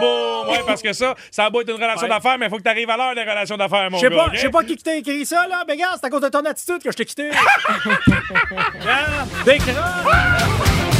bon, 0.00 0.50
ouais, 0.52 0.62
parce 0.66 0.80
que 0.82 0.92
ça, 0.94 1.14
ça 1.30 1.44
a 1.46 1.50
beau 1.50 1.60
être 1.60 1.68
une 1.70 1.74
relation 1.76 2.02
Ouais. 2.02 2.08
d'affaires, 2.08 2.38
mais 2.38 2.46
il 2.46 2.50
faut 2.50 2.56
que 2.56 2.62
tu 2.62 2.68
arrives 2.68 2.88
à 2.90 2.96
l'heure 2.96 3.14
des 3.14 3.22
relations 3.22 3.56
d'affaires, 3.56 3.90
mon 3.90 3.98
Je 3.98 4.04
sais 4.04 4.10
gars. 4.10 4.16
pas, 4.16 4.26
OK? 4.26 4.34
je 4.34 4.40
sais 4.40 4.50
pas 4.50 4.64
qui 4.64 4.76
qui 4.76 4.82
t'a 4.84 4.96
écrit 4.96 5.26
ça, 5.26 5.46
là. 5.48 5.64
Mais 5.66 5.74
regarde, 5.74 5.98
c'est 6.00 6.06
à 6.06 6.10
cause 6.10 6.22
de 6.22 6.28
ton 6.28 6.44
attitude 6.44 6.82
que 6.82 6.90
je 6.90 6.96
t'ai 6.96 7.04
quitté. 7.04 7.30
Regarde, 8.80 9.28
décroche. 9.44 10.97